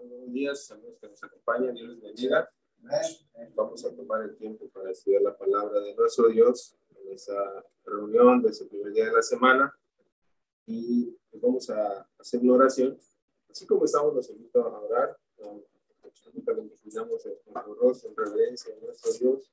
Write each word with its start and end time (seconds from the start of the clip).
Buenos 0.00 0.32
días, 0.32 0.70
amigos 0.72 0.98
que 1.00 1.08
nos 1.08 1.22
acompañan, 1.22 1.74
Dios 1.74 1.88
les 1.90 2.00
bendiga. 2.00 2.50
Vamos 3.54 3.84
a 3.84 3.94
tomar 3.94 4.22
el 4.22 4.36
tiempo 4.36 4.68
para 4.70 4.90
estudiar 4.90 5.22
la 5.22 5.36
palabra 5.36 5.80
de 5.80 5.94
nuestro 5.94 6.28
Dios 6.28 6.76
en 6.96 7.12
esa 7.12 7.64
reunión 7.84 8.42
de 8.42 8.50
ese 8.50 8.66
primer 8.66 8.92
día 8.92 9.06
de 9.06 9.12
la 9.12 9.22
semana. 9.22 9.72
Y 10.66 11.16
vamos 11.34 11.70
a 11.70 12.08
hacer 12.18 12.40
una 12.40 12.54
oración. 12.54 12.98
Así 13.48 13.66
como 13.66 13.84
estamos, 13.84 14.14
los 14.14 14.28
invito 14.30 14.62
a 14.62 14.80
orar. 14.80 15.16
Absolutamente 16.02 16.76
cuidamos 16.82 17.24
en 17.26 17.34
en 17.34 18.16
reverencia 18.16 18.74
a 18.74 18.84
nuestro 18.84 19.12
Dios. 19.12 19.52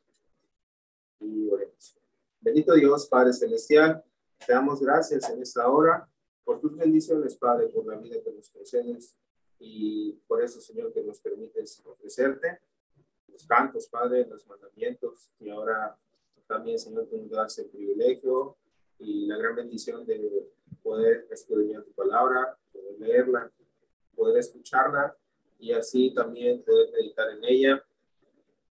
Y 1.19 1.49
oremos. 1.49 1.97
Bendito 2.39 2.73
Dios, 2.73 3.05
Padre 3.07 3.31
Celestial, 3.31 4.03
te 4.45 4.53
damos 4.53 4.81
gracias 4.81 5.29
en 5.29 5.41
esta 5.41 5.69
hora 5.69 6.09
por 6.43 6.59
tus 6.59 6.75
bendiciones, 6.75 7.35
Padre, 7.35 7.67
por 7.67 7.85
la 7.85 7.95
vida 7.97 8.21
que 8.23 8.31
nos 8.31 8.49
concedes 8.49 9.15
y 9.63 10.13
por 10.27 10.43
eso, 10.43 10.59
Señor, 10.59 10.91
que 10.91 11.03
nos 11.03 11.19
permites 11.19 11.83
ofrecerte 11.85 12.59
los 13.27 13.45
cantos, 13.45 13.87
Padre, 13.87 14.25
los 14.25 14.45
mandamientos 14.47 15.31
y 15.39 15.49
ahora 15.49 15.95
también, 16.47 16.79
Señor, 16.79 17.07
que 17.07 17.17
nos 17.17 17.29
das 17.29 17.59
el 17.59 17.67
privilegio 17.67 18.57
y 18.97 19.27
la 19.27 19.37
gran 19.37 19.55
bendición 19.55 20.03
de 20.05 20.49
poder 20.81 21.27
estudiar 21.29 21.83
tu 21.83 21.91
palabra, 21.91 22.57
poder 22.73 22.99
leerla, 22.99 23.51
poder 24.15 24.37
escucharla 24.37 25.15
y 25.59 25.71
así 25.73 26.11
también 26.11 26.63
poder 26.63 26.91
meditar 26.91 27.29
en 27.29 27.43
ella, 27.43 27.85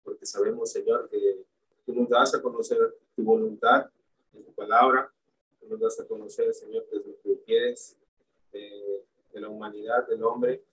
porque 0.03 0.25
sabemos, 0.27 0.71
Señor, 0.71 1.09
que 1.09 1.43
tú 1.83 1.95
nos 1.95 2.07
das 2.09 2.35
a 2.35 2.41
conocer 2.43 2.95
tu 3.15 3.23
voluntad 3.23 3.89
en 4.33 4.43
tu 4.43 4.53
palabra, 4.53 5.11
tú 5.59 5.67
nos 5.67 5.79
das 5.79 5.99
a 5.99 6.07
conocer, 6.07 6.53
Señor, 6.53 6.85
que 6.87 6.97
es 6.97 7.05
lo 7.07 7.19
que 7.23 7.41
quieres 7.41 7.97
de, 8.51 9.03
de 9.33 9.41
la 9.41 9.49
humanidad, 9.49 10.07
del 10.07 10.23
hombre, 10.23 10.63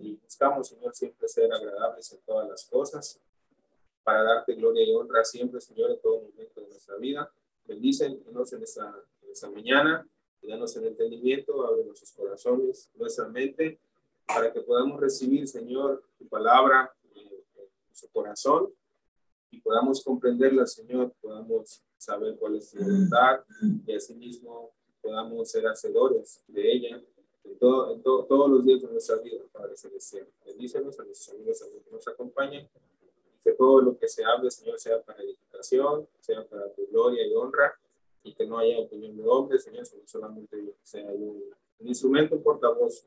y 0.00 0.16
buscamos, 0.16 0.68
Señor, 0.68 0.94
siempre 0.94 1.28
ser 1.28 1.52
agradables 1.52 2.10
en 2.12 2.20
todas 2.20 2.48
las 2.48 2.64
cosas, 2.64 3.20
para 4.02 4.22
darte 4.22 4.54
gloria 4.54 4.84
y 4.84 4.94
honra 4.94 5.22
siempre, 5.24 5.60
Señor, 5.60 5.90
en 5.90 6.00
todo 6.00 6.22
momento 6.22 6.60
de 6.60 6.68
nuestra 6.68 6.96
vida. 6.96 7.30
Bendícenos 7.66 8.52
en 8.52 8.62
esta, 8.62 8.94
en 9.22 9.30
esta 9.30 9.50
mañana 9.50 10.08
y 10.40 10.48
danos 10.48 10.74
el 10.76 10.86
entendimiento, 10.86 11.66
abre 11.66 11.84
nuestros 11.84 12.12
corazones, 12.12 12.90
nuestra 12.94 13.28
mente, 13.28 13.78
para 14.26 14.52
que 14.52 14.60
podamos 14.62 14.98
recibir, 14.98 15.46
Señor, 15.46 16.02
tu 16.18 16.26
palabra 16.28 16.92
en, 17.14 17.26
en 17.26 17.68
nuestro 17.86 18.08
corazón 18.10 18.72
y 19.50 19.60
podamos 19.60 20.02
comprenderla, 20.02 20.66
Señor, 20.66 21.12
podamos 21.20 21.82
saber 21.98 22.36
cuál 22.38 22.56
es 22.56 22.70
tu 22.70 22.78
voluntad 22.78 23.40
y 23.86 23.92
asimismo 23.92 24.72
podamos 25.02 25.50
ser 25.50 25.66
hacedores 25.66 26.42
de 26.46 26.72
ella 26.72 27.02
en, 27.50 27.58
todo, 27.58 27.92
en 27.92 28.02
todo, 28.02 28.24
todos 28.24 28.50
los 28.50 28.64
días 28.64 28.80
de 28.82 28.88
nuestra 28.88 29.16
vida, 29.16 29.42
Padre 29.52 29.76
Celestial. 29.76 30.26
Bendícenos 30.44 30.98
a 30.98 31.04
nuestros 31.04 31.34
amigos 31.34 31.62
que 31.84 31.90
nos 31.90 32.06
acompañan. 32.08 32.68
Que 33.42 33.52
todo 33.52 33.80
lo 33.80 33.98
que 33.98 34.06
se 34.08 34.22
hable, 34.24 34.50
Señor, 34.50 34.78
sea 34.78 35.02
para 35.02 35.22
edificación, 35.22 36.06
sea 36.20 36.46
para 36.46 36.70
tu 36.72 36.86
gloria 36.88 37.26
y 37.26 37.34
honra, 37.34 37.74
y 38.22 38.34
que 38.34 38.46
no 38.46 38.58
haya 38.58 38.78
opinión 38.78 39.16
de 39.16 39.26
hombre, 39.26 39.58
Señor, 39.58 39.86
sino 39.86 40.02
solamente 40.06 40.74
sea 40.82 41.06
un, 41.06 41.42
un 41.78 41.88
instrumento 41.88 42.40
portavoz 42.40 43.06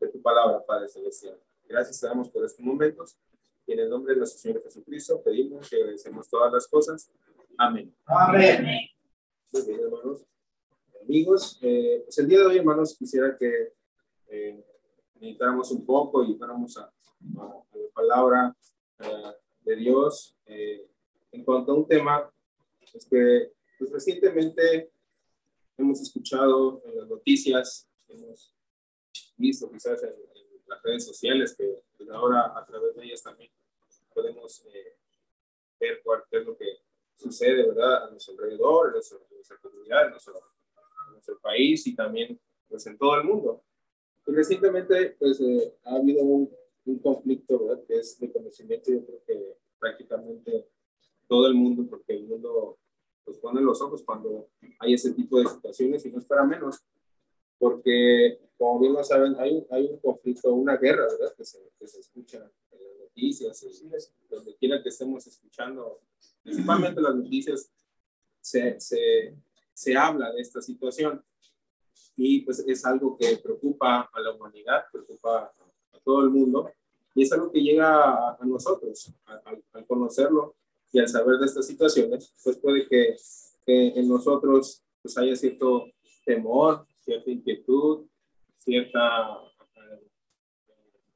de 0.00 0.08
tu 0.08 0.20
palabra, 0.22 0.64
Padre 0.64 0.88
Celestial. 0.88 1.38
Gracias 1.68 2.00
te 2.00 2.06
damos 2.06 2.30
por 2.30 2.44
estos 2.44 2.64
momentos. 2.64 3.16
Y 3.66 3.72
en 3.72 3.80
el 3.80 3.90
nombre 3.90 4.14
de 4.14 4.20
nuestro 4.20 4.40
Señor 4.40 4.62
Jesucristo 4.62 5.20
pedimos 5.22 5.68
que 5.68 5.76
agradecemos 5.76 6.28
todas 6.28 6.52
las 6.52 6.66
cosas. 6.66 7.10
Amén. 7.58 7.94
Amén. 8.06 8.88
Muy 9.52 9.62
bien, 9.62 9.80
hermanos 9.80 10.24
amigos. 11.06 11.58
Eh, 11.62 12.02
pues 12.04 12.18
el 12.18 12.28
día 12.28 12.40
de 12.40 12.46
hoy, 12.46 12.58
hermanos, 12.58 12.96
quisiera 12.98 13.36
que 13.36 13.72
eh, 14.28 14.64
meditáramos 15.20 15.70
un 15.70 15.84
poco 15.84 16.24
y 16.24 16.34
fuéramos 16.36 16.76
a, 16.78 16.82
a, 16.82 17.64
a 17.72 17.76
la 17.76 17.88
palabra 17.92 18.56
eh, 18.98 19.32
de 19.60 19.76
Dios 19.76 20.36
eh, 20.46 20.88
en 21.32 21.44
cuanto 21.44 21.72
a 21.72 21.74
un 21.74 21.86
tema 21.86 22.30
pues 22.92 23.06
que 23.06 23.52
pues, 23.78 23.90
recientemente 23.92 24.90
hemos 25.76 26.00
escuchado 26.00 26.82
en 26.84 26.96
las 26.96 27.08
noticias, 27.08 27.88
hemos 28.08 28.54
visto 29.36 29.70
quizás 29.70 30.02
en, 30.02 30.10
en 30.10 30.62
las 30.66 30.82
redes 30.82 31.04
sociales 31.04 31.54
que 31.56 31.82
pues, 31.96 32.08
ahora 32.10 32.52
a 32.56 32.64
través 32.64 32.94
de 32.94 33.04
ellas 33.04 33.22
también 33.22 33.50
podemos 34.14 34.64
eh, 34.72 34.96
ver 35.78 36.00
cuál 36.02 36.22
es 36.30 36.44
lo 36.44 36.56
que 36.56 36.78
sucede, 37.14 37.66
¿verdad? 37.66 38.04
A 38.04 38.10
nuestro 38.10 38.34
alrededor, 38.34 38.88
en 38.88 38.92
nuestra, 38.94 39.18
en 39.18 39.36
nuestra 39.36 39.58
comunidad, 39.58 40.06
en 40.06 40.10
nuestro 40.12 40.40
nuestro 41.16 41.38
país 41.40 41.86
y 41.86 41.94
también 41.94 42.40
pues 42.68 42.86
en 42.86 42.96
todo 42.96 43.16
el 43.16 43.24
mundo. 43.24 43.64
Y 44.26 44.32
recientemente 44.32 45.16
pues 45.18 45.40
eh, 45.40 45.74
ha 45.84 45.96
habido 45.96 46.24
un, 46.24 46.50
un 46.86 46.98
conflicto 46.98 47.66
¿verdad? 47.66 47.84
que 47.86 47.98
es 47.98 48.18
de 48.18 48.32
conocimiento, 48.32 48.90
yo 48.90 49.04
creo 49.04 49.22
que 49.26 49.56
prácticamente 49.78 50.68
todo 51.28 51.46
el 51.46 51.54
mundo, 51.54 51.86
porque 51.88 52.14
el 52.14 52.26
mundo 52.26 52.78
pues 53.24 53.38
pone 53.38 53.60
los 53.60 53.80
ojos 53.82 54.02
cuando 54.04 54.48
hay 54.78 54.94
ese 54.94 55.12
tipo 55.12 55.40
de 55.40 55.48
situaciones 55.48 56.06
y 56.06 56.10
no 56.10 56.18
es 56.18 56.24
para 56.24 56.44
menos, 56.44 56.84
porque 57.58 58.38
como 58.56 58.80
bien 58.80 58.92
lo 58.92 59.02
saben, 59.02 59.34
hay 59.38 59.56
un, 59.56 59.66
hay 59.70 59.86
un 59.86 59.98
conflicto, 59.98 60.52
una 60.54 60.76
guerra, 60.76 61.06
¿verdad? 61.10 61.34
Que 61.36 61.44
se, 61.44 61.58
que 61.78 61.86
se 61.88 62.00
escucha 62.00 62.38
en 62.70 62.82
las 62.82 62.98
noticias, 63.00 63.66
donde 64.30 64.56
quiera 64.56 64.82
que 64.82 64.88
estemos 64.88 65.26
escuchando, 65.26 66.00
principalmente 66.42 67.00
las 67.00 67.16
noticias, 67.16 67.70
se, 68.40 68.78
se, 68.80 69.34
se 69.74 69.96
habla 69.96 70.32
de 70.32 70.40
esta 70.40 70.62
situación 70.62 71.22
y 72.16 72.40
pues 72.40 72.60
es 72.66 72.84
algo 72.84 73.16
que 73.16 73.36
preocupa 73.36 74.08
a 74.12 74.20
la 74.20 74.32
humanidad, 74.32 74.84
preocupa 74.90 75.52
a 75.92 75.98
todo 76.04 76.22
el 76.22 76.30
mundo 76.30 76.70
y 77.14 77.22
es 77.22 77.32
algo 77.32 77.50
que 77.50 77.60
llega 77.60 78.30
a, 78.30 78.38
nosotros 78.44 79.12
al, 79.26 79.62
al 79.72 79.86
conocerlo 79.86 80.56
y 80.92 80.98
al 80.98 81.08
saber 81.08 81.38
de 81.38 81.46
estas 81.46 81.66
situaciones, 81.66 82.32
pues 82.42 82.56
puede 82.58 82.88
que, 82.88 83.16
que 83.64 83.88
en 83.88 84.08
nosotros 84.08 84.82
pues 85.02 85.16
haya 85.18 85.36
cierto 85.36 85.86
temor, 86.24 86.86
cierta 87.00 87.30
inquietud, 87.30 88.06
cierta 88.58 89.40
uh, 89.40 89.46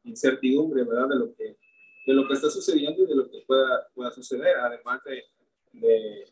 incertidumbre, 0.05 0.85
¿verdad? 0.85 1.09
De 1.09 1.17
lo 1.17 1.35
que 1.35 1.57
de 2.07 2.15
lo 2.15 2.27
que 2.27 2.35
está 2.35 2.51
sucediendo 2.51 3.03
y 3.03 3.07
de 3.07 3.15
lo 3.15 3.31
que 3.31 3.43
pueda, 3.47 3.87
pueda 3.95 4.11
suceder, 4.11 4.57
además 4.57 5.01
de, 5.05 5.23
de 5.73 6.25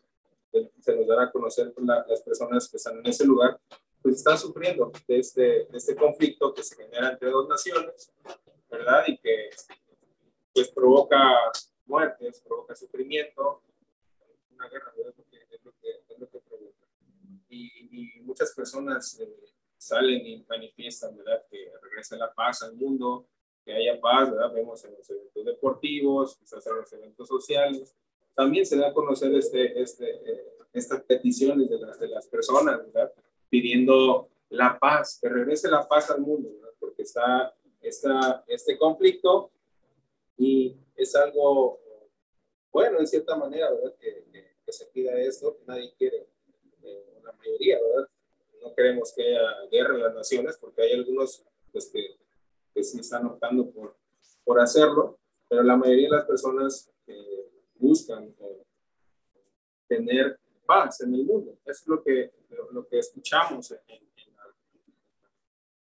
se 0.81 0.97
nos 0.97 1.07
dará 1.07 1.25
a 1.25 1.31
conocer 1.31 1.73
la, 1.77 2.05
las 2.09 2.23
personas 2.23 2.69
que 2.69 2.79
están 2.79 2.99
en 2.99 3.07
ese 3.07 3.25
lugar, 3.25 3.61
pues 4.03 4.17
están 4.17 4.39
sufriendo 4.39 4.93
de 5.07 5.19
este, 5.19 5.43
de 5.43 5.77
este 5.77 5.97
conflicto 5.97 6.55
que 6.55 6.63
se 6.63 6.77
genera 6.77 7.11
entre 7.11 7.31
dos 7.31 7.49
naciones, 7.49 8.13
¿verdad? 8.71 9.05
Y 9.07 9.19
que 9.19 9.51
pues 10.53 10.71
provoca 10.71 11.19
muertes, 11.87 12.41
provoca 12.41 12.75
sufrimiento, 12.75 13.63
una 14.53 14.69
guerra, 14.69 14.93
¿verdad? 14.97 15.13
Porque 15.17 15.39
es 15.51 15.65
lo 15.65 15.73
que, 15.81 15.91
es 16.09 16.19
lo 16.19 16.29
que 16.29 16.39
provoca. 16.41 16.87
Y, 17.49 18.17
y 18.19 18.21
muchas 18.21 18.55
personas 18.55 19.19
eh, 19.21 19.49
salen 19.77 20.27
y 20.27 20.45
manifiestan, 20.49 21.17
¿verdad? 21.17 21.45
Que 21.51 21.73
regrese 21.83 22.17
la 22.17 22.33
paz 22.33 22.63
al 22.63 22.75
mundo, 22.75 23.27
que 23.65 23.73
haya 23.73 24.01
paz, 24.01 24.31
¿verdad? 24.31 24.53
Vemos 24.53 24.85
en 24.85 24.95
los 24.95 25.09
eventos 25.11 25.45
deportivos, 25.45 26.37
quizás 26.37 26.67
en 26.67 26.77
los 26.77 26.93
eventos 26.93 27.29
sociales, 27.29 27.95
también 28.35 28.65
se 28.65 28.77
da 28.77 28.89
a 28.89 28.95
conocer 28.95 29.35
este, 29.35 29.81
este, 29.81 30.11
eh, 30.11 30.45
estas 30.73 31.03
peticiones 31.03 31.69
de 31.69 31.79
las, 31.79 31.99
de 31.99 32.09
las 32.09 32.27
personas, 32.29 32.79
¿verdad? 32.79 33.13
Pidiendo 33.49 34.29
la 34.51 34.79
paz, 34.79 35.19
que 35.21 35.29
regrese 35.29 35.71
la 35.71 35.87
paz 35.87 36.11
al 36.11 36.21
mundo. 36.21 36.51
Porque 36.79 37.03
está, 37.03 37.55
está 37.81 38.45
este 38.47 38.79
conflicto 38.79 39.51
y 40.37 40.77
es 40.97 41.15
algo 41.17 41.81
bueno, 42.79 43.01
en 43.01 43.07
cierta 43.07 43.35
manera, 43.37 43.71
¿verdad? 43.71 43.95
Que, 43.99 44.25
que, 44.31 44.53
que 44.65 44.73
se 44.73 44.87
pida 44.87 45.19
esto, 45.19 45.59
nadie 45.67 45.93
quiere, 45.97 46.29
eh, 46.83 47.21
la 47.25 47.33
mayoría, 47.33 47.79
¿verdad? 47.81 48.09
No 48.63 48.75
queremos 48.75 49.13
que 49.13 49.23
haya 49.23 49.69
guerra 49.71 49.95
en 49.95 50.03
las 50.03 50.15
naciones 50.15 50.57
porque 50.59 50.83
hay 50.83 50.93
algunos 50.93 51.45
pues, 51.73 51.91
que, 51.93 52.17
que 52.75 52.85
sí 52.85 53.01
están 53.01 53.27
optando 53.27 53.71
por, 53.71 53.97
por 54.45 54.61
hacerlo, 54.61 55.19
pero 55.49 55.63
la 55.63 55.77
mayoría 55.77 56.09
de 56.09 56.17
las 56.17 56.27
personas 56.27 56.91
eh, 57.07 57.51
buscan 57.77 58.35
eh, 58.39 58.63
tener 59.87 60.39
paz 60.69 61.01
en 61.01 61.15
el 61.15 61.25
mundo. 61.25 61.59
Es 61.65 61.87
lo 61.87 62.03
que, 62.03 62.31
lo, 62.51 62.71
lo 62.73 62.87
que 62.87 62.99
escuchamos 62.99 63.71
en, 63.71 63.79
en, 63.89 64.03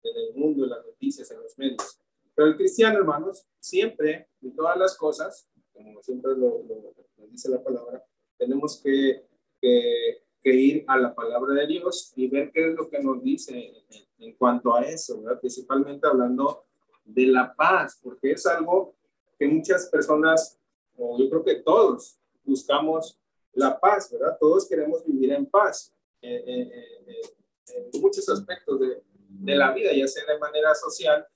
en, 0.03 0.17
el 0.17 0.35
mundo, 0.35 0.65
en 0.65 0.71
las 0.71 0.87
noticias, 0.87 1.31
en 1.31 1.43
los 1.43 1.59
medios. 1.59 2.00
Pero 2.35 2.49
el 2.49 2.56
cristiano, 2.56 2.99
hermanos, 2.99 3.47
siempre, 3.59 4.29
en 4.41 4.56
todas 4.56 4.79
las 4.79 4.97
cosas, 4.97 5.47
como 5.75 6.03
siempre 6.03 6.32
lo, 6.32 6.62
lo, 6.62 6.94
lo 7.19 7.27
dice 7.27 7.50
la 7.50 7.62
palabra, 7.62 8.03
tenemos 8.38 8.81
que, 8.82 9.27
que, 9.61 10.23
que, 10.41 10.55
ir 10.55 10.85
a 10.88 10.97
la 10.97 11.15
palabra 11.15 11.53
de 11.53 11.67
Dios 11.67 12.15
y 12.17 12.29
ver 12.29 12.50
qué 12.50 12.71
es 12.71 12.75
lo 12.75 12.88
que 12.88 13.00
nos 13.00 13.23
dice 13.23 13.85
en, 13.91 14.27
en 14.27 14.35
cuanto 14.37 14.75
a 14.75 14.81
eso, 14.81 15.21
¿verdad? 15.21 15.41
principalmente 15.41 16.06
hablando 16.06 16.65
de 17.05 17.27
la 17.27 17.55
paz, 17.55 18.00
porque 18.03 18.32
es 18.32 18.47
algo 18.47 18.94
que 19.38 19.47
muchas 19.47 19.91
personas 19.91 20.59
yo 21.19 21.29
creo 21.29 21.44
que 21.44 21.56
todos 21.56 22.19
buscamos 22.44 23.19
la 23.52 23.79
paz, 23.79 24.11
¿verdad? 24.11 24.37
Todos 24.38 24.69
queremos 24.69 25.05
vivir 25.05 25.32
en 25.32 25.47
paz 25.47 25.93
eh, 26.23 26.43
eh, 26.47 26.70
eh, 27.06 27.91
en 27.93 28.00
muchos 28.00 28.29
aspectos 28.29 28.81
de, 28.81 29.02
de, 29.29 29.55
la 29.55 29.73
vida, 29.73 29.93
ya 29.93 30.06
sea 30.06 30.25
de 30.26 30.38
manera 30.38 30.75
social 30.75 31.26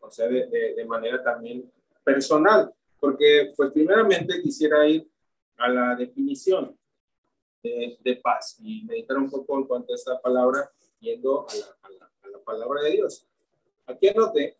o 0.00 0.10
sea, 0.10 0.26
de, 0.26 0.74
de, 0.74 0.84
manera 0.84 1.22
también 1.22 1.70
personal, 2.02 2.74
porque 2.98 3.52
pues 3.56 3.70
primeramente 3.70 4.42
quisiera 4.42 4.86
ir 4.86 5.08
a 5.56 5.68
la 5.68 5.94
definición 5.94 6.76
de, 7.62 7.96
de, 8.00 8.16
paz 8.16 8.56
y 8.60 8.84
meditar 8.84 9.16
un 9.16 9.30
poco 9.30 9.58
en 9.58 9.66
cuanto 9.66 9.92
a 9.92 9.96
esta 9.96 10.20
palabra 10.20 10.68
yendo 10.98 11.46
a 11.48 11.54
la, 11.54 11.66
a 11.82 11.90
la, 11.90 12.12
a 12.22 12.28
la 12.28 12.38
palabra 12.40 12.82
de 12.82 12.90
Dios. 12.90 13.28
Aquí 13.86 14.08
anoté 14.08 14.58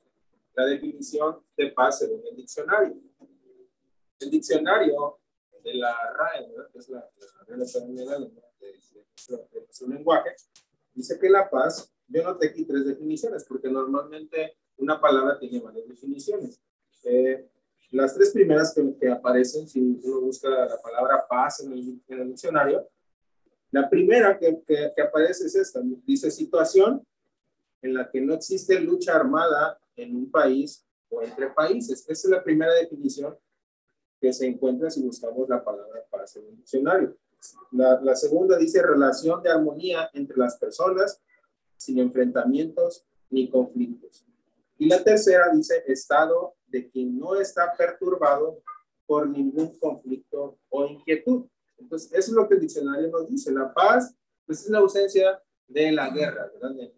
la 0.54 0.66
definición 0.66 1.44
de 1.56 1.72
paz 1.72 1.98
según 1.98 2.22
el 2.30 2.36
diccionario. 2.36 2.94
El 4.20 4.30
diccionario 4.30 5.18
de 5.62 5.74
la 5.74 5.94
RAE, 6.12 6.48
que 6.72 6.78
es 6.78 6.88
la, 6.88 7.08
Real 7.46 7.62
Academia 7.62 8.04
de, 8.04 8.30
de, 9.28 9.88
lenguaje, 9.88 10.30
dice 10.94 11.18
que 11.18 11.28
la 11.28 11.48
paz, 11.48 11.92
yo 12.08 12.22
noté 12.22 12.48
aquí 12.48 12.64
tres 12.64 12.84
definiciones, 12.84 13.44
porque 13.44 13.68
normalmente 13.68 14.56
una 14.76 15.00
palabra 15.00 15.38
tiene 15.38 15.60
varias 15.60 15.88
definiciones. 15.88 16.60
Eh, 17.04 17.48
las 17.90 18.14
tres 18.14 18.30
primeras 18.30 18.74
que, 18.74 19.10
aparecen, 19.10 19.68
si 19.68 19.80
uno 19.80 20.20
busca 20.20 20.48
la 20.48 20.80
palabra 20.80 21.26
paz 21.28 21.60
en 21.60 21.72
el, 21.72 22.02
en 22.08 22.20
el 22.20 22.28
diccionario, 22.28 22.88
la 23.70 23.88
primera 23.88 24.38
que, 24.38 24.62
que, 24.66 24.92
que, 24.94 25.02
aparece 25.02 25.46
es 25.46 25.54
esta, 25.54 25.80
dice 26.04 26.30
situación 26.30 27.06
en 27.80 27.94
la 27.94 28.10
que 28.10 28.20
no 28.20 28.34
existe 28.34 28.78
lucha 28.80 29.14
armada 29.14 29.78
en 29.96 30.14
un 30.14 30.30
país 30.30 30.86
o 31.08 31.22
entre 31.22 31.50
países. 31.50 32.04
Esa 32.08 32.28
es 32.28 32.30
la 32.30 32.42
primera 32.42 32.72
definición 32.74 33.36
que 34.22 34.32
se 34.32 34.46
encuentra 34.46 34.88
si 34.88 35.02
buscamos 35.02 35.48
la 35.48 35.64
palabra 35.64 36.00
paz 36.08 36.36
en 36.36 36.46
el 36.46 36.56
diccionario. 36.56 37.16
La, 37.72 38.00
la 38.00 38.14
segunda 38.14 38.56
dice 38.56 38.80
relación 38.80 39.42
de 39.42 39.50
armonía 39.50 40.08
entre 40.14 40.36
las 40.36 40.56
personas 40.56 41.20
sin 41.76 41.98
enfrentamientos 41.98 43.04
ni 43.30 43.50
conflictos. 43.50 44.24
Y 44.78 44.86
la 44.86 45.02
tercera 45.02 45.50
dice 45.52 45.82
estado 45.88 46.54
de 46.68 46.88
quien 46.88 47.18
no 47.18 47.34
está 47.34 47.72
perturbado 47.76 48.62
por 49.06 49.28
ningún 49.28 49.76
conflicto 49.80 50.56
o 50.68 50.86
inquietud. 50.86 51.46
Entonces, 51.76 52.12
eso 52.12 52.30
es 52.30 52.36
lo 52.36 52.48
que 52.48 52.54
el 52.54 52.60
diccionario 52.60 53.08
nos 53.08 53.28
dice. 53.28 53.50
La 53.50 53.74
paz 53.74 54.14
pues, 54.46 54.62
es 54.62 54.70
la 54.70 54.78
ausencia 54.78 55.42
de 55.66 55.90
la 55.90 56.10
guerra, 56.10 56.48
¿verdad? 56.54 56.78
En, 56.78 56.92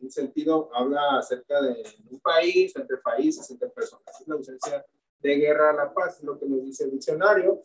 un 0.00 0.10
sentido, 0.10 0.68
habla 0.74 1.18
acerca 1.18 1.62
de 1.62 1.84
un 2.10 2.18
país, 2.18 2.74
entre 2.74 2.96
países, 2.96 3.48
entre 3.50 3.68
personas. 3.68 4.20
Es 4.20 4.26
la 4.26 4.34
ausencia 4.34 4.84
de 5.22 5.36
guerra 5.36 5.70
a 5.70 5.72
la 5.72 5.94
paz, 5.94 6.22
lo 6.22 6.38
que 6.38 6.46
nos 6.46 6.62
dice 6.64 6.84
el 6.84 6.90
diccionario. 6.90 7.62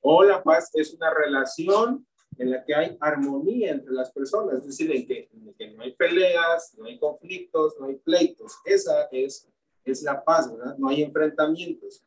O 0.00 0.22
la 0.22 0.42
paz 0.42 0.70
es 0.74 0.94
una 0.94 1.12
relación 1.12 2.06
en 2.38 2.50
la 2.50 2.64
que 2.64 2.74
hay 2.74 2.96
armonía 3.00 3.72
entre 3.72 3.92
las 3.92 4.10
personas, 4.10 4.56
es 4.56 4.66
decir, 4.66 4.90
en 4.90 5.06
que, 5.06 5.30
no 5.74 5.82
hay 5.82 5.92
peleas, 5.94 6.74
no 6.76 6.86
hay 6.86 6.98
conflictos, 6.98 7.76
no 7.78 7.86
hay 7.86 7.96
pleitos. 7.96 8.58
Esa 8.64 9.08
es, 9.12 9.48
es 9.84 10.02
la 10.02 10.22
paz, 10.22 10.52
¿verdad? 10.52 10.76
No 10.78 10.88
hay 10.88 11.02
enfrentamientos. 11.02 12.04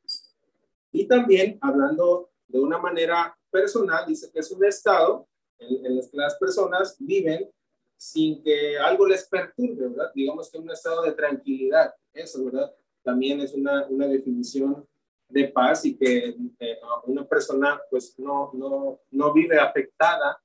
Y 0.92 1.08
también, 1.08 1.58
hablando 1.62 2.30
de 2.48 2.60
una 2.60 2.78
manera 2.78 3.38
personal, 3.50 4.06
dice 4.06 4.30
que 4.32 4.40
es 4.40 4.52
un 4.52 4.64
estado 4.66 5.28
en, 5.60 5.86
en 5.86 5.98
el 5.98 6.10
que 6.10 6.18
las 6.18 6.38
personas 6.38 6.96
viven 7.00 7.50
sin 7.96 8.44
que 8.44 8.78
algo 8.78 9.08
les 9.08 9.28
perturbe, 9.28 9.88
¿verdad? 9.88 10.12
Digamos 10.14 10.52
que 10.52 10.58
un 10.60 10.70
estado 10.70 11.02
de 11.04 11.14
tranquilidad, 11.14 11.94
eso, 12.14 12.44
¿verdad? 12.46 12.72
También 13.08 13.40
es 13.40 13.54
una, 13.54 13.88
una 13.88 14.06
definición 14.06 14.86
de 15.30 15.48
paz 15.48 15.86
y 15.86 15.96
que 15.96 16.36
eh, 16.60 16.80
una 17.06 17.26
persona 17.26 17.80
pues 17.90 18.20
no, 18.20 18.52
no, 18.54 19.00
no 19.12 19.34
vive 19.34 19.58
afectada 19.58 20.38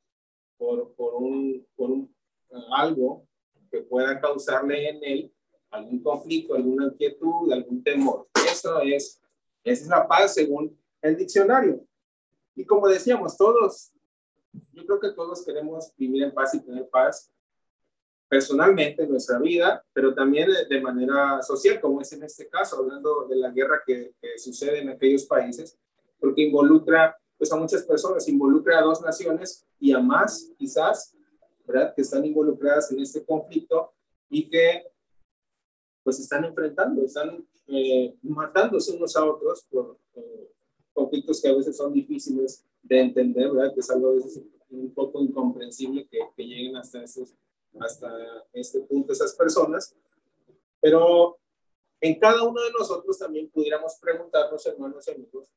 por, 0.56 0.94
por, 0.94 1.14
un, 1.14 1.66
por 1.74 1.90
un, 1.90 2.14
algo 2.76 3.26
que 3.68 3.80
pueda 3.80 4.20
causarle 4.20 4.90
en 4.90 5.02
él 5.02 5.32
algún 5.72 6.00
conflicto, 6.04 6.54
alguna 6.54 6.86
inquietud, 6.86 7.50
algún 7.50 7.82
temor. 7.82 8.28
Eso 8.48 8.80
es, 8.82 9.20
esa 9.64 9.82
es 9.82 9.88
la 9.88 10.06
paz 10.06 10.34
según 10.34 10.78
el 11.00 11.16
diccionario. 11.16 11.84
Y 12.54 12.64
como 12.64 12.86
decíamos, 12.86 13.36
todos, 13.36 13.92
yo 14.72 14.86
creo 14.86 15.00
que 15.00 15.10
todos 15.10 15.44
queremos 15.44 15.92
vivir 15.96 16.22
en 16.22 16.32
paz 16.32 16.54
y 16.54 16.60
tener 16.60 16.88
paz, 16.88 17.28
personalmente 18.32 19.02
en 19.02 19.10
nuestra 19.10 19.38
vida, 19.38 19.84
pero 19.92 20.14
también 20.14 20.48
de 20.66 20.80
manera 20.80 21.42
social, 21.42 21.78
como 21.78 22.00
es 22.00 22.14
en 22.14 22.22
este 22.22 22.48
caso, 22.48 22.78
hablando 22.78 23.26
de 23.28 23.36
la 23.36 23.50
guerra 23.50 23.82
que, 23.86 24.14
sucede 24.38 24.78
en 24.78 24.88
aquellos 24.88 25.26
países, 25.26 25.76
porque 26.18 26.40
involucra 26.40 27.14
pues, 27.36 27.52
a 27.52 27.56
muchas 27.56 27.82
personas, 27.82 28.26
involucra 28.26 28.78
a 28.78 28.84
dos 28.84 29.02
naciones 29.02 29.66
y 29.78 29.92
a 29.92 30.00
más, 30.00 30.50
quizás, 30.56 31.14
¿verdad? 31.66 31.92
Que 31.94 32.00
están 32.00 32.24
involucradas 32.24 32.90
en 32.90 33.00
este 33.00 33.22
conflicto 33.22 33.92
y 34.30 34.48
que 34.48 34.82
pues 36.02 36.18
están 36.18 36.46
enfrentando, 36.46 37.04
están 37.04 37.46
eh, 37.66 38.14
matándose 38.22 38.96
unos 38.96 39.14
a 39.14 39.26
otros 39.26 39.66
por 39.70 39.98
conflictos 40.94 41.42
que 41.42 41.48
a 41.48 41.54
veces 41.54 41.76
son 41.76 41.92
difíciles 41.92 42.64
de 42.82 42.98
entender, 42.98 43.52
¿verdad? 43.52 43.74
Que 43.74 43.80
es 43.80 43.90
algo 43.90 44.08
a 44.08 44.14
veces 44.14 44.40
un 44.70 44.90
poco 44.94 45.22
incomprensible 45.22 46.08
que, 46.10 46.18
que 46.34 46.44
lleguen 46.46 46.76
hasta 46.76 47.04
esos 47.04 47.34
hasta 47.80 48.10
este 48.52 48.80
punto 48.80 49.12
esas 49.12 49.34
personas, 49.34 49.94
pero 50.80 51.38
en 52.00 52.18
cada 52.18 52.42
uno 52.42 52.60
de 52.60 52.72
nosotros 52.72 53.18
también 53.18 53.48
pudiéramos 53.48 53.96
preguntarnos, 54.00 54.66
hermanos 54.66 55.06
y 55.06 55.12
amigos, 55.12 55.48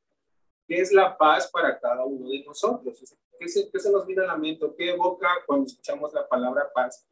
¿qué 0.67 0.79
es 0.79 0.91
la 0.91 1.17
paz 1.17 1.50
para 1.51 1.79
cada 1.79 2.06
uno 2.06 2.29
de 2.29 2.44
nosotros? 2.44 3.15
¿Qué 3.39 3.47
se, 3.47 3.69
qué 3.69 3.79
se 3.79 3.91
nos 3.91 4.06
viene 4.06 4.23
a 4.23 4.27
la 4.27 4.38
mente? 4.38 4.65
¿Qué 4.77 4.91
evoca 4.91 5.27
cuando 5.45 5.65
escuchamos 5.65 6.13
la 6.13 6.27
palabra 6.27 6.71
paz 6.73 7.06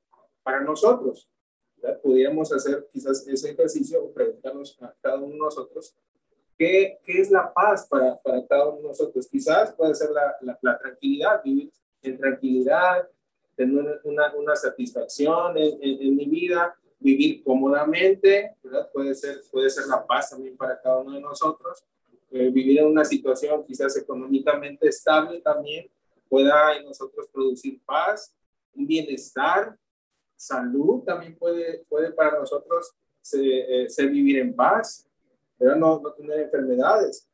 para 0.44 0.62
nosotros? 0.62 1.28
Pudiéramos 2.02 2.54
hacer 2.54 2.88
quizás 2.94 3.28
ese 3.28 3.52
ejercicio 3.52 4.04
o 4.04 4.14
preguntarnos 4.14 4.78
a 4.82 4.94
cada 5.02 5.18
uno 5.18 5.34
de 5.34 5.40
nosotros, 5.40 5.96
¿qué, 6.58 7.00
qué 7.04 7.20
es 7.20 7.30
la 7.30 7.52
paz 7.52 7.88
para, 7.88 8.18
para 8.22 8.46
cada 8.46 8.70
uno 8.70 8.84
de 8.84 8.88
nosotros? 8.90 9.28
Quizás 9.28 9.74
puede 9.74 9.96
ser 9.96 10.12
la, 10.12 10.38
la, 10.42 10.58
la 10.62 10.78
tranquilidad, 10.78 11.42
vivir 11.44 11.74
en 12.04 12.18
tranquilidad, 12.18 13.10
tener 13.56 14.02
una, 14.04 14.34
una 14.36 14.56
satisfacción 14.56 15.58
en, 15.58 15.78
en, 15.82 16.16
mi 16.16 16.26
vida, 16.26 16.76
vivir 17.00 17.44
cómodamente, 17.44 18.56
¿verdad? 18.64 18.90
Puede 18.92 19.14
ser, 19.16 19.42
puede 19.52 19.70
ser 19.70 19.86
la 19.88 20.06
paz 20.06 20.32
también 20.32 20.58
para 20.58 20.80
cada 20.80 20.98
uno 20.98 21.14
de 21.14 21.22
nosotros. 21.22 21.84
Eh, 22.32 22.50
vivir 22.50 22.80
en 22.80 22.88
una 22.88 23.06
situación 23.06 23.64
quizás 23.66 23.96
económicamente 23.98 24.88
estable 24.88 25.40
también 25.42 25.88
pueda 26.28 26.76
en 26.76 26.86
nosotros 26.86 27.28
producir 27.32 27.80
paz, 27.86 28.34
un 28.74 28.88
bienestar, 28.88 29.78
salud 30.36 31.04
también 31.04 31.36
puede, 31.38 31.86
puede 31.88 32.12
para 32.12 32.40
nosotros 32.40 32.92
ser, 33.22 33.42
eh, 33.44 34.08
vivir 34.08 34.40
en 34.40 34.56
paz, 34.56 35.08
pero 35.60 35.76
no, 35.76 36.00
no 36.00 36.12
tener 36.14 36.40
enfermedades. 36.40 37.28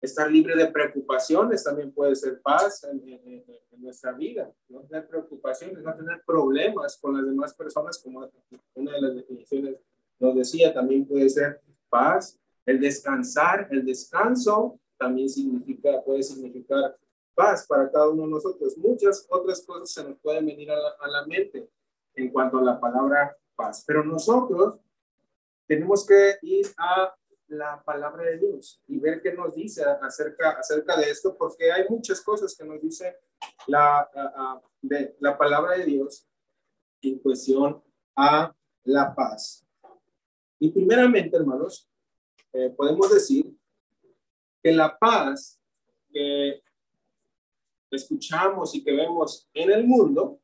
Estar 0.00 0.30
libre 0.30 0.54
de 0.54 0.66
preocupaciones 0.66 1.64
también 1.64 1.92
puede 1.92 2.14
ser 2.14 2.40
paz 2.40 2.84
en, 2.84 3.44
nuestra 3.78 4.12
vida. 4.12 4.50
No 4.68 4.80
tener 4.82 5.06
preocupaciones, 5.06 5.82
no 5.82 5.94
tener 5.94 6.22
problemas 6.26 6.98
con 6.98 7.14
las 7.16 7.26
demás 7.26 7.54
personas, 7.54 7.98
como 7.98 8.28
una 8.74 8.92
de 8.92 9.00
las 9.00 9.14
definiciones 9.14 9.76
nos 10.18 10.34
decía, 10.34 10.72
también 10.72 11.06
puede 11.06 11.28
ser 11.28 11.60
paz. 11.88 12.38
El 12.64 12.80
descansar, 12.80 13.68
el 13.70 13.84
descanso 13.84 14.80
también 14.96 15.28
significa, 15.28 16.02
puede 16.02 16.22
significar 16.22 16.96
paz 17.34 17.66
para 17.68 17.90
cada 17.90 18.08
uno 18.08 18.22
de 18.22 18.28
nosotros. 18.28 18.76
Muchas 18.78 19.26
otras 19.28 19.64
cosas 19.64 19.92
se 19.92 20.02
nos 20.02 20.18
pueden 20.18 20.46
venir 20.46 20.70
a 20.70 20.76
la, 20.76 20.88
a 20.98 21.08
la 21.08 21.26
mente 21.26 21.68
en 22.14 22.30
cuanto 22.30 22.58
a 22.58 22.62
la 22.62 22.80
palabra 22.80 23.36
paz, 23.54 23.84
pero 23.86 24.02
nosotros 24.02 24.80
tenemos 25.66 26.06
que 26.06 26.36
ir 26.42 26.66
a 26.78 27.14
la 27.48 27.82
palabra 27.82 28.24
de 28.24 28.38
Dios 28.38 28.82
y 28.86 28.98
ver 28.98 29.20
qué 29.22 29.32
nos 29.32 29.54
dice 29.54 29.84
acerca, 30.02 30.50
acerca 30.58 30.96
de 30.96 31.10
esto, 31.10 31.36
porque 31.36 31.70
hay 31.70 31.84
muchas 31.88 32.20
cosas 32.20 32.56
que 32.56 32.64
nos 32.64 32.80
dice 32.80 33.16
la, 33.66 34.08
de, 34.80 35.16
la 35.20 35.36
palabra 35.38 35.76
de 35.78 35.84
Dios 35.84 36.28
en 37.02 37.18
cuestión 37.18 37.82
a 38.16 38.54
la 38.84 39.14
paz. 39.14 39.66
Y 40.58 40.70
primeramente, 40.70 41.36
hermanos, 41.36 41.88
eh, 42.52 42.70
podemos 42.70 43.12
decir 43.12 43.54
que 44.62 44.72
la 44.72 44.96
paz 44.98 45.60
que 46.10 46.62
escuchamos 47.90 48.74
y 48.74 48.82
que 48.82 48.92
vemos 48.92 49.48
en 49.52 49.70
el 49.70 49.86
mundo 49.86 50.40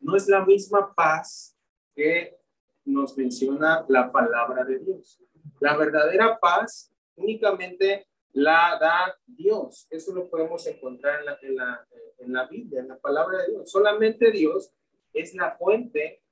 no 0.00 0.16
es 0.16 0.28
la 0.28 0.44
misma 0.44 0.92
paz 0.94 1.56
que 1.94 2.36
nos 2.84 3.16
menciona 3.16 3.84
la 3.88 4.12
palabra 4.12 4.64
de 4.64 4.78
Dios. 4.80 5.20
La 5.60 5.76
verdadera 5.76 6.38
paz 6.38 6.90
únicamente 7.16 8.06
la 8.32 8.76
da 8.80 9.16
Dios. 9.26 9.86
Eso 9.90 10.12
lo 10.12 10.28
podemos 10.28 10.66
encontrar 10.66 11.20
en 11.20 11.26
la, 11.26 11.38
en 11.40 11.56
la, 11.56 11.86
en 12.18 12.32
la 12.32 12.46
Biblia, 12.46 12.80
en 12.80 12.88
la 12.88 12.98
palabra 12.98 13.38
de 13.42 13.52
Dios. 13.52 13.70
Solamente 13.70 14.30
Dios 14.30 14.70
es 15.12 15.34
la 15.34 15.56
fuente 15.56 16.22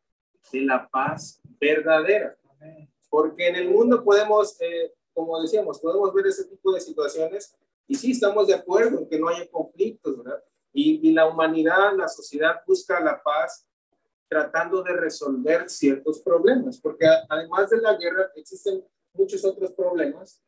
de 0.53 0.61
la 0.63 0.89
paz 0.89 1.41
verdadera. 1.61 2.37
Porque 3.09 3.49
en 3.49 3.57
el 3.57 3.71
mundo 3.71 4.03
podemos, 4.03 4.61
eh, 4.61 4.93
como 5.13 5.41
decíamos, 5.41 5.79
podemos 5.81 6.13
ver 6.15 6.27
ese 6.27 6.45
tipo 6.45 6.73
de 6.73 6.81
situaciones 6.81 7.55
y 7.87 7.95
sí 7.95 8.13
estamos 8.13 8.47
de 8.47 8.55
acuerdo 8.55 8.99
en 8.99 9.09
que 9.09 9.19
no 9.19 9.29
haya 9.29 9.49
conflictos, 9.51 10.17
¿verdad? 10.19 10.43
Y, 10.73 11.09
y 11.09 11.13
la 11.13 11.27
humanidad, 11.27 11.95
la 11.97 12.09
sociedad 12.09 12.63
busca 12.67 13.01
la 13.01 13.23
paz 13.23 13.67
tratando 14.29 14.83
de 14.83 14.95
resolver 14.95 15.69
ciertos 15.69 16.21
problemas, 16.21 16.81
porque 16.81 17.07
además 17.29 17.69
de 17.69 17.83
la 17.83 17.95
guerra 17.97 18.31
existen 18.35 18.83
muchos 19.15 19.45
otros 19.45 19.73
problemas 19.73 20.43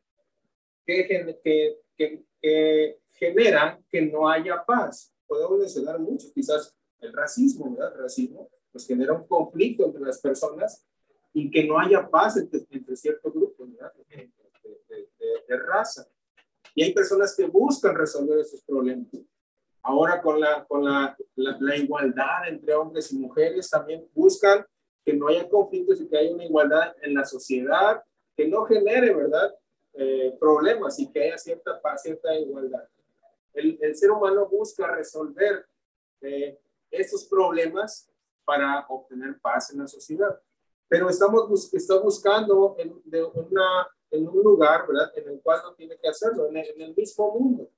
que, 0.85 1.07
que, 1.07 1.81
que, 1.97 2.23
que 2.41 2.99
generan 3.13 3.83
que 3.89 4.01
no 4.01 4.29
haya 4.29 4.63
paz. 4.65 5.13
Podemos 5.27 5.59
mencionar 5.59 5.99
mucho, 5.99 6.27
quizás 6.33 6.75
el 6.99 7.13
racismo, 7.13 7.71
¿verdad? 7.71 7.93
El 7.93 8.01
racismo 8.03 8.49
pues 8.71 8.85
genera 8.85 9.13
un 9.13 9.25
conflicto 9.25 9.85
entre 9.85 10.01
las 10.01 10.19
personas 10.19 10.85
y 11.31 11.49
que 11.49 11.63
no 11.63 11.79
haya 11.79 12.09
paz 12.09 12.35
entre, 12.35 12.59
entre 12.69 12.95
ciertos 12.97 13.33
grupos 13.33 13.71
¿verdad? 13.71 13.93
De, 14.09 14.29
de, 15.47 15.57
raza. 15.57 16.05
Y 16.73 16.83
hay 16.83 16.93
personas 16.93 17.33
que 17.35 17.45
buscan 17.45 17.95
resolver 17.95 18.39
esos 18.39 18.61
problemas. 18.63 19.07
Ahora 19.81 20.21
con, 20.21 20.41
la, 20.41 20.65
con 20.65 20.83
la, 20.83 21.15
la, 21.35 21.77
igualdad 21.77 22.49
entre 22.49 22.73
hombres 22.73 23.11
y 23.13 23.17
mujeres 23.17 23.69
también 23.69 24.05
buscan 24.13 24.65
que 25.05 25.13
no 25.13 25.27
haya 25.29 25.47
conflictos 25.47 26.01
y 26.01 26.09
que 26.09 26.17
haya 26.17 26.33
una 26.33 26.45
igualdad 26.45 26.95
en 27.01 27.13
la 27.13 27.23
sociedad, 27.23 28.03
que 28.35 28.47
no 28.47 28.65
genere, 28.65 29.13
¿verdad? 29.13 29.55
Eh, 29.93 30.35
problemas 30.39 30.99
y 30.99 31.11
que 31.11 31.23
haya 31.23 31.37
cierta 31.37 31.81
paz, 31.81 32.01
cierta 32.03 32.37
igualdad. 32.37 32.87
El, 33.53 33.77
el 33.81 33.95
ser 33.95 34.11
humano 34.11 34.47
busca 34.47 34.87
resolver 34.87 35.65
eh, 36.21 36.59
estos 36.91 37.25
problemas 37.25 38.09
para 38.43 38.85
obtener 38.87 39.39
paz 39.39 39.71
en 39.71 39.79
la 39.79 39.87
sociedad. 39.87 40.39
Pero 40.87 41.09
estamos 41.09 41.73
está 41.73 41.97
buscando 41.99 42.75
en, 42.77 43.01
de 43.03 43.23
una, 43.23 43.87
en 44.11 44.27
un 44.27 44.43
lugar, 44.43 44.87
¿verdad? 44.87 45.11
En 45.15 45.29
el 45.29 45.41
cual 45.41 45.61
no 45.63 45.73
tiene 45.73 45.97
que 45.97 46.07
hacerlo, 46.07 46.47
en 46.47 46.57
el, 46.57 46.95
mismo 46.95 47.31
mundo. 47.33 47.69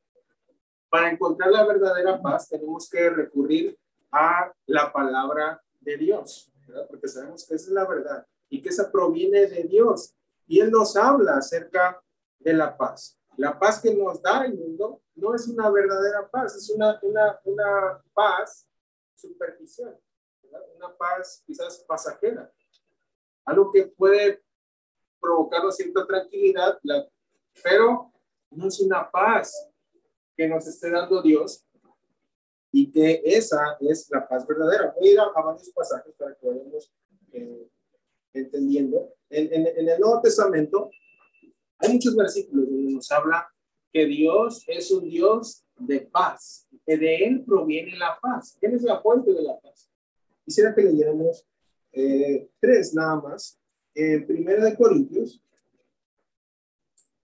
Para 0.90 1.10
encontrar 1.10 1.52
la 1.52 1.66
verdadera 1.66 2.22
paz 2.22 2.50
tenemos 2.50 2.90
que 2.90 3.10
recurrir 3.10 3.78
a 4.12 4.52
la 4.66 4.92
palabra 4.92 5.62
de 5.80 5.98
Dios, 5.98 6.52
¿verdad? 6.68 6.88
Porque 6.90 7.08
sabemos 7.08 7.46
que 7.46 7.56
esa 7.56 7.68
es 7.68 7.74
la 7.74 7.88
verdad 7.88 8.26
y 8.50 8.62
que 8.62 8.70
esa 8.70 8.92
proviene 8.92 9.48
de 9.48 9.64
Dios. 9.64 10.14
Y 10.48 10.60
Él 10.60 10.72
nos 10.72 10.96
habla 10.96 11.38
acerca 11.38 12.02
de 12.40 12.54
la 12.54 12.76
paz. 12.76 13.20
La 13.38 13.60
paz 13.60 13.80
que 13.80 13.94
nos 13.94 14.22
da 14.22 14.46
el 14.46 14.56
mundo 14.56 15.02
no 15.16 15.36
es 15.36 15.48
una 15.48 15.70
verdadera 15.70 16.28
paz, 16.28 16.56
es 16.56 16.70
una, 16.70 17.00
una, 17.04 18.04
paz 18.14 18.68
superficial, 19.16 20.00
una 20.76 20.96
paz 20.96 21.44
quizás 21.46 21.84
pasajera, 21.88 22.52
algo 23.46 23.72
que 23.72 23.88
puede 23.88 24.44
provocar 25.20 25.72
cierta 25.72 26.06
tranquilidad, 26.06 26.80
pero 27.64 28.12
no 28.50 28.68
es 28.68 28.80
una 28.80 29.10
paz 29.10 29.70
que 30.36 30.48
nos 30.48 30.68
esté 30.68 30.90
dando 30.90 31.22
Dios 31.22 31.64
y 32.72 32.92
que 32.92 33.22
esa 33.26 33.78
es 33.80 34.10
la 34.12 34.28
paz 34.28 34.46
verdadera. 34.46 34.94
Voy 34.98 35.10
a 35.10 35.12
ir 35.12 35.20
a, 35.20 35.30
varios 35.30 35.70
pasajes 35.70 36.14
para 36.16 36.36
que 36.36 36.48
vayamos 36.48 36.92
eh, 37.32 37.70
entendiendo. 38.34 39.17
En, 39.30 39.54
en, 39.54 39.68
en 39.68 39.90
el 39.90 40.00
Nuevo 40.00 40.22
Testamento 40.22 40.90
hay 41.80 41.94
muchos 41.94 42.16
versículos 42.16 42.70
donde 42.70 42.94
nos 42.94 43.12
habla 43.12 43.48
que 43.92 44.06
Dios 44.06 44.64
es 44.68 44.92
un 44.92 45.08
Dios 45.08 45.64
de 45.78 46.02
paz, 46.02 46.68
que 46.86 46.98
de 46.98 47.16
Él 47.18 47.44
proviene 47.46 47.98
la 47.98 48.18
paz. 48.22 48.58
¿Quién 48.60 48.76
es 48.76 48.84
la 48.84 49.02
fuente 49.02 49.32
de 49.34 49.44
la 49.44 49.60
paz? 49.60 49.90
Quisiera 50.44 50.74
que 50.74 50.82
leyéramos 50.82 51.46
eh, 51.92 52.50
tres 52.60 52.94
nada 52.94 53.20
más. 53.22 53.60
En 53.94 54.28
Primera 54.28 54.64
de 54.64 54.76
Corintios, 54.76 55.42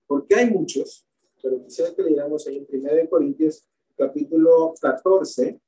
porque 0.07 0.35
hay 0.35 0.51
muchos, 0.51 1.07
pero 1.43 1.63
quisiera 1.63 1.95
que 1.95 2.03
leyéramos 2.03 2.47
ahí 2.47 2.59
en 2.59 2.67
Primera 2.67 2.97
de 2.97 3.09
Corintios, 3.09 3.69
capítulo 3.97 4.73
14. 4.81 5.61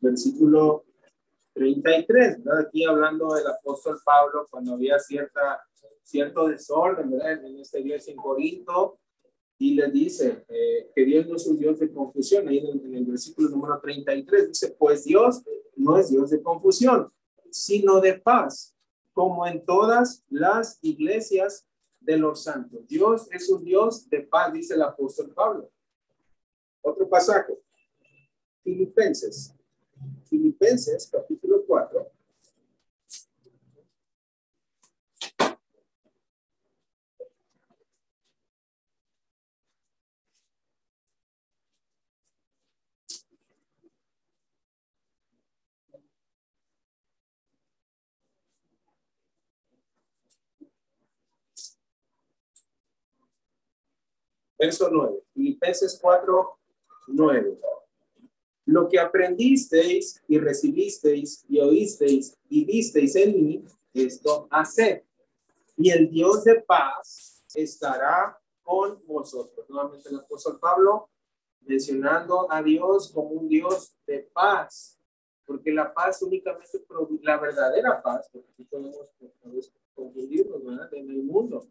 Versículo 0.00 0.85
33, 1.56 2.44
¿verdad? 2.44 2.66
Aquí 2.66 2.84
hablando 2.84 3.34
del 3.34 3.46
apóstol 3.46 3.98
Pablo 4.04 4.46
cuando 4.50 4.74
había 4.74 4.98
cierta, 4.98 5.60
cierto 6.02 6.48
desorden, 6.48 7.10
¿verdad? 7.10 7.44
En 7.44 7.58
este 7.58 7.82
día 7.82 7.96
en 8.06 8.16
Corinto, 8.16 8.98
y 9.58 9.74
le 9.74 9.90
dice 9.90 10.44
eh, 10.48 10.90
que 10.94 11.04
Dios 11.06 11.26
no 11.26 11.36
es 11.36 11.46
un 11.46 11.58
Dios 11.58 11.78
de 11.78 11.90
confusión. 11.90 12.46
Ahí 12.46 12.58
en 12.58 12.94
el, 12.94 13.06
versículo 13.06 13.48
número 13.48 13.80
33 13.80 14.48
dice, 14.48 14.76
pues 14.78 15.04
Dios 15.04 15.42
no 15.76 15.96
es 15.96 16.10
Dios 16.10 16.28
de 16.28 16.42
confusión, 16.42 17.10
sino 17.50 18.00
de 18.00 18.18
paz, 18.18 18.76
como 19.14 19.46
en 19.46 19.64
todas 19.64 20.22
las 20.28 20.78
iglesias 20.82 21.66
de 22.00 22.18
los 22.18 22.42
santos. 22.42 22.86
Dios 22.86 23.28
es 23.32 23.48
un 23.48 23.64
Dios 23.64 24.10
de 24.10 24.20
paz, 24.20 24.52
dice 24.52 24.74
el 24.74 24.82
apóstol 24.82 25.32
Pablo. 25.34 25.70
Otro 26.82 27.08
pasaje, 27.08 27.58
Filipenses 28.62 29.55
Filipenses 30.28 31.08
capítulo 31.10 31.64
4. 31.66 32.06
Verso 54.58 54.90
9. 54.90 55.22
Filipenses 55.34 55.98
4, 56.00 56.58
9 57.08 57.58
lo 58.66 58.88
que 58.88 58.98
aprendisteis 58.98 60.22
y 60.26 60.38
recibisteis 60.38 61.44
y 61.48 61.60
oísteis 61.60 62.36
y 62.48 62.64
visteis 62.64 63.14
en 63.16 63.44
mí, 63.44 63.64
esto 63.94 64.48
haced. 64.50 65.02
Y 65.76 65.90
el 65.90 66.10
Dios 66.10 66.44
de 66.44 66.60
paz 66.62 67.44
estará 67.54 68.38
con 68.62 69.00
vosotros. 69.06 69.68
Nuevamente 69.70 70.08
el 70.08 70.16
apóstol 70.16 70.58
Pablo 70.58 71.08
mencionando 71.60 72.50
a 72.50 72.62
Dios 72.62 73.12
como 73.12 73.30
un 73.30 73.48
Dios 73.48 73.96
de 74.06 74.28
paz, 74.32 74.98
porque 75.44 75.72
la 75.72 75.92
paz 75.92 76.22
únicamente, 76.22 76.84
la 77.22 77.38
verdadera 77.38 78.02
paz, 78.02 78.28
porque 78.32 78.50
aquí 78.52 78.64
podemos, 78.64 79.12
confundirnos 79.94 80.64
¿verdad? 80.64 80.92
en 80.92 81.10
el 81.10 81.22
mundo, 81.22 81.66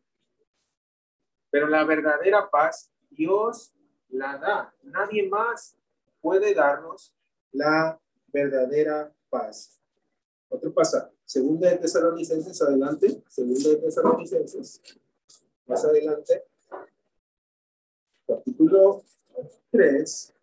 pero 1.49 1.67
la 1.67 1.83
verdadera 1.83 2.49
paz 2.49 2.91
Dios 3.09 3.73
la 4.09 4.37
da. 4.37 4.73
Nadie 4.83 5.27
más 5.29 5.77
puede 6.25 6.55
darnos 6.55 7.13
la 7.51 8.01
verdadera 8.33 9.13
paz. 9.29 9.79
Otro 10.49 10.73
pasaje, 10.73 11.13
segunda 11.23 11.69
de 11.69 11.77
Tesalonicenses, 11.77 12.59
adelante, 12.63 13.21
segunda 13.27 13.69
de 13.69 13.75
Tesalonicenses, 13.75 14.81
más 15.67 15.85
adelante, 15.85 16.43
capítulo 18.25 19.03
3, 19.69 20.33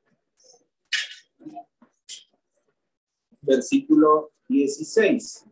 versículo 3.40 4.30
16. 4.48 5.46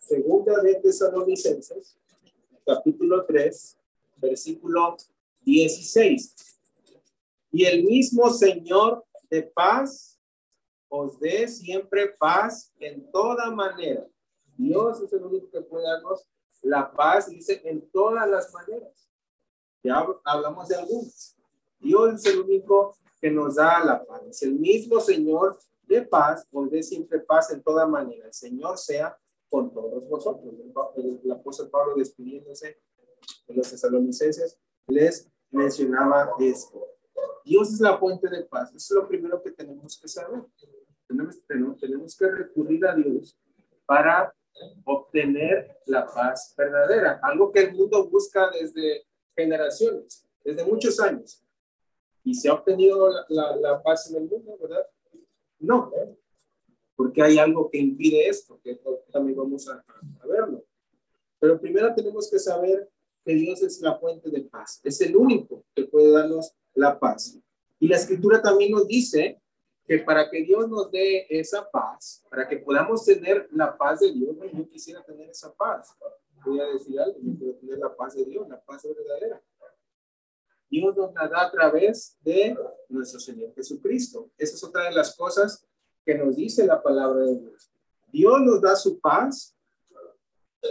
Segunda 0.00 0.62
de 0.62 0.76
Tesalonicenses, 0.76 1.98
capítulo 2.64 3.26
3, 3.26 3.76
versículo 4.16 4.96
16. 5.42 6.34
Y 7.52 7.66
el 7.66 7.84
mismo 7.84 8.30
Señor 8.30 9.04
de 9.30 9.42
paz 9.42 10.18
os 10.88 11.18
dé 11.20 11.46
siempre 11.46 12.08
paz 12.18 12.72
en 12.78 13.10
toda 13.12 13.50
manera. 13.50 14.06
Dios 14.56 15.00
es 15.00 15.12
el 15.12 15.22
único 15.22 15.48
que 15.50 15.60
puede 15.60 15.86
darnos 15.86 16.26
la 16.62 16.92
paz, 16.92 17.30
dice, 17.30 17.62
en 17.64 17.88
todas 17.90 18.28
las 18.28 18.52
maneras. 18.52 19.08
Ya 19.82 20.04
hablamos 20.24 20.68
de 20.68 20.76
algunas. 20.76 21.36
Dios 21.78 22.14
es 22.14 22.26
el 22.26 22.40
único 22.40 22.94
que 23.20 23.30
nos 23.30 23.54
da 23.54 23.82
la 23.84 24.04
paz. 24.04 24.22
Es 24.28 24.42
el 24.42 24.54
mismo 24.54 25.00
Señor 25.00 25.58
de 25.82 26.02
paz, 26.02 26.46
os 26.52 26.70
dé 26.70 26.82
siempre 26.82 27.20
paz 27.20 27.50
en 27.50 27.62
toda 27.62 27.86
manera. 27.86 28.26
El 28.26 28.34
Señor 28.34 28.76
sea 28.76 29.16
con 29.48 29.72
todos 29.72 30.06
vosotros. 30.08 30.52
El, 30.96 31.20
el 31.24 31.32
apóstol 31.32 31.70
Pablo 31.70 31.94
despidiéndose 31.96 32.80
de 33.46 33.54
los 33.54 33.70
tesalonicenses 33.70 34.58
les 34.88 35.28
mencionaba 35.50 36.32
esto. 36.40 36.86
Dios 37.50 37.72
es 37.72 37.80
la 37.80 37.98
fuente 37.98 38.28
de 38.28 38.44
paz. 38.44 38.72
Eso 38.72 38.94
es 38.94 39.02
lo 39.02 39.08
primero 39.08 39.42
que 39.42 39.50
tenemos 39.50 39.98
que 40.00 40.06
saber. 40.06 40.44
Tenemos, 41.48 42.16
que 42.16 42.30
recurrir 42.30 42.86
a 42.86 42.94
Dios 42.94 43.36
para 43.84 44.32
obtener 44.84 45.76
la 45.86 46.06
paz 46.06 46.54
verdadera. 46.56 47.18
Algo 47.20 47.50
que 47.50 47.62
el 47.62 47.74
mundo 47.74 48.08
busca 48.08 48.48
desde 48.52 49.04
generaciones, 49.34 50.24
desde 50.44 50.64
muchos 50.64 51.00
años. 51.00 51.42
¿Y 52.22 52.34
se 52.34 52.48
ha 52.48 52.54
obtenido 52.54 53.10
la, 53.28 53.82
paz 53.82 54.08
en 54.12 54.22
el 54.22 54.28
mundo, 54.28 54.56
verdad? 54.62 54.86
No, 55.58 55.90
¿eh? 55.96 56.16
porque 56.94 57.20
hay 57.20 57.38
algo 57.38 57.68
que 57.68 57.78
impide 57.78 58.28
esto, 58.28 58.60
que 58.62 58.80
también 59.10 59.36
vamos 59.36 59.68
a 59.68 59.84
verlo. 60.24 60.64
Pero 61.40 61.60
primero 61.60 61.92
tenemos 61.96 62.30
que 62.30 62.38
saber 62.38 62.88
que 63.24 63.34
Dios 63.34 63.60
es 63.62 63.80
la 63.80 63.98
fuente 63.98 64.30
de 64.30 64.42
paz. 64.42 64.80
Es 64.84 65.00
el 65.00 65.16
único 65.16 65.64
que 65.74 65.86
puede 65.86 66.12
darnos 66.12 66.54
la 66.74 66.98
paz. 66.98 67.38
Y 67.78 67.88
la 67.88 67.96
escritura 67.96 68.40
también 68.42 68.72
nos 68.72 68.86
dice 68.86 69.40
que 69.86 69.98
para 69.98 70.30
que 70.30 70.42
Dios 70.42 70.68
nos 70.68 70.90
dé 70.90 71.26
esa 71.28 71.68
paz, 71.68 72.22
para 72.30 72.46
que 72.48 72.58
podamos 72.58 73.04
tener 73.04 73.48
la 73.52 73.76
paz 73.76 74.00
de 74.00 74.12
Dios, 74.12 74.36
yo 74.52 74.68
quisiera 74.68 75.02
tener 75.02 75.30
esa 75.30 75.52
paz. 75.52 75.96
Voy 76.44 76.60
a 76.60 76.66
decir 76.66 76.98
algo, 77.00 77.18
yo 77.20 77.36
quiero 77.36 77.54
tener 77.54 77.78
la 77.78 77.94
paz 77.96 78.14
de 78.14 78.24
Dios, 78.24 78.48
la 78.48 78.60
paz 78.60 78.82
verdadera. 78.84 79.42
Dios 80.70 80.96
nos 80.96 81.12
la 81.12 81.26
da 81.26 81.46
a 81.46 81.50
través 81.50 82.16
de 82.20 82.56
nuestro 82.88 83.18
Señor 83.18 83.52
Jesucristo. 83.54 84.30
Esa 84.38 84.54
es 84.54 84.62
otra 84.62 84.84
de 84.84 84.92
las 84.92 85.16
cosas 85.16 85.66
que 86.04 86.14
nos 86.14 86.36
dice 86.36 86.64
la 86.64 86.80
palabra 86.80 87.26
de 87.26 87.40
Dios. 87.40 87.72
Dios 88.12 88.40
nos 88.42 88.60
da 88.60 88.76
su 88.76 89.00
paz 89.00 89.56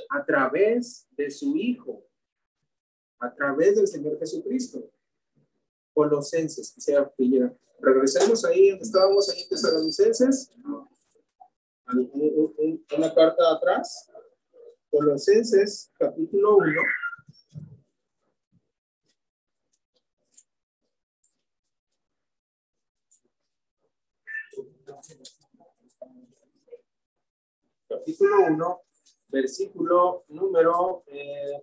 a 0.10 0.26
través 0.26 1.08
de 1.12 1.30
su 1.30 1.56
Hijo, 1.58 2.06
a 3.20 3.34
través 3.34 3.76
del 3.76 3.88
Señor 3.88 4.18
Jesucristo. 4.18 4.90
Colosenses, 6.00 6.72
quisiera 6.72 7.12
que 7.18 7.52
regresemos 7.82 8.46
ahí, 8.46 8.70
estábamos 8.80 9.30
ahí 9.30 9.42
en 9.42 9.50
Tesalonicenses, 9.50 10.50
una 12.98 13.14
carta 13.14 13.52
atrás, 13.52 14.10
Colosenses, 14.90 15.92
capítulo 16.00 16.56
1. 16.56 16.82
Capítulo 27.90 28.46
1, 28.48 28.82
versículo 29.28 30.24
número, 30.30 31.04
eh, 31.08 31.62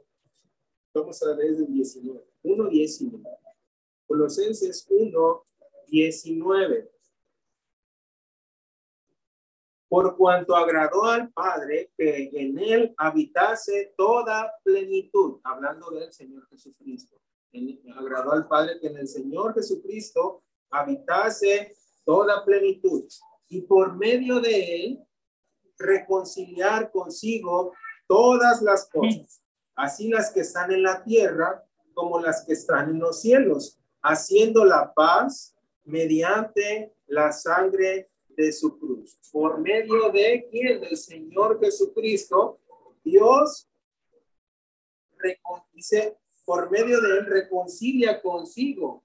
vamos 0.93 1.23
a 1.23 1.35
leer 1.35 1.55
el 1.55 1.73
19, 1.73 2.23
1, 2.43 2.69
19. 2.69 3.46
Colosenses 4.07 4.87
1, 4.89 5.45
19. 5.89 6.91
Por 9.89 10.17
cuanto 10.17 10.57
agradó 10.57 11.05
al 11.05 11.31
Padre 11.33 11.93
que 11.97 12.31
en 12.33 12.59
él 12.59 12.95
habitase 12.97 13.95
toda 13.97 14.53
plenitud, 14.63 15.41
hablando 15.45 15.91
del 15.91 16.13
Señor 16.13 16.49
Jesucristo. 16.49 17.21
agradó 17.97 18.33
al 18.33 18.49
Padre 18.49 18.79
que 18.81 18.89
en 18.89 18.99
el 18.99 19.09
Señor 19.09 19.55
Jesucristo 19.55 20.43
habitase 20.71 21.77
toda 22.05 22.45
plenitud 22.45 23.05
y 23.49 23.63
por 23.63 23.97
medio 23.97 24.41
de 24.41 24.77
él 24.77 25.07
reconciliar 25.79 26.91
consigo 26.91 27.73
todas 28.09 28.63
las 28.63 28.89
cosas, 28.89 29.43
así 29.75 30.09
las 30.09 30.33
que 30.33 30.41
están 30.41 30.73
en 30.73 30.83
la 30.83 31.03
tierra 31.05 31.65
como 31.95 32.21
las 32.21 32.45
que 32.45 32.53
están 32.53 32.91
en 32.91 32.99
los 32.99 33.21
cielos, 33.21 33.79
haciendo 34.07 34.65
la 34.65 34.95
paz 34.95 35.57
mediante 35.85 36.95
la 37.09 37.33
sangre 37.33 38.09
de 38.29 38.53
su 38.53 38.79
cruz. 38.79 39.19
Por 39.33 39.61
medio 39.61 40.11
de 40.11 40.47
quien, 40.49 40.81
del 40.81 40.97
Señor 40.97 41.59
Jesucristo, 41.61 42.61
Dios 43.03 43.69
dice, 45.73 46.17
por 46.45 46.71
medio 46.71 47.01
de 47.01 47.19
él 47.19 47.27
reconcilia 47.27 48.23
consigo 48.23 49.03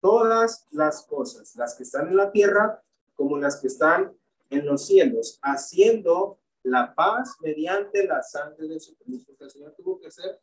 todas 0.00 0.66
las 0.72 1.04
cosas, 1.06 1.54
las 1.54 1.76
que 1.76 1.84
están 1.84 2.08
en 2.08 2.16
la 2.16 2.32
tierra 2.32 2.82
como 3.14 3.38
las 3.38 3.60
que 3.60 3.68
están 3.68 4.12
en 4.50 4.66
los 4.66 4.86
cielos, 4.86 5.38
haciendo 5.40 6.40
la 6.64 6.94
paz 6.94 7.36
mediante 7.40 8.04
la 8.04 8.22
sangre 8.22 8.66
de 8.66 8.80
su 8.80 8.96
cruz, 8.96 9.24
porque 9.24 9.44
el 9.44 9.50
Señor 9.50 9.74
tuvo 9.76 10.00
que 10.00 10.10
ser 10.10 10.40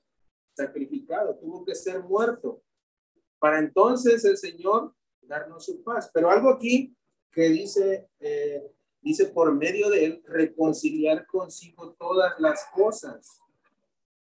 sacrificado, 0.54 1.36
tuvo 1.36 1.66
que 1.66 1.76
ser 1.76 2.02
muerto, 2.02 2.62
para 3.44 3.60
entonces 3.60 4.24
el 4.24 4.38
Señor 4.38 4.94
darnos 5.22 5.66
su 5.66 5.84
paz. 5.84 6.10
Pero 6.14 6.30
algo 6.30 6.50
aquí 6.50 6.96
que 7.30 7.50
dice, 7.50 8.08
eh, 8.22 8.72
dice 9.02 9.26
por 9.26 9.54
medio 9.54 9.90
de 9.90 10.06
él, 10.06 10.24
reconciliar 10.26 11.28
consigo 11.28 11.94
todas 12.00 12.40
las 12.40 12.66
cosas. 12.74 13.42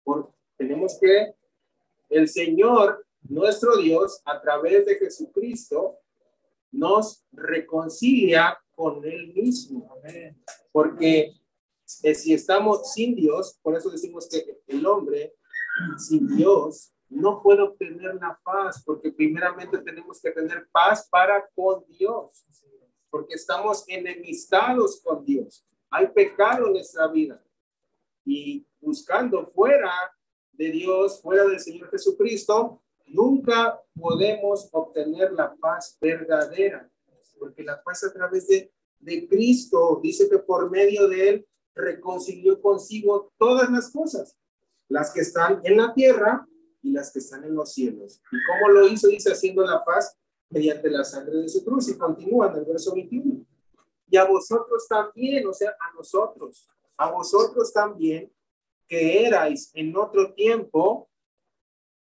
Por, 0.02 0.32
tenemos 0.56 0.98
que 1.00 1.36
el 2.10 2.28
Señor, 2.28 3.06
nuestro 3.22 3.76
Dios, 3.76 4.20
a 4.24 4.40
través 4.40 4.86
de 4.86 4.96
Jesucristo, 4.96 5.98
nos 6.72 7.24
reconcilia 7.30 8.58
con 8.74 9.04
Él 9.04 9.32
mismo. 9.34 10.00
Porque 10.72 11.32
eh, 12.02 12.14
si 12.16 12.34
estamos 12.34 12.92
sin 12.92 13.14
Dios, 13.14 13.56
por 13.62 13.76
eso 13.76 13.88
decimos 13.88 14.28
que 14.28 14.62
el 14.66 14.84
hombre 14.84 15.36
sin 15.96 16.26
Dios 16.36 16.91
no 17.12 17.42
puede 17.42 17.62
obtener 17.62 18.14
la 18.14 18.38
paz, 18.42 18.82
porque 18.84 19.12
primeramente 19.12 19.78
tenemos 19.78 20.20
que 20.20 20.30
tener 20.30 20.66
paz 20.70 21.08
para 21.10 21.46
con 21.54 21.84
Dios, 21.86 22.44
porque 23.10 23.34
estamos 23.34 23.84
enemistados 23.86 25.00
con 25.02 25.24
Dios. 25.24 25.66
Hay 25.90 26.08
pecado 26.08 26.66
en 26.66 26.72
nuestra 26.74 27.06
vida 27.08 27.42
y 28.24 28.66
buscando 28.80 29.46
fuera 29.46 29.92
de 30.52 30.70
Dios, 30.70 31.20
fuera 31.20 31.44
del 31.44 31.60
Señor 31.60 31.90
Jesucristo, 31.90 32.82
nunca 33.06 33.80
podemos 33.94 34.68
obtener 34.72 35.32
la 35.32 35.54
paz 35.54 35.98
verdadera 36.00 36.88
porque 37.42 37.64
la 37.64 37.82
paz 37.82 38.04
a 38.04 38.12
través 38.12 38.46
de, 38.46 38.72
de 39.00 39.28
Cristo, 39.28 39.98
dice 40.00 40.28
que 40.28 40.38
por 40.38 40.70
medio 40.70 41.08
de 41.08 41.28
él 41.28 41.46
reconcilió 41.74 42.62
consigo 42.62 43.32
todas 43.36 43.68
las 43.68 43.90
cosas, 43.90 44.36
las 44.88 45.12
que 45.12 45.22
están 45.22 45.60
en 45.64 45.76
la 45.76 45.92
tierra 45.92 46.46
y 46.82 46.90
las 46.90 47.12
que 47.12 47.20
están 47.20 47.44
en 47.44 47.54
los 47.54 47.72
cielos. 47.72 48.20
¿Y 48.30 48.36
cómo 48.46 48.72
lo 48.72 48.88
hizo? 48.88 49.08
Dice, 49.08 49.32
haciendo 49.32 49.64
la 49.64 49.84
paz 49.84 50.16
mediante 50.50 50.90
la 50.90 51.04
sangre 51.04 51.38
de 51.38 51.48
su 51.48 51.64
cruz. 51.64 51.88
Y 51.88 51.96
continúa 51.96 52.50
en 52.50 52.56
el 52.58 52.64
verso 52.64 52.94
21. 52.94 53.44
Y 54.08 54.16
a 54.16 54.24
vosotros 54.24 54.86
también, 54.88 55.46
o 55.46 55.54
sea, 55.54 55.70
a 55.70 55.94
nosotros, 55.94 56.68
a 56.96 57.10
vosotros 57.10 57.72
también, 57.72 58.30
que 58.86 59.24
erais 59.24 59.70
en 59.74 59.96
otro 59.96 60.34
tiempo, 60.34 61.08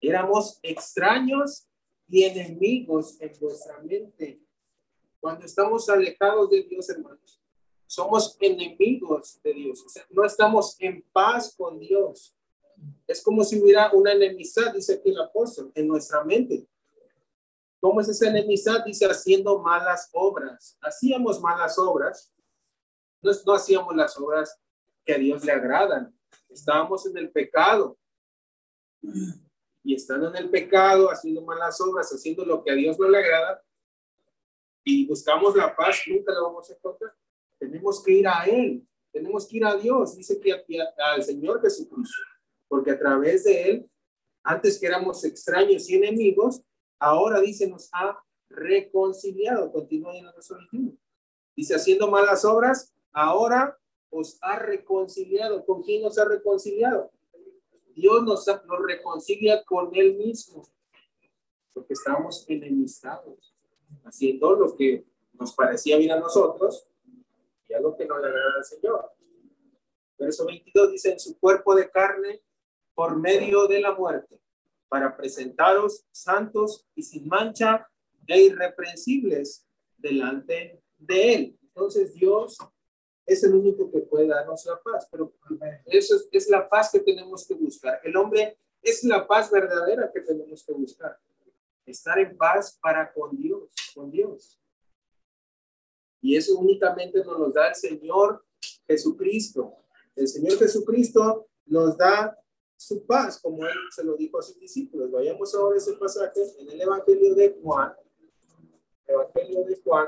éramos 0.01 0.59
extraños 0.61 1.67
y 2.09 2.23
enemigos 2.23 3.15
en 3.21 3.31
vuestra 3.39 3.79
mente 3.79 4.43
cuando 5.23 5.45
estamos 5.45 5.87
alejados 5.87 6.49
de 6.49 6.63
Dios, 6.63 6.89
hermanos, 6.89 7.41
somos 7.87 8.35
enemigos 8.41 9.39
de 9.41 9.53
Dios. 9.53 9.81
O 9.81 9.87
sea, 9.87 10.05
no 10.09 10.25
estamos 10.25 10.75
en 10.79 11.01
paz 11.13 11.55
con 11.55 11.79
Dios. 11.79 12.35
Es 13.07 13.21
como 13.21 13.43
si 13.43 13.61
hubiera 13.61 13.91
una 13.91 14.13
enemistad, 14.13 14.73
dice 14.73 14.95
aquí 14.95 15.09
el 15.09 15.21
apóstol, 15.21 15.71
en 15.75 15.87
nuestra 15.87 16.23
mente. 16.23 16.67
¿Cómo 17.79 17.99
es 17.99 18.07
esa 18.07 18.29
enemistad? 18.29 18.83
Dice 18.85 19.05
haciendo 19.05 19.59
malas 19.59 20.09
obras. 20.13 20.77
Hacíamos 20.81 21.41
malas 21.41 21.77
obras. 21.77 22.33
No, 23.21 23.31
no 23.45 23.53
hacíamos 23.53 23.95
las 23.95 24.17
obras 24.17 24.57
que 25.05 25.13
a 25.13 25.17
Dios 25.17 25.43
le 25.43 25.51
agradan. 25.51 26.17
Estábamos 26.49 27.05
en 27.05 27.17
el 27.17 27.29
pecado. 27.31 27.97
Y 29.83 29.95
estando 29.95 30.29
en 30.29 30.37
el 30.37 30.49
pecado, 30.49 31.09
haciendo 31.11 31.41
malas 31.41 31.79
obras, 31.81 32.09
haciendo 32.11 32.45
lo 32.45 32.63
que 32.63 32.71
a 32.71 32.75
Dios 32.75 32.97
no 32.97 33.09
le 33.09 33.17
agrada, 33.17 33.61
y 34.83 35.05
buscamos 35.07 35.55
la 35.55 35.75
paz, 35.75 36.01
nunca 36.07 36.33
la 36.33 36.41
vamos 36.41 36.69
a 36.69 36.73
encontrar. 36.73 37.13
Tenemos 37.57 38.03
que 38.03 38.11
ir 38.11 38.27
a 38.27 38.45
Él, 38.45 38.87
tenemos 39.11 39.47
que 39.47 39.57
ir 39.57 39.65
a 39.65 39.75
Dios, 39.75 40.15
dice 40.15 40.39
que 40.39 40.53
al 40.97 41.23
Señor 41.23 41.61
Jesucristo, 41.61 42.21
porque 42.73 42.89
a 42.89 42.97
través 42.97 43.43
de 43.43 43.69
Él, 43.69 43.91
antes 44.41 44.79
que 44.79 44.87
éramos 44.87 45.23
extraños 45.25 45.87
y 45.91 45.95
enemigos, 45.95 46.63
ahora 46.97 47.39
dice 47.39 47.69
nos 47.69 47.87
ha 47.93 48.19
reconciliado. 48.49 49.71
Continúa 49.71 50.17
en 50.17 50.25
el 50.25 50.33
verso 50.33 50.55
21. 50.55 50.97
Dice, 51.55 51.75
haciendo 51.75 52.09
malas 52.09 52.43
obras, 52.43 52.91
ahora 53.11 53.77
os 54.09 54.39
ha 54.41 54.57
reconciliado. 54.57 55.63
¿Con 55.67 55.83
quién 55.83 56.01
nos 56.01 56.17
ha 56.17 56.25
reconciliado? 56.25 57.11
Dios 57.93 58.23
nos, 58.23 58.47
nos 58.47 58.81
reconcilia 58.87 59.63
con 59.65 59.95
Él 59.95 60.15
mismo, 60.15 60.67
porque 61.75 61.93
estamos 61.93 62.43
enemistados 62.47 63.53
haciendo 64.03 64.55
lo 64.55 64.75
que 64.75 65.05
nos 65.33 65.53
parecía 65.53 65.95
bien 65.97 66.13
a 66.13 66.19
nosotros 66.19 66.87
y 67.69 67.73
a 67.75 67.79
lo 67.79 67.95
que 67.95 68.07
no 68.07 68.17
le 68.17 68.29
agrada 68.29 68.53
al 68.57 68.65
Señor. 68.65 69.11
Verso 70.17 70.47
22 70.47 70.91
dice, 70.91 71.11
en 71.11 71.19
su 71.19 71.37
cuerpo 71.37 71.75
de 71.75 71.91
carne 71.91 72.41
por 72.95 73.17
medio 73.17 73.67
de 73.67 73.79
la 73.79 73.93
muerte, 73.93 74.39
para 74.87 75.15
presentaros 75.15 76.05
santos 76.11 76.85
y 76.95 77.03
sin 77.03 77.27
mancha 77.27 77.87
e 78.27 78.43
irreprensibles 78.43 79.65
delante 79.97 80.81
de 80.97 81.33
Él. 81.33 81.59
Entonces 81.61 82.13
Dios 82.13 82.57
es 83.25 83.43
el 83.43 83.53
único 83.53 83.91
que 83.91 83.99
puede 83.99 84.27
darnos 84.27 84.65
la 84.65 84.79
paz, 84.81 85.07
pero 85.11 85.33
eso 85.85 86.15
es, 86.15 86.27
es 86.31 86.49
la 86.49 86.69
paz 86.69 86.91
que 86.91 86.99
tenemos 86.99 87.47
que 87.47 87.53
buscar. 87.53 87.99
El 88.03 88.15
hombre 88.17 88.57
es 88.81 89.03
la 89.03 89.25
paz 89.25 89.49
verdadera 89.49 90.11
que 90.13 90.21
tenemos 90.21 90.63
que 90.65 90.73
buscar 90.73 91.17
estar 91.85 92.19
en 92.19 92.37
paz 92.37 92.77
para 92.81 93.11
con 93.11 93.35
Dios, 93.35 93.69
con 93.93 94.11
Dios. 94.11 94.59
Y 96.21 96.35
eso 96.35 96.57
únicamente 96.57 97.23
nos 97.23 97.37
lo 97.37 97.49
da 97.49 97.69
el 97.69 97.75
Señor 97.75 98.45
Jesucristo. 98.87 99.75
El 100.15 100.27
Señor 100.27 100.57
Jesucristo 100.57 101.47
nos 101.65 101.97
da 101.97 102.37
su 102.77 103.05
paz, 103.05 103.39
como 103.41 103.65
él 103.65 103.77
se 103.91 104.03
lo 104.03 104.15
dijo 104.15 104.39
a 104.39 104.41
sus 104.41 104.59
discípulos. 104.59 105.11
Vayamos 105.11 105.53
ahora 105.55 105.75
a 105.75 105.77
ese 105.77 105.93
pasaje 105.93 106.41
en 106.59 106.69
el 106.69 106.81
Evangelio 106.81 107.35
de 107.35 107.59
Juan. 107.61 107.93
Evangelio 109.05 109.63
de 109.65 109.81
Juan, 109.83 110.07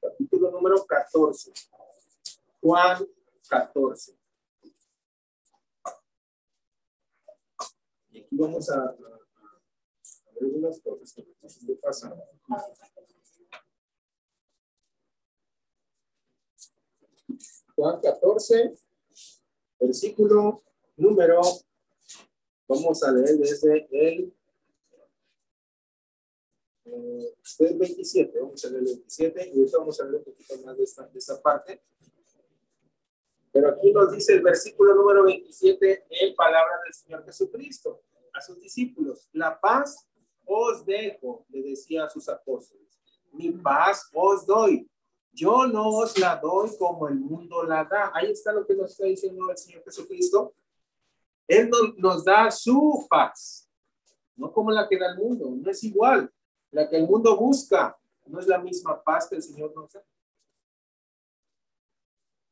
capítulo 0.00 0.50
número 0.50 0.84
14. 0.84 1.52
Juan 2.60 3.06
14. 3.48 4.18
Y 8.10 8.20
aquí 8.20 8.36
vamos 8.36 8.70
a, 8.70 8.92
ver 8.92 10.42
algunas 10.42 10.80
cosas 10.80 11.12
que 11.12 11.74
pasan. 11.76 12.14
Juan 17.76 18.00
14, 18.00 18.74
versículo 19.80 20.62
número, 20.96 21.40
vamos 22.68 23.02
a 23.02 23.12
leer 23.12 23.36
desde 23.38 23.88
el, 23.90 24.34
eh, 26.84 27.34
27, 27.58 28.40
vamos 28.40 28.64
a 28.64 28.68
leer 28.68 28.80
el 28.80 28.86
27 28.86 29.50
y 29.52 29.58
ahorita 29.58 29.78
vamos 29.78 30.00
a 30.00 30.04
ver 30.04 30.14
un 30.16 30.24
poquito 30.24 30.56
más 30.64 30.76
de 30.76 30.84
esta, 30.84 31.06
de 31.06 31.18
esta 31.18 31.40
parte. 31.40 31.82
Pero 33.52 33.68
aquí 33.68 33.92
nos 33.92 34.12
dice 34.12 34.34
el 34.34 34.42
versículo 34.42 34.94
número 34.94 35.24
27 35.24 36.06
en 36.08 36.34
palabras 36.34 36.80
del 36.84 36.94
Señor 36.94 37.24
Jesucristo 37.24 38.02
a 38.32 38.40
sus 38.40 38.60
discípulos. 38.60 39.28
La 39.32 39.60
paz 39.60 40.06
os 40.44 40.84
dejo, 40.84 41.44
le 41.48 41.62
decía 41.62 42.04
a 42.04 42.10
sus 42.10 42.28
apóstoles. 42.28 43.00
Mi 43.32 43.50
paz 43.50 44.08
os 44.12 44.46
doy. 44.46 44.88
Yo 45.32 45.66
no 45.66 45.88
os 45.88 46.18
la 46.18 46.36
doy 46.36 46.70
como 46.78 47.08
el 47.08 47.18
mundo 47.18 47.62
la 47.62 47.84
da. 47.84 48.10
Ahí 48.14 48.30
está 48.30 48.52
lo 48.52 48.66
que 48.66 48.74
nos 48.74 48.92
está 48.92 49.06
diciendo 49.06 49.50
el 49.50 49.56
Señor 49.56 49.82
Jesucristo. 49.84 50.54
Él 51.46 51.70
nos, 51.96 52.24
da 52.24 52.50
su 52.50 53.06
paz, 53.08 53.68
no 54.36 54.52
como 54.52 54.70
la 54.70 54.88
que 54.88 54.96
da 54.96 55.06
el 55.10 55.18
mundo, 55.18 55.50
no 55.50 55.70
es 55.70 55.82
igual. 55.82 56.32
La 56.70 56.88
que 56.88 56.96
el 56.96 57.08
mundo 57.08 57.36
busca 57.36 57.96
no 58.26 58.38
es 58.38 58.46
la 58.46 58.58
misma 58.58 59.02
paz 59.02 59.28
que 59.28 59.36
el 59.36 59.42
Señor 59.42 59.74
nos 59.74 59.92
da. 59.92 60.02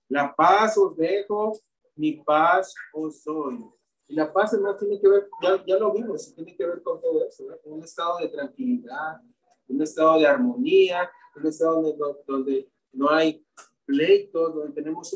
La 0.08 0.34
paz 0.34 0.76
os 0.78 0.96
dejo, 0.96 1.60
mi 1.94 2.14
paz 2.14 2.74
os 2.92 3.22
doy. 3.22 3.64
Y 4.08 4.14
la 4.14 4.32
paz, 4.32 4.54
además, 4.54 4.78
tiene 4.78 4.98
que 4.98 5.06
ver, 5.06 5.28
ya, 5.42 5.64
ya 5.66 5.76
lo 5.76 5.92
vimos, 5.92 6.34
tiene 6.34 6.56
que 6.56 6.66
ver 6.66 6.82
con 6.82 7.00
todo 7.00 7.24
eso, 7.26 7.44
con 7.62 7.74
un 7.74 7.84
estado 7.84 8.18
de 8.18 8.28
tranquilidad, 8.28 9.20
un 9.68 9.82
estado 9.82 10.18
de 10.18 10.26
armonía, 10.26 11.10
un 11.36 11.46
estado 11.46 11.82
donde, 11.82 12.22
donde 12.26 12.72
no 12.92 13.10
hay 13.10 13.44
pleitos, 13.84 14.54
donde 14.54 14.72
tenemos 14.72 15.12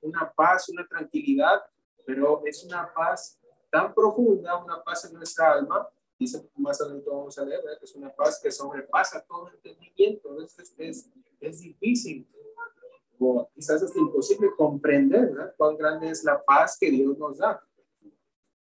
una 0.00 0.32
paz, 0.32 0.68
una 0.68 0.86
tranquilidad, 0.86 1.62
pero 2.04 2.42
es 2.44 2.64
una 2.64 2.92
paz 2.92 3.38
tan 3.70 3.94
profunda, 3.94 4.56
una 4.62 4.82
paz 4.82 5.04
en 5.04 5.14
nuestra 5.14 5.52
alma, 5.52 5.88
dice 6.18 6.48
más 6.56 6.80
adelante 6.80 7.08
vamos 7.08 7.38
a 7.38 7.44
leer, 7.44 7.62
que 7.78 7.84
es 7.84 7.94
una 7.94 8.10
paz 8.10 8.40
que 8.42 8.50
sobrepasa 8.50 9.24
todo 9.24 9.50
entendimiento, 9.50 10.40
es, 10.42 10.56
es 11.40 11.60
difícil, 11.60 12.28
o 13.18 13.48
quizás 13.54 13.82
es 13.82 13.94
imposible 13.96 14.50
comprender 14.56 15.30
¿verdad? 15.30 15.54
cuán 15.56 15.76
grande 15.76 16.10
es 16.10 16.24
la 16.24 16.42
paz 16.42 16.76
que 16.78 16.90
Dios 16.90 17.16
nos 17.18 17.38
da. 17.38 17.62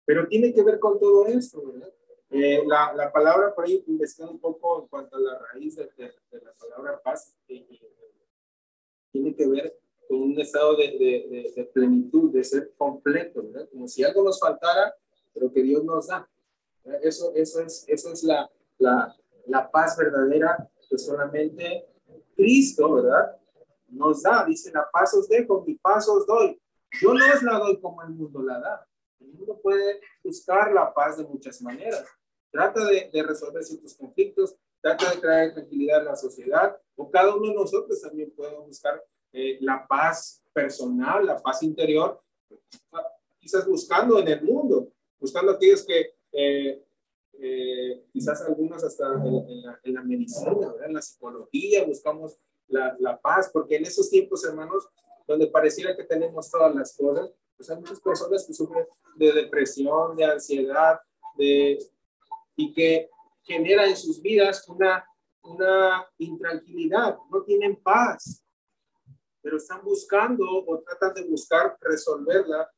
Pero 0.05 0.27
tiene 0.27 0.53
que 0.53 0.63
ver 0.63 0.79
con 0.79 0.99
todo 0.99 1.27
esto, 1.27 1.61
¿verdad? 1.65 1.93
Eh, 2.31 2.63
la, 2.67 2.93
la, 2.93 3.11
palabra, 3.11 3.55
por 3.55 3.65
ahí 3.65 3.83
investigando 3.87 4.33
un 4.33 4.39
poco 4.39 4.83
en 4.83 4.87
cuanto 4.87 5.15
a 5.15 5.19
la 5.19 5.39
raíz 5.39 5.75
de, 5.75 5.89
de, 5.97 6.41
la 6.41 6.53
palabra 6.53 7.01
paz, 7.01 7.35
eh, 7.47 7.67
tiene 9.11 9.35
que 9.35 9.47
ver 9.47 9.79
con 10.07 10.21
un 10.21 10.39
estado 10.39 10.75
de, 10.75 11.51
de, 11.55 11.65
plenitud, 11.73 12.31
de 12.31 12.43
ser 12.43 12.71
completo, 12.77 13.41
¿verdad? 13.43 13.67
Como 13.71 13.87
si 13.87 14.03
algo 14.03 14.23
nos 14.23 14.39
faltara, 14.39 14.93
pero 15.33 15.51
que 15.51 15.63
Dios 15.63 15.83
nos 15.83 16.07
da. 16.07 16.29
Eso, 17.01 17.33
eso 17.33 17.61
es, 17.61 17.83
eso 17.87 18.13
es 18.13 18.23
la, 18.23 18.49
la, 18.77 19.15
la 19.47 19.71
paz 19.71 19.97
verdadera 19.97 20.69
que 20.87 20.99
solamente 20.99 21.87
Cristo, 22.35 22.93
¿verdad? 22.93 23.37
Nos 23.87 24.21
da, 24.21 24.45
dice, 24.45 24.71
la 24.71 24.87
paz 24.91 25.15
os 25.15 25.27
dejo, 25.27 25.63
mi 25.65 25.73
paz 25.75 26.07
os 26.07 26.27
doy. 26.27 26.61
Yo 27.01 27.11
no 27.11 27.25
os 27.25 27.41
la 27.41 27.57
doy 27.57 27.79
como 27.81 28.03
el 28.03 28.09
mundo 28.09 28.43
la 28.43 28.59
da. 28.59 28.87
El 29.19 29.33
mundo 29.33 29.59
puede 29.61 29.99
buscar 30.23 30.71
la 30.71 30.93
paz 30.93 31.17
de 31.17 31.23
muchas 31.23 31.59
maneras 31.61 32.05
trata 32.51 32.85
de, 32.85 33.09
resolver 33.23 33.63
ciertos 33.63 33.95
conflictos, 33.95 34.55
trata 34.81 35.12
de 35.12 35.17
traer 35.17 35.53
tranquilidad 35.53 36.01
a 36.01 36.12
la 36.12 36.15
sociedad, 36.15 36.75
o 36.95 37.09
cada 37.09 37.35
uno 37.35 37.49
de 37.49 37.55
nosotros 37.55 38.01
también 38.01 38.31
puede 38.31 38.57
buscar 38.57 39.03
eh, 39.31 39.57
la 39.62 39.85
paz 39.88 40.43
personal, 40.53 41.25
la 41.25 41.38
paz 41.38 41.63
interior, 41.63 42.21
quizás 43.39 43.67
buscando 43.67 44.19
en 44.19 44.27
el 44.27 44.41
mundo, 44.41 44.91
buscando 45.19 45.51
aquellos 45.51 45.83
que 45.85 46.15
eh, 46.31 46.83
eh, 47.33 48.05
quizás 48.12 48.41
algunos 48.41 48.83
hasta 48.83 49.13
en, 49.83 49.93
la, 49.93 50.03
medicina, 50.03 50.73
en 50.85 50.93
la 50.93 51.01
psicología, 51.01 51.85
buscamos 51.85 52.38
la, 52.67 52.95
la, 52.99 53.19
paz, 53.19 53.49
porque 53.51 53.77
en 53.77 53.85
esos 53.85 54.09
tiempos, 54.09 54.43
hermanos, 54.43 54.88
donde 55.27 55.47
pareciera 55.47 55.95
que 55.95 56.03
tenemos 56.03 56.49
todas 56.49 56.73
las 56.75 56.95
cosas, 56.95 57.31
pues 57.55 57.69
hay 57.69 57.77
muchas 57.77 57.99
personas 57.99 58.45
que 58.45 58.53
sufren 58.53 58.85
de 59.15 59.31
depresión, 59.31 60.15
de 60.15 60.25
ansiedad, 60.25 60.99
de, 61.38 61.77
y 62.59 62.73
que 62.73 63.09
genera 63.43 63.87
en 63.87 63.95
sus 63.95 64.21
vidas 64.21 64.67
una, 64.67 65.05
una 65.43 66.05
intranquilidad, 66.17 67.17
no 67.31 67.41
tienen 67.43 67.77
paz, 67.77 68.43
pero 69.41 69.55
están 69.55 69.81
buscando 69.81 70.45
o 70.45 70.79
tratan 70.81 71.13
de 71.13 71.29
buscar 71.29 71.77
resolverla 71.79 72.69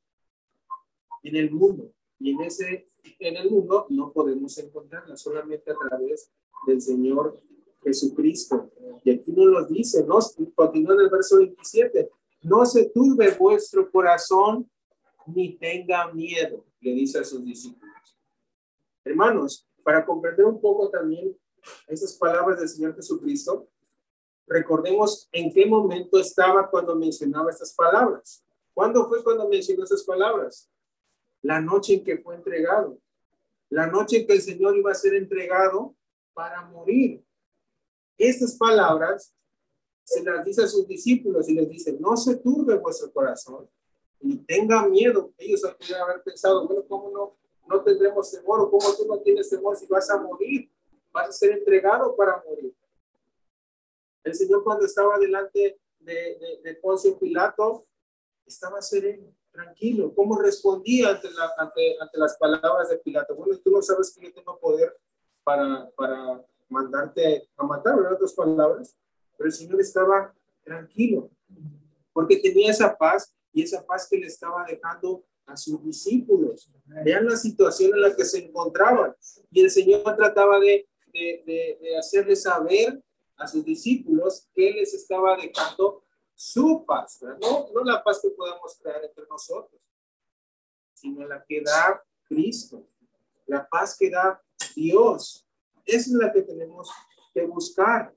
en 1.24 1.36
el 1.36 1.50
mundo. 1.50 1.92
Y 2.20 2.30
en 2.30 2.42
ese, 2.42 2.92
en 3.18 3.38
el 3.38 3.50
mundo 3.50 3.88
no 3.90 4.14
podemos 4.14 4.56
encontrarla, 4.60 5.18
solamente 5.18 5.72
a 5.72 5.76
través 5.76 6.32
del 6.68 6.80
Señor 6.80 7.42
Jesucristo. 7.84 8.70
Y 9.04 9.10
aquí 9.10 9.32
nos 9.32 9.48
lo 9.48 9.66
dice, 9.66 10.06
¿no? 10.06 10.20
continúa 10.54 10.94
en 10.94 11.02
el 11.02 11.10
verso 11.10 11.38
27, 11.38 12.08
no 12.44 12.68
se 12.68 12.86
turbe 12.92 13.32
vuestro 13.32 13.90
corazón 13.90 14.70
ni 15.26 15.58
tenga 15.58 16.14
miedo, 16.14 16.64
le 16.82 16.94
dice 16.94 17.18
a 17.18 17.24
sus 17.24 17.44
discípulos. 17.44 17.92
Hermanos, 19.04 19.68
para 19.84 20.06
comprender 20.06 20.46
un 20.46 20.60
poco 20.60 20.90
también 20.90 21.38
esas 21.88 22.14
palabras 22.14 22.60
del 22.60 22.70
Señor 22.70 22.96
Jesucristo, 22.96 23.68
recordemos 24.48 25.30
en 25.32 25.52
qué 25.54 25.66
momento 25.66 26.20
estaba 26.20 26.70
cuando 26.70 26.96
mencionaba 26.96 27.52
estas 27.52 27.74
palabras. 27.74 28.44
¿Cuándo 28.74 29.08
fue 29.08 29.24
cuando 29.24 29.48
mencionó 29.48 29.84
esas 29.84 30.04
palabras? 30.04 30.70
La 31.42 31.60
noche 31.60 31.96
en 31.96 32.04
que 32.04 32.18
fue 32.18 32.36
entregado. 32.36 33.00
La 33.70 33.88
noche 33.88 34.18
en 34.18 34.28
que 34.28 34.34
el 34.34 34.42
Señor 34.42 34.76
iba 34.76 34.92
a 34.92 34.96
ser 34.96 35.16
entregado 35.16 35.96
para 36.34 36.64
morir. 36.66 37.24
Estas 38.18 38.56
palabras 38.56 39.34
se 40.04 40.24
las 40.24 40.46
dice 40.46 40.64
a 40.64 40.68
sus 40.68 40.88
discípulos 40.88 41.48
y 41.50 41.54
les 41.54 41.70
dice, 41.70 41.98
no 42.00 42.18
se 42.18 42.36
turbe 42.38 42.78
vuestro 42.78 43.12
corazón, 43.12 43.70
ni 44.20 44.38
tenga 44.38 44.88
miedo. 44.88 45.34
Ellos 45.38 45.62
podrían 45.62 46.02
haber 46.02 46.22
pensado, 46.24 46.68
bueno, 46.68 46.86
¿cómo 46.88 47.10
no? 47.12 47.38
No 47.72 47.84
tendremos 47.84 48.30
temor, 48.30 48.62
o 48.62 48.70
cómo 48.70 48.94
tú 48.96 49.06
no 49.08 49.20
tienes 49.20 49.50
temor 49.50 49.76
si 49.78 49.86
vas 49.88 50.10
a 50.10 50.18
morir, 50.18 50.70
vas 51.12 51.30
a 51.30 51.32
ser 51.32 51.52
entregado 51.52 52.16
para 52.16 52.44
morir. 52.48 52.76
El 54.24 54.36
Señor 54.36 54.64
cuando 54.64 54.86
estaba 54.86 55.18
delante 55.18 55.80
de, 56.00 56.60
de, 56.64 56.76
Poncio 56.76 57.18
Pilato, 57.18 57.88
estaba 58.46 58.82
sereno, 58.82 59.34
tranquilo. 59.52 60.14
¿Cómo 60.14 60.38
respondía 60.38 61.10
ante, 61.10 61.30
ante, 61.58 61.98
ante, 62.00 62.18
las 62.18 62.38
palabras 62.38 62.90
de 62.90 62.98
Pilato? 62.98 63.36
Bueno, 63.36 63.58
tú 63.64 63.72
no 63.72 63.82
sabes 63.82 64.14
que 64.14 64.28
yo 64.28 64.34
tengo 64.34 64.60
poder 64.60 64.96
para, 65.44 65.90
para 65.96 66.46
mandarte 66.70 67.50
a 67.58 67.64
matar, 67.64 67.96
¿verdad? 67.96 68.14
Otras 68.14 68.34
palabras. 68.34 68.96
Pero 69.38 69.48
el 69.48 69.54
Señor 69.54 69.82
estaba 69.82 70.34
tranquilo, 70.64 71.32
porque 72.14 72.38
tenía 72.38 72.70
esa 72.70 72.96
paz 72.96 73.36
y 73.52 73.64
esa 73.64 73.84
paz 73.86 74.08
que 74.08 74.18
le 74.18 74.28
estaba 74.28 74.66
dejando 74.66 75.24
a 75.46 75.58
sus 75.58 75.84
discípulos. 75.84 76.72
Vean 77.04 77.26
la 77.26 77.36
situación 77.36 77.94
en 77.94 78.02
la 78.02 78.16
que 78.16 78.26
se 78.26 78.46
encontraban. 78.46 79.16
Y 79.52 79.62
el 79.62 79.72
Señor 79.72 80.04
trataba 80.16 80.60
de, 80.60 80.88
de, 81.14 81.78
de, 81.82 81.98
hacerles 81.98 82.44
saber 82.44 83.02
a 83.38 83.48
sus 83.48 83.66
discípulos 83.66 84.48
que 84.54 84.72
les 84.72 84.94
estaba 84.94 85.36
dejando 85.36 86.04
su 86.36 86.84
paz, 86.88 87.20
no, 87.40 87.70
no 87.72 87.84
la 87.84 88.04
paz 88.04 88.20
que 88.20 88.32
podemos 88.32 88.76
crear 88.82 89.04
entre 89.04 89.26
nosotros, 89.28 89.80
sino 90.94 91.28
la 91.28 91.44
que 91.48 91.62
da 91.62 92.04
Cristo, 92.24 92.88
la 93.46 93.68
paz 93.68 93.96
que 93.96 94.10
da 94.10 94.42
Dios. 94.76 95.46
Esa 95.86 96.10
es 96.10 96.14
la 96.14 96.32
que 96.32 96.42
tenemos 96.42 96.90
que 97.34 97.46
buscar. 97.46 98.16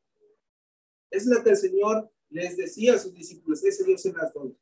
Es 1.10 1.26
la 1.26 1.42
que 1.42 1.50
el 1.50 1.56
Señor 1.56 2.10
les 2.30 2.56
decía 2.56 2.94
a 2.94 2.98
sus 2.98 3.12
discípulos, 3.12 3.62
ese 3.62 3.84
Dios 3.84 4.02
se 4.02 4.12
las 4.12 4.32
doy, 4.32 4.56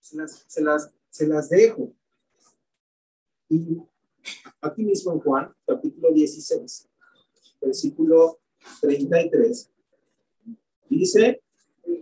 se 0.00 0.16
las, 0.16 0.44
se 0.46 0.62
las, 0.62 0.90
se 1.10 1.26
las 1.26 1.48
dejo. 1.48 1.92
Y 3.48 3.78
aquí 4.60 4.84
mismo 4.84 5.12
en 5.12 5.20
Juan, 5.20 5.54
capítulo 5.66 6.12
16, 6.12 6.88
versículo 7.60 8.40
33, 8.80 9.70
dice, 10.88 11.42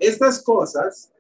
estas 0.00 0.42
cosas 0.42 1.12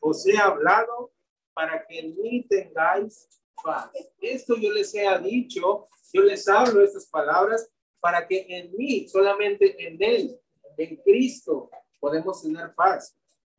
os 0.00 0.26
he 0.26 0.36
hablado 0.36 1.12
para 1.54 1.86
que 1.86 2.00
en 2.00 2.16
mí 2.20 2.44
tengáis 2.48 3.28
paz. 3.62 3.90
Esto 4.20 4.56
yo 4.56 4.72
les 4.72 4.94
he 4.94 5.06
dicho, 5.20 5.86
yo 6.12 6.22
les 6.22 6.48
hablo 6.48 6.82
estas 6.82 7.06
palabras 7.06 7.68
para 8.00 8.26
que 8.26 8.46
en 8.48 8.76
mí, 8.76 9.08
solamente 9.08 9.86
en 9.86 9.96
Él, 10.00 10.40
en 10.76 10.96
Cristo, 10.96 11.70
podemos 12.00 12.42
tener 12.42 12.74
paz. 12.74 13.16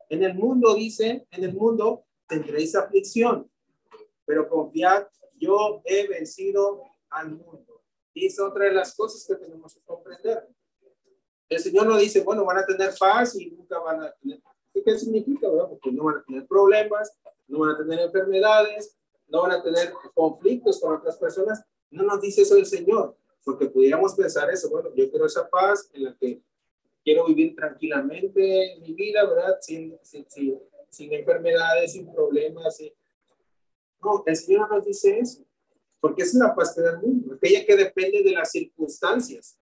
En 0.08 0.22
el 0.22 0.34
mundo, 0.34 0.74
dice, 0.74 1.26
en 1.30 1.44
el 1.44 1.54
mundo 1.54 2.04
tendréis 2.26 2.74
aflicción, 2.74 3.50
pero 4.24 4.48
confiad, 4.48 5.06
yo 5.40 5.82
he 5.84 6.06
vencido 6.06 6.82
al 7.08 7.30
mundo. 7.30 7.82
Y 8.14 8.26
es 8.26 8.38
otra 8.38 8.66
de 8.66 8.72
las 8.72 8.94
cosas 8.94 9.24
que 9.26 9.34
tenemos 9.34 9.74
que 9.74 9.80
comprender. 9.80 10.46
El 11.48 11.58
Señor 11.58 11.86
no 11.86 11.96
dice, 11.96 12.22
bueno, 12.22 12.44
van 12.44 12.58
a 12.58 12.66
tener 12.66 12.92
paz 12.98 13.34
y 13.34 13.50
nunca 13.50 13.78
van 13.80 14.04
a 14.04 14.12
tener. 14.12 14.40
¿Qué 14.72 14.98
significa? 14.98 15.48
Porque 15.68 15.90
no 15.90 16.04
van 16.04 16.18
a 16.18 16.24
tener 16.24 16.46
problemas, 16.46 17.12
no 17.48 17.60
van 17.60 17.70
a 17.70 17.78
tener 17.78 17.98
enfermedades, 18.00 18.96
no 19.26 19.42
van 19.42 19.52
a 19.52 19.62
tener 19.62 19.92
conflictos 20.14 20.80
con 20.80 20.94
otras 20.96 21.16
personas. 21.16 21.64
No 21.90 22.04
nos 22.04 22.20
dice 22.20 22.42
eso 22.42 22.56
el 22.56 22.66
Señor, 22.66 23.16
porque 23.44 23.66
pudiéramos 23.66 24.14
pensar 24.14 24.50
eso, 24.50 24.70
bueno, 24.70 24.90
yo 24.94 25.10
quiero 25.10 25.26
esa 25.26 25.48
paz 25.48 25.90
en 25.92 26.04
la 26.04 26.16
que 26.16 26.40
quiero 27.02 27.26
vivir 27.26 27.54
tranquilamente 27.56 28.76
mi 28.80 28.92
vida, 28.92 29.24
¿verdad? 29.26 29.56
Sin, 29.60 29.98
sin, 30.02 30.26
sin, 30.88 31.12
enfermedades, 31.12 31.92
sin 31.92 32.12
problemas. 32.12 32.78
No, 34.02 34.22
el 34.26 34.36
Señor 34.36 34.68
no 34.68 34.76
nos 34.76 34.86
dice 34.86 35.18
eso, 35.18 35.44
porque 36.00 36.22
es 36.22 36.34
la 36.34 36.54
paz 36.54 36.74
que 36.74 36.80
da 36.80 36.92
el 36.92 36.98
mundo, 36.98 37.34
aquella 37.34 37.64
que 37.64 37.76
depende 37.76 38.22
de 38.22 38.32
las 38.32 38.50
circunstancias 38.50 39.58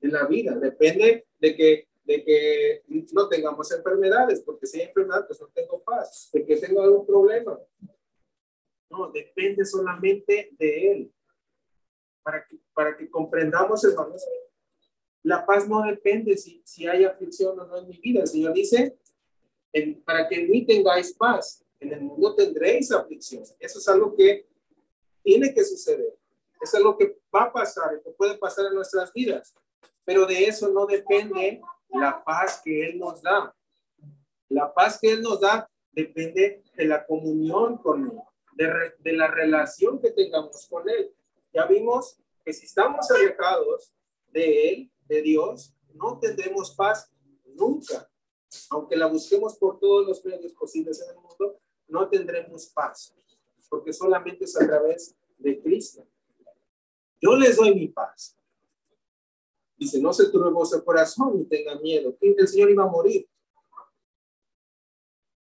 de 0.00 0.08
la 0.08 0.26
vida, 0.26 0.54
depende 0.56 1.26
de 1.38 1.56
que, 1.56 1.88
de 2.04 2.24
que 2.24 2.82
no 3.12 3.28
tengamos 3.28 3.70
enfermedades, 3.72 4.40
porque 4.42 4.66
si 4.66 4.80
hay 4.80 4.88
enfermedad, 4.88 5.26
pues 5.26 5.40
no 5.40 5.48
tengo 5.48 5.82
paz, 5.82 6.30
de 6.32 6.44
que 6.44 6.56
tengo 6.56 6.82
algún 6.82 7.06
problema, 7.06 7.58
no, 8.92 9.10
depende 9.10 9.64
solamente 9.64 10.50
de 10.58 10.92
Él. 10.92 11.12
Para 12.22 12.46
que, 12.46 12.58
para 12.74 12.96
que 12.96 13.10
comprendamos, 13.10 13.82
hermanos, 13.84 14.24
la 15.22 15.44
paz 15.46 15.68
no 15.68 15.82
depende 15.82 16.36
si, 16.36 16.62
si 16.64 16.86
hay 16.86 17.04
aflicción 17.04 17.58
o 17.58 17.66
no 17.66 17.78
en 17.78 17.88
mi 17.88 17.98
vida. 17.98 18.20
El 18.20 18.28
Señor 18.28 18.52
dice, 18.52 18.98
para 20.04 20.28
que 20.28 20.36
en 20.36 20.50
mí 20.50 20.66
tengáis 20.66 21.14
paz, 21.14 21.64
en 21.82 21.92
el 21.92 22.00
mundo 22.00 22.34
tendréis 22.34 22.92
aflicción. 22.92 23.42
Eso 23.58 23.78
es 23.78 23.88
algo 23.88 24.14
que 24.14 24.46
tiene 25.22 25.52
que 25.52 25.64
suceder. 25.64 26.16
Es 26.60 26.74
algo 26.74 26.96
que 26.96 27.18
va 27.34 27.44
a 27.44 27.52
pasar, 27.52 28.00
que 28.02 28.10
puede 28.10 28.38
pasar 28.38 28.66
en 28.66 28.74
nuestras 28.74 29.12
vidas. 29.12 29.54
Pero 30.04 30.26
de 30.26 30.44
eso 30.44 30.68
no 30.68 30.86
depende 30.86 31.60
la 31.90 32.22
paz 32.24 32.60
que 32.64 32.86
Él 32.86 32.98
nos 32.98 33.22
da. 33.22 33.54
La 34.48 34.72
paz 34.72 34.98
que 35.00 35.12
Él 35.12 35.22
nos 35.22 35.40
da 35.40 35.68
depende 35.92 36.62
de 36.74 36.84
la 36.84 37.04
comunión 37.06 37.78
con 37.78 38.04
Él 38.04 38.18
de, 38.54 39.12
la 39.12 39.28
relación 39.28 40.00
que 40.00 40.10
tengamos 40.10 40.66
con 40.68 40.88
Él. 40.88 41.14
Ya 41.52 41.66
vimos 41.66 42.18
que 42.44 42.52
si 42.52 42.66
estamos 42.66 43.10
alejados 43.10 43.92
de 44.30 44.68
Él, 44.68 44.92
de 45.06 45.22
Dios, 45.22 45.74
no 45.94 46.18
tendremos 46.18 46.74
paz 46.74 47.10
nunca. 47.54 48.08
Aunque 48.70 48.96
la 48.96 49.06
busquemos 49.06 49.56
por 49.56 49.78
todos 49.78 50.06
los 50.06 50.24
medios 50.24 50.52
posibles 50.52 51.00
en 51.00 51.10
el 51.10 51.16
mundo, 51.16 51.60
no 51.92 52.08
tendremos 52.08 52.66
paz, 52.66 53.14
porque 53.68 53.92
solamente 53.92 54.44
es 54.44 54.60
a 54.60 54.66
través 54.66 55.14
de 55.38 55.60
Cristo. 55.62 56.06
Yo 57.20 57.36
les 57.36 57.56
doy 57.56 57.74
mi 57.74 57.88
paz. 57.88 58.36
Dice, 59.76 60.00
no 60.00 60.12
se 60.12 60.28
turbe 60.30 60.50
vuestro 60.50 60.84
corazón 60.84 61.38
ni 61.38 61.44
tenga 61.44 61.78
miedo. 61.78 62.16
El 62.20 62.48
Señor 62.48 62.70
iba 62.70 62.84
a 62.84 62.88
morir. 62.88 63.28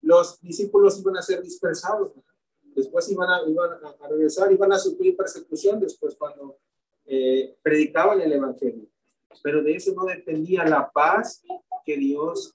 Los 0.01 0.41
discípulos 0.41 0.99
iban 0.99 1.17
a 1.17 1.23
ser 1.23 1.43
dispersados 1.43 2.13
después 2.75 3.11
iban 3.11 3.31
a, 3.31 3.43
iban 3.49 3.71
a, 3.73 4.09
regresar, 4.09 4.53
iban 4.53 4.73
a 4.73 4.79
sufrir 4.79 5.17
persecución 5.17 5.81
después 5.81 6.15
cuando 6.17 6.59
eh, 7.07 7.57
predicaban 7.63 8.21
el 8.21 8.33
Evangelio. 8.33 8.87
Pero 9.43 9.63
de 9.63 9.75
eso 9.75 9.93
no 9.95 10.05
dependía 10.05 10.65
la 10.65 10.91
paz 10.91 11.43
que 11.85 11.97
Dios 11.97 12.55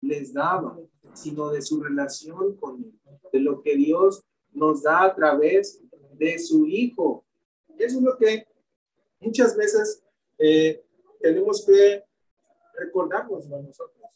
les 0.00 0.32
daba, 0.32 0.78
sino 1.14 1.50
de 1.50 1.62
su 1.62 1.82
relación 1.82 2.56
con 2.56 2.82
Él, 2.82 2.98
de 3.34 3.40
lo 3.40 3.62
que 3.62 3.76
Dios 3.76 4.24
nos 4.52 4.82
da 4.82 5.04
a 5.04 5.14
través 5.14 5.80
de 6.12 6.38
su 6.38 6.66
Hijo. 6.66 7.24
Eso 7.78 7.98
es 7.98 8.02
lo 8.02 8.16
que 8.16 8.46
muchas 9.20 9.56
veces 9.56 10.02
eh, 10.38 10.84
tenemos 11.20 11.64
que 11.64 12.04
recordarnos 12.74 13.46
nosotros, 13.48 14.10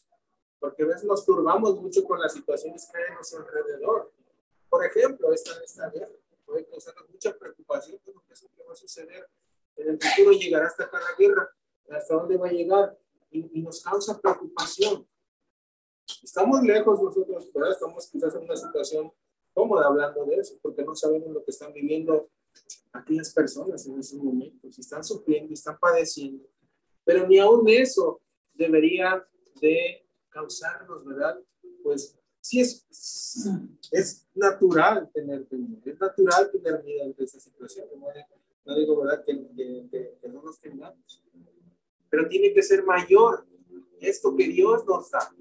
porque 0.59 0.83
a 0.83 0.87
veces 0.87 1.05
nos 1.05 1.25
turbamos 1.25 1.81
mucho 1.81 2.05
con 2.05 2.21
las 2.21 2.33
situaciones 2.33 2.89
que 2.91 2.99
hay 2.99 3.05
a 3.11 3.15
nuestro 3.15 3.41
alrededor 3.41 4.13
por 4.69 4.85
ejemplo, 4.85 5.33
esta, 5.33 5.53
esta 5.65 5.91
guerra 5.91 6.13
puede 6.45 6.67
causar 6.67 6.95
mucha 7.11 7.37
preocupación 7.37 7.99
por 8.05 8.15
lo 8.15 8.23
que 8.23 8.63
va 8.67 8.73
a 8.73 8.77
suceder. 8.77 9.29
En 9.77 9.91
el 9.91 10.01
futuro 10.01 10.33
llegará 10.33 10.67
hasta 10.67 10.85
la 10.93 11.15
guerra, 11.19 11.49
hasta 11.91 12.15
dónde 12.15 12.37
va 12.37 12.49
a 12.49 12.53
llegar, 12.53 12.99
y, 13.31 13.63
nos 13.63 13.83
causa 13.83 14.19
preocupación. 14.21 15.07
Estamos 16.23 16.63
lejos 16.63 17.03
nosotros, 17.03 17.53
¿verdad? 17.53 17.73
estamos 17.73 18.07
quizás 18.11 18.35
en 18.35 18.43
una 18.43 18.57
situación 18.57 19.13
cómoda 19.53 19.87
hablando 19.87 20.25
de 20.25 20.37
eso, 20.37 20.59
porque 20.63 20.85
no 20.85 20.95
sabemos 20.95 21.31
lo 21.31 21.45
que 21.45 21.51
están 21.51 21.73
viviendo 21.73 22.29
aquellas 22.93 23.33
personas 23.33 23.87
en 23.87 23.99
esos 23.99 24.19
momentos, 24.19 24.79
están 24.79 25.05
sufriendo, 25.05 25.53
están 25.53 25.79
padeciendo. 25.79 26.49
Pero 27.05 27.27
ni 27.27 27.39
aún 27.39 27.69
eso 27.69 28.21
debería 28.55 29.27
de 29.61 30.07
causarnos, 30.29 31.05
¿verdad? 31.05 31.39
Pues 31.83 32.19
sí 32.41 32.61
es, 32.61 32.87
es 33.91 34.27
natural 34.35 35.11
tener 35.13 35.47
temor, 35.47 35.79
es 35.85 36.01
natural 36.01 36.51
tener 36.51 36.83
miedo 36.85 37.05
ante 37.05 37.25
esta 37.25 37.41
situación. 37.41 37.87
No, 38.65 38.77
digo, 38.77 39.01
¿verdad?, 39.03 39.25
que, 39.25 39.35
que, 39.91 40.29
no 40.29 40.43
nos 40.43 40.59
tengamos. 40.59 41.25
Pero 42.11 42.29
tiene 42.29 42.53
que 42.53 42.63
ser 42.63 42.85
mayor 42.85 43.47
esto 44.01 44.37
que 44.37 44.47
Dios 44.49 44.85
nos 44.87 45.11
da, 45.11 45.35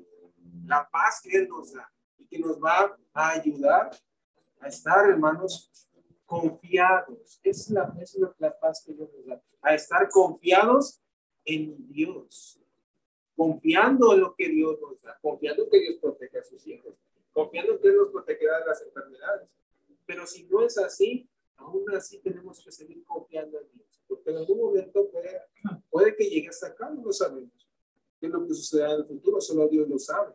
la 0.68 0.88
paz 0.90 1.22
que 1.24 1.38
Él 1.38 1.48
nos 1.48 1.74
da 1.74 1.92
y 2.18 2.26
que 2.28 2.40
nos 2.40 2.58
va 2.62 2.98
a 3.14 3.30
ayudar 3.32 3.90
a 4.60 4.68
estar, 4.68 5.10
hermanos, 5.10 5.88
confiados. 6.26 7.40
Es 7.44 7.70
la, 7.70 7.96
es 8.02 8.18
la 8.38 8.60
paz 8.60 8.84
que 8.86 8.94
Dios 8.94 9.10
nos 9.16 9.26
da, 9.26 9.42
a 9.62 9.76
estar 9.76 10.10
confiados 10.10 11.02
en 11.46 11.88
Dios 11.88 12.60
confiando 13.38 14.14
en 14.14 14.22
lo 14.22 14.36
que 14.36 14.50
Dios 14.50 14.80
nos 14.82 15.00
da, 15.04 15.18
confiando 15.22 15.70
que 15.70 15.80
Dios 15.80 15.98
protege 16.02 16.40
a 16.40 16.44
sus 16.44 16.66
hijos, 16.66 16.96
confiando 17.32 17.80
que 17.80 17.92
Dios 17.92 18.06
nos 18.06 18.12
protegerá 18.12 18.60
de 18.60 18.66
las 18.66 18.82
enfermedades. 18.82 19.48
Pero 20.08 20.26
si 20.26 20.46
no 20.46 20.66
es 20.66 20.76
así, 20.80 21.30
aún 21.56 21.86
así 21.96 22.20
tenemos 22.20 22.60
que 22.64 22.72
seguir 22.72 23.04
confiando 23.06 23.60
en 23.60 23.68
Dios, 23.72 24.02
porque 24.08 24.32
en 24.32 24.38
algún 24.38 24.58
momento 24.58 25.08
puede, 25.12 25.40
puede 25.92 26.16
que 26.16 26.28
llegue 26.28 26.50
hasta 26.50 26.68
acá, 26.68 26.90
no 26.90 27.04
lo 27.04 27.14
sabemos. 27.14 27.70
¿Qué 28.20 28.26
es 28.26 28.32
lo 28.32 28.48
que 28.48 28.56
sucederá 28.56 28.94
en 28.94 29.02
el 29.02 29.06
futuro? 29.06 29.40
Solo 29.40 29.68
Dios 29.68 29.88
lo 29.88 30.00
sabe. 30.00 30.34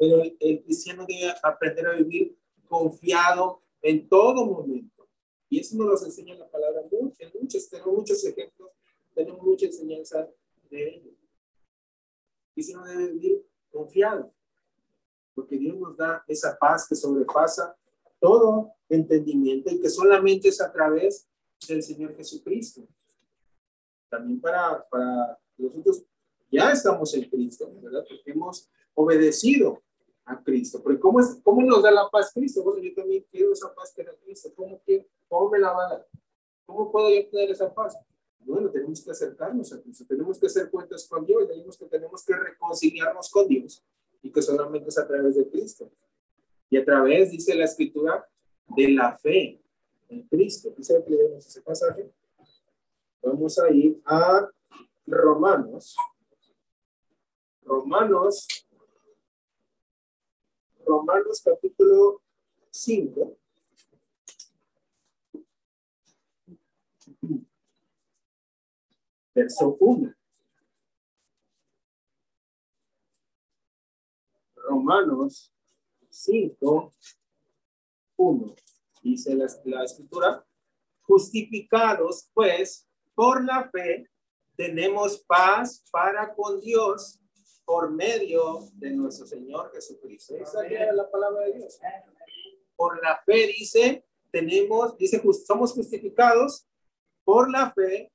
Pero 0.00 0.22
el, 0.22 0.62
cristiano 0.62 1.04
debe 1.06 1.34
aprender 1.42 1.86
a 1.86 1.92
vivir 1.92 2.34
confiado 2.66 3.60
en 3.82 4.08
todo 4.08 4.46
momento. 4.46 5.06
Y 5.50 5.60
eso 5.60 5.76
nos 5.76 6.00
lo 6.00 6.06
enseña 6.06 6.34
la 6.36 6.48
palabra 6.48 6.80
mucho, 6.90 7.22
muchos, 7.38 7.68
tenemos 7.68 7.94
muchos 7.94 8.24
ejemplos, 8.24 8.70
tenemos 9.14 9.42
mucha 9.42 9.66
enseñanza 9.66 10.26
de 10.70 10.88
ello 10.88 11.10
y 12.54 12.72
no 12.72 12.84
debe 12.84 13.12
vivir 13.12 13.46
confiado, 13.70 14.32
porque 15.34 15.58
Dios 15.58 15.76
nos 15.78 15.96
da 15.96 16.24
esa 16.26 16.56
paz 16.58 16.86
que 16.88 16.94
sobrepasa 16.94 17.76
todo 18.18 18.72
entendimiento 18.88 19.70
y 19.70 19.80
que 19.80 19.90
solamente 19.90 20.48
es 20.48 20.62
a 20.62 20.72
través 20.72 21.28
del 21.68 21.82
Señor 21.82 22.16
Jesucristo. 22.16 22.86
También 24.08 24.40
para, 24.40 24.86
para 24.88 25.38
nosotros 25.58 26.04
ya 26.50 26.72
estamos 26.72 27.14
en 27.14 27.28
Cristo, 27.28 27.70
¿verdad? 27.82 28.04
Porque 28.08 28.30
hemos 28.30 28.68
obedecido 28.94 29.82
a 30.30 30.42
Cristo. 30.42 30.80
Pero 30.84 31.00
¿cómo, 31.00 31.20
es, 31.20 31.40
¿cómo 31.42 31.62
nos 31.62 31.82
da 31.82 31.90
la 31.90 32.08
paz 32.08 32.32
Cristo? 32.32 32.62
Bueno, 32.62 32.80
yo 32.80 32.94
también 32.94 33.24
quiero 33.30 33.52
esa 33.52 33.74
paz 33.74 33.92
que 33.94 34.04
da 34.04 34.12
Cristo. 34.22 34.52
¿Cómo, 34.54 34.80
que, 34.84 35.06
¿Cómo 35.28 35.50
me 35.50 35.58
la 35.58 35.72
va 35.72 35.86
a 35.86 35.90
dar? 35.90 36.06
¿Cómo 36.66 36.90
puedo 36.90 37.10
yo 37.10 37.28
tener 37.28 37.50
esa 37.50 37.72
paz? 37.72 37.96
Bueno, 38.40 38.70
tenemos 38.70 39.02
que 39.04 39.10
acercarnos 39.10 39.72
a 39.72 39.82
Cristo, 39.82 40.04
tenemos 40.08 40.38
que 40.38 40.46
hacer 40.46 40.70
cuentas 40.70 41.06
con 41.06 41.26
Dios, 41.26 41.46
tenemos 41.46 41.76
que, 41.76 41.84
tenemos 41.86 42.24
que 42.24 42.34
reconciliarnos 42.34 43.28
con 43.28 43.46
Dios 43.46 43.84
y 44.22 44.32
que 44.32 44.40
solamente 44.40 44.88
es 44.88 44.98
a 44.98 45.06
través 45.06 45.36
de 45.36 45.48
Cristo. 45.48 45.90
Y 46.70 46.78
a 46.78 46.84
través, 46.84 47.32
dice 47.32 47.54
la 47.54 47.64
escritura, 47.64 48.26
de 48.76 48.88
la 48.92 49.18
fe 49.18 49.60
en 50.08 50.22
Cristo. 50.28 50.72
Quisiera 50.74 51.04
que 51.04 51.10
leemos 51.10 51.46
ese 51.46 51.60
pasaje. 51.60 52.10
Vamos 53.22 53.58
a 53.58 53.70
ir 53.70 54.00
a 54.04 54.48
Romanos. 55.06 55.96
Romanos. 57.64 58.46
Romanos 60.90 61.40
capítulo 61.44 62.20
5. 62.68 63.36
verso 69.32 69.76
1. 69.78 70.12
Romanos 74.56 75.52
5, 76.08 76.92
1. 78.16 78.54
Dice 79.00 79.34
la, 79.36 79.46
la 79.66 79.84
escritura, 79.84 80.44
justificados 81.02 82.28
pues 82.34 82.88
por 83.14 83.44
la 83.44 83.70
fe, 83.70 84.10
tenemos 84.56 85.18
paz 85.20 85.84
para 85.92 86.34
con 86.34 86.60
Dios 86.60 87.20
por 87.70 87.88
medio 87.88 88.68
de 88.72 88.90
nuestro 88.90 89.24
Señor 89.28 89.70
Jesucristo. 89.72 90.34
Esa 90.34 90.66
es 90.66 90.92
la 90.92 91.08
palabra 91.08 91.42
de 91.44 91.52
Dios. 91.52 91.78
Por 92.74 93.00
la 93.00 93.16
fe 93.24 93.46
dice, 93.46 94.04
tenemos, 94.32 94.98
dice, 94.98 95.22
somos 95.46 95.72
justificados 95.72 96.66
por 97.22 97.48
la 97.48 97.70
fe 97.70 98.12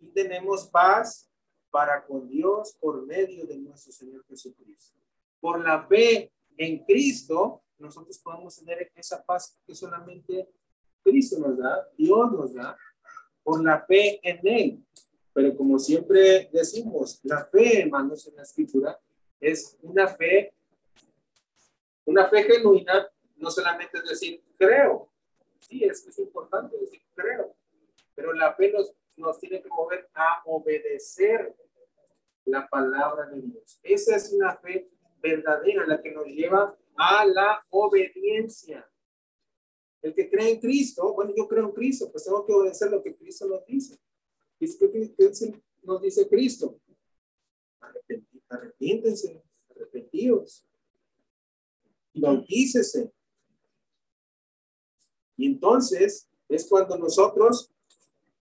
y 0.00 0.08
tenemos 0.08 0.66
paz 0.66 1.30
para 1.70 2.04
con 2.04 2.28
Dios 2.28 2.76
por 2.80 3.06
medio 3.06 3.46
de 3.46 3.56
nuestro 3.58 3.92
Señor 3.92 4.26
Jesucristo. 4.26 4.98
Por 5.38 5.64
la 5.64 5.86
fe 5.86 6.32
en 6.56 6.84
Cristo, 6.84 7.62
nosotros 7.78 8.18
podemos 8.18 8.56
tener 8.56 8.90
esa 8.96 9.24
paz 9.24 9.56
que 9.64 9.76
solamente 9.76 10.50
Cristo 11.04 11.38
nos 11.38 11.56
da, 11.56 11.88
Dios 11.96 12.32
nos 12.32 12.54
da, 12.54 12.76
por 13.44 13.62
la 13.62 13.86
fe 13.86 14.18
en 14.28 14.40
Él. 14.42 14.84
Pero 15.36 15.54
como 15.54 15.78
siempre 15.78 16.48
decimos, 16.50 17.20
la 17.22 17.44
fe, 17.44 17.82
hermanos, 17.82 18.26
en 18.26 18.36
la 18.36 18.42
escritura 18.42 18.98
es 19.38 19.76
una 19.82 20.08
fe, 20.08 20.54
una 22.06 22.26
fe 22.26 22.44
genuina, 22.44 23.06
no 23.36 23.50
solamente 23.50 23.98
es 23.98 24.08
decir, 24.08 24.42
creo. 24.56 25.12
Sí, 25.60 25.84
es, 25.84 26.06
es 26.06 26.18
importante 26.20 26.78
decir, 26.78 27.02
creo. 27.14 27.54
Pero 28.14 28.32
la 28.32 28.54
fe 28.54 28.72
nos, 28.72 28.94
nos 29.18 29.38
tiene 29.38 29.60
que 29.60 29.68
mover 29.68 30.08
a 30.14 30.40
obedecer 30.46 31.54
la 32.46 32.66
palabra 32.66 33.26
de 33.26 33.42
Dios. 33.42 33.78
Esa 33.82 34.16
es 34.16 34.32
una 34.32 34.56
fe 34.56 34.88
verdadera, 35.20 35.86
la 35.86 36.00
que 36.00 36.12
nos 36.12 36.24
lleva 36.28 36.74
a 36.96 37.26
la 37.26 37.62
obediencia. 37.68 38.90
El 40.00 40.14
que 40.14 40.30
cree 40.30 40.52
en 40.52 40.60
Cristo, 40.60 41.12
bueno, 41.12 41.34
yo 41.36 41.46
creo 41.46 41.66
en 41.66 41.72
Cristo, 41.72 42.10
pues 42.10 42.24
tengo 42.24 42.46
que 42.46 42.54
obedecer 42.54 42.90
lo 42.90 43.02
que 43.02 43.14
Cristo 43.14 43.46
nos 43.46 43.66
dice. 43.66 44.00
Es 44.60 44.76
que 44.76 45.14
nos 45.82 46.02
dice 46.02 46.28
Cristo. 46.28 46.78
Arrepiéntense, 48.48 49.42
arrepentidos 49.70 50.64
y 52.12 52.20
bautícese. 52.20 53.12
Y 55.36 55.46
entonces 55.46 56.28
es 56.48 56.66
cuando 56.66 56.96
nosotros 56.96 57.70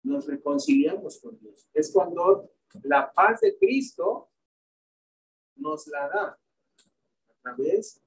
nos 0.03 0.27
reconciliamos 0.27 1.19
con 1.19 1.39
Dios. 1.39 1.67
Es 1.73 1.91
cuando 1.91 2.51
la 2.83 3.13
paz 3.13 3.41
de 3.41 3.57
Cristo 3.57 4.29
nos 5.57 5.87
la 5.89 6.09
da 6.09 6.39
a 7.29 7.35
través 7.43 8.01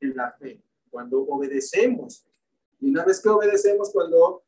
de 0.00 0.08
la 0.08 0.32
fe. 0.32 0.62
Cuando 0.90 1.22
obedecemos. 1.22 2.26
Y 2.80 2.90
una 2.90 3.04
vez 3.04 3.20
que 3.22 3.28
obedecemos, 3.28 3.90
cuando 3.90 4.44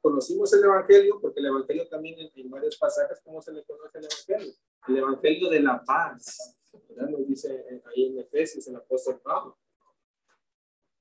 conocimos 0.00 0.52
el 0.52 0.64
Evangelio, 0.64 1.20
porque 1.20 1.40
el 1.40 1.46
Evangelio 1.46 1.88
también 1.88 2.30
en, 2.34 2.50
varios 2.50 2.76
pasajes, 2.76 3.20
¿cómo 3.24 3.40
se 3.42 3.52
le 3.52 3.64
conoce 3.64 3.98
el 3.98 4.04
Evangelio? 4.04 4.54
El 4.88 4.96
Evangelio 4.96 5.50
de 5.50 5.60
la 5.60 5.82
paz. 5.84 6.56
¿verdad? 6.88 7.08
Nos 7.08 7.26
dice 7.26 7.82
ahí 7.86 8.06
en 8.06 8.18
Efesios 8.18 8.66
el 8.68 8.76
apóstol 8.76 9.20
Pablo. 9.22 9.58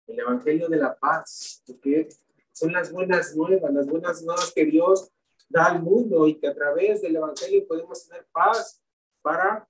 El 0.07 0.19
Evangelio 0.19 0.69
de 0.69 0.77
la 0.77 0.97
paz, 0.97 1.61
porque 1.65 2.07
son 2.51 2.71
las 2.71 2.91
buenas 2.91 3.35
nuevas, 3.35 3.73
las 3.73 3.87
buenas 3.87 4.23
nuevas 4.23 4.53
que 4.53 4.65
Dios 4.65 5.11
da 5.49 5.65
al 5.65 5.81
mundo 5.81 6.27
y 6.27 6.39
que 6.39 6.47
a 6.47 6.55
través 6.55 7.01
del 7.01 7.15
Evangelio 7.15 7.67
podemos 7.67 8.07
tener 8.07 8.25
paz 8.31 8.81
para 9.21 9.67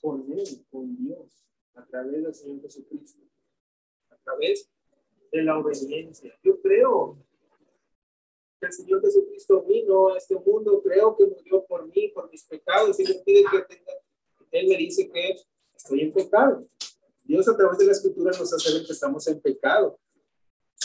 con 0.00 0.30
Él, 0.32 0.66
con 0.70 0.96
Dios, 0.96 1.44
a 1.74 1.84
través 1.84 2.22
del 2.22 2.34
Señor 2.34 2.62
Jesucristo, 2.62 3.22
a 4.10 4.16
través 4.18 4.68
de 5.30 5.42
la 5.42 5.58
obediencia. 5.58 6.36
Yo 6.42 6.60
creo 6.60 7.18
el 8.66 8.72
Señor 8.72 9.00
Jesucristo 9.02 9.62
vino 9.62 10.12
a 10.12 10.18
este 10.18 10.34
mundo, 10.36 10.80
creo 10.82 11.16
que 11.16 11.26
murió 11.26 11.64
por 11.64 11.86
mí, 11.88 12.08
por 12.08 12.30
mis 12.30 12.44
pecados, 12.44 12.98
y 13.00 13.04
Él 13.04 13.22
pide 13.24 13.44
que 13.50 13.62
tenga, 13.62 13.92
Él 14.50 14.68
me 14.68 14.76
dice 14.76 15.10
que 15.10 15.36
estoy 15.74 16.02
en 16.02 16.12
pecado. 16.12 16.66
Dios 17.24 17.48
a 17.48 17.56
través 17.56 17.78
de 17.78 17.86
la 17.86 17.92
escritura 17.92 18.30
nos 18.38 18.52
hace 18.52 18.72
ver 18.72 18.86
que 18.86 18.92
estamos 18.92 19.26
en 19.28 19.40
pecado 19.40 19.98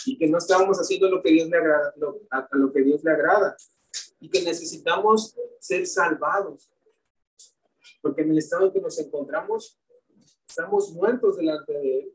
y 0.05 0.17
que 0.17 0.27
no 0.27 0.37
estamos 0.37 0.77
haciendo 0.77 1.09
lo 1.09 1.21
que 1.21 1.31
Dios 1.31 1.49
le 1.49 1.57
agrada, 1.57 1.93
a 2.29 2.47
lo 2.51 2.71
que 2.71 2.81
Dios 2.81 3.03
le 3.03 3.11
agrada 3.11 3.55
y 4.19 4.29
que 4.29 4.41
necesitamos 4.41 5.35
ser 5.59 5.85
salvados. 5.85 6.71
Porque 8.01 8.21
en 8.21 8.31
el 8.31 8.37
estado 8.37 8.67
en 8.67 8.73
que 8.73 8.81
nos 8.81 8.97
encontramos, 8.99 9.79
estamos 10.47 10.91
muertos 10.93 11.37
delante 11.37 11.73
de 11.73 11.99
Él 11.99 12.13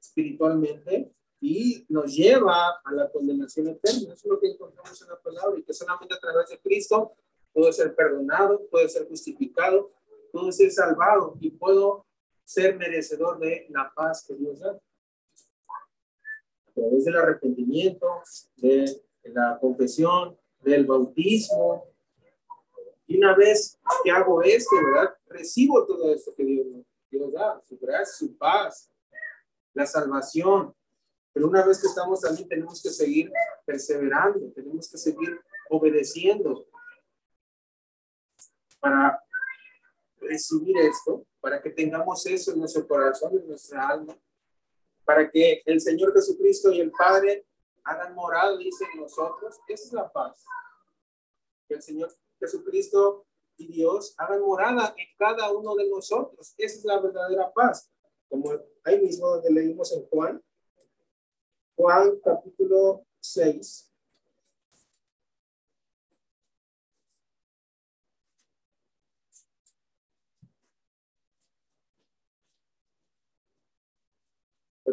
espiritualmente 0.00 1.12
y 1.46 1.84
nos 1.90 2.16
lleva 2.16 2.80
a 2.82 2.92
la 2.92 3.10
condenación 3.10 3.68
eterna. 3.68 4.14
Eso 4.14 4.14
es 4.14 4.24
lo 4.24 4.40
que 4.40 4.48
encontramos 4.48 5.02
en 5.02 5.08
la 5.08 5.20
palabra 5.20 5.58
y 5.58 5.62
que 5.62 5.74
solamente 5.74 6.14
a 6.14 6.18
través 6.18 6.48
de 6.48 6.58
Cristo 6.58 7.12
puedo 7.52 7.70
ser 7.70 7.94
perdonado, 7.94 8.66
puedo 8.70 8.88
ser 8.88 9.06
justificado, 9.06 9.92
puedo 10.32 10.50
ser 10.50 10.70
salvado 10.70 11.36
y 11.40 11.50
puedo 11.50 12.06
ser 12.44 12.78
merecedor 12.78 13.38
de 13.40 13.66
la 13.68 13.92
paz 13.94 14.24
que 14.26 14.34
Dios 14.36 14.58
da. 14.58 14.70
A 14.70 16.72
través 16.74 17.04
del 17.04 17.16
arrepentimiento, 17.16 18.06
de 18.56 19.02
la 19.24 19.58
confesión, 19.60 20.38
del 20.62 20.86
bautismo. 20.86 21.84
Y 23.06 23.18
una 23.18 23.36
vez 23.36 23.78
que 24.02 24.10
hago 24.10 24.42
esto, 24.42 24.76
¿verdad? 24.82 25.14
Recibo 25.26 25.84
todo 25.84 26.10
esto 26.10 26.34
que 26.34 26.42
Dios, 26.42 26.66
Dios 27.10 27.32
da, 27.34 27.60
su 27.68 27.78
gracia, 27.78 28.06
su 28.06 28.34
paz, 28.34 28.90
la 29.74 29.84
salvación. 29.84 30.74
Pero 31.34 31.48
una 31.48 31.66
vez 31.66 31.80
que 31.80 31.88
estamos 31.88 32.20
también 32.20 32.48
tenemos 32.48 32.80
que 32.80 32.90
seguir 32.90 33.30
perseverando, 33.66 34.52
tenemos 34.52 34.88
que 34.88 34.96
seguir 34.96 35.40
obedeciendo 35.68 36.64
para 38.78 39.20
recibir 40.16 40.78
esto, 40.78 41.26
para 41.40 41.60
que 41.60 41.70
tengamos 41.70 42.24
eso 42.26 42.52
en 42.52 42.60
nuestro 42.60 42.86
corazón, 42.86 43.36
en 43.36 43.48
nuestra 43.48 43.88
alma, 43.88 44.16
para 45.04 45.28
que 45.28 45.60
el 45.66 45.80
Señor 45.80 46.14
Jesucristo 46.14 46.70
y 46.72 46.80
el 46.80 46.92
Padre 46.92 47.44
hagan 47.82 48.14
morada, 48.14 48.56
dice 48.56 48.86
nosotros. 48.96 49.58
Esa 49.68 49.84
es 49.84 49.92
la 49.92 50.10
paz. 50.10 50.44
Que 51.68 51.74
el 51.74 51.82
Señor 51.82 52.14
Jesucristo 52.38 53.26
y 53.56 53.66
Dios 53.72 54.14
hagan 54.18 54.40
morada 54.40 54.94
en 54.96 55.06
cada 55.18 55.50
uno 55.52 55.74
de 55.74 55.88
nosotros. 55.88 56.54
Esa 56.56 56.78
es 56.78 56.84
la 56.84 57.00
verdadera 57.00 57.52
paz. 57.52 57.90
Como 58.28 58.50
ahí 58.84 59.00
mismo 59.00 59.28
donde 59.28 59.50
leímos 59.50 59.92
en 59.92 60.06
Juan, 60.06 60.42
Juan 61.76 62.20
capítulo 62.20 63.04
6. 63.20 63.94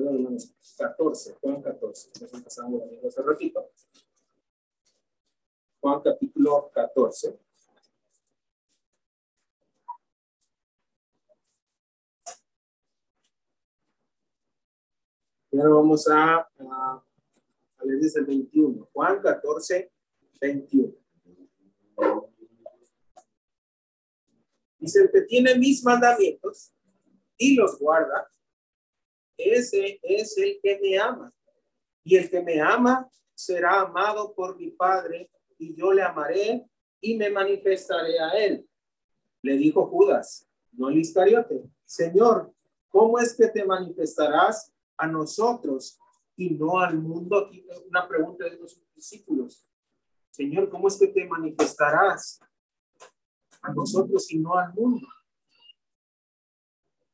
perdón, 0.01 0.37
14, 0.77 1.37
Juan 1.41 1.61
14. 1.61 2.09
Nos 2.21 2.41
pasamos 2.41 2.81
hace 3.05 3.21
ratito. 3.21 3.69
Juan 5.79 6.01
capítulo 6.01 6.71
14. 6.73 7.39
Primero 15.51 15.75
vamos 15.75 16.07
a, 16.07 16.37
a, 16.37 17.03
leer 17.83 17.99
desde 17.99 18.21
el 18.21 18.25
21. 18.25 18.89
Juan 18.93 19.21
14, 19.21 19.91
21. 20.39 20.95
Dice, 24.79 25.01
el 25.01 25.11
que 25.11 25.21
tiene 25.23 25.55
mis 25.55 25.83
mandamientos 25.83 26.71
y 27.37 27.55
los 27.55 27.77
guarda, 27.77 28.31
ese 29.37 29.99
es 30.03 30.37
el 30.37 30.57
que 30.63 30.79
me 30.81 30.97
ama. 30.97 31.33
Y 32.05 32.15
el 32.15 32.29
que 32.29 32.41
me 32.41 32.61
ama 32.61 33.09
será 33.35 33.81
amado 33.81 34.33
por 34.33 34.57
mi 34.57 34.71
Padre, 34.71 35.29
y 35.57 35.75
yo 35.75 35.91
le 35.91 36.01
amaré 36.01 36.65
y 37.01 37.17
me 37.17 37.29
manifestaré 37.29 38.17
a 38.19 38.29
él. 38.37 38.65
Le 39.41 39.57
dijo 39.57 39.85
Judas, 39.87 40.47
no 40.71 40.87
el 40.87 40.99
Iscariote, 40.99 41.61
Señor, 41.83 42.53
¿cómo 42.87 43.19
es 43.19 43.35
que 43.35 43.49
te 43.49 43.65
manifestarás 43.65 44.71
a 45.01 45.07
nosotros 45.07 45.99
y 46.35 46.51
no 46.51 46.79
al 46.79 46.97
mundo? 46.99 47.39
Aquí 47.39 47.65
una 47.89 48.07
pregunta 48.07 48.45
de 48.45 48.57
los 48.57 48.79
discípulos. 48.95 49.65
Señor, 50.29 50.69
¿cómo 50.69 50.87
es 50.87 50.97
que 50.97 51.07
te 51.07 51.25
manifestarás 51.27 52.39
a 53.61 53.73
nosotros 53.73 54.31
y 54.31 54.39
no 54.39 54.55
al 54.55 54.73
mundo? 54.73 55.07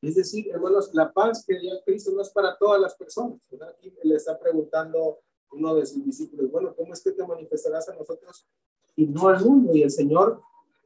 Es 0.01 0.15
decir, 0.15 0.49
hermanos, 0.51 0.91
la 0.93 1.11
paz 1.11 1.43
que 1.47 1.57
dio 1.57 1.71
Cristo 1.83 2.11
no 2.11 2.21
es 2.21 2.29
para 2.29 2.55
todas 2.57 2.79
las 2.79 2.95
personas. 2.95 3.41
Aquí 3.69 3.93
le 4.03 4.15
está 4.15 4.37
preguntando 4.37 5.19
uno 5.51 5.75
de 5.75 5.85
sus 5.85 6.05
discípulos, 6.05 6.51
bueno, 6.51 6.75
¿cómo 6.75 6.93
es 6.93 7.01
que 7.01 7.11
te 7.11 7.25
manifestarás 7.25 7.89
a 7.89 7.95
nosotros 7.95 8.47
y 8.95 9.07
no 9.07 9.29
al 9.29 9.43
mundo? 9.43 9.73
Y 9.73 9.81
el 9.81 9.91
Señor 9.91 10.41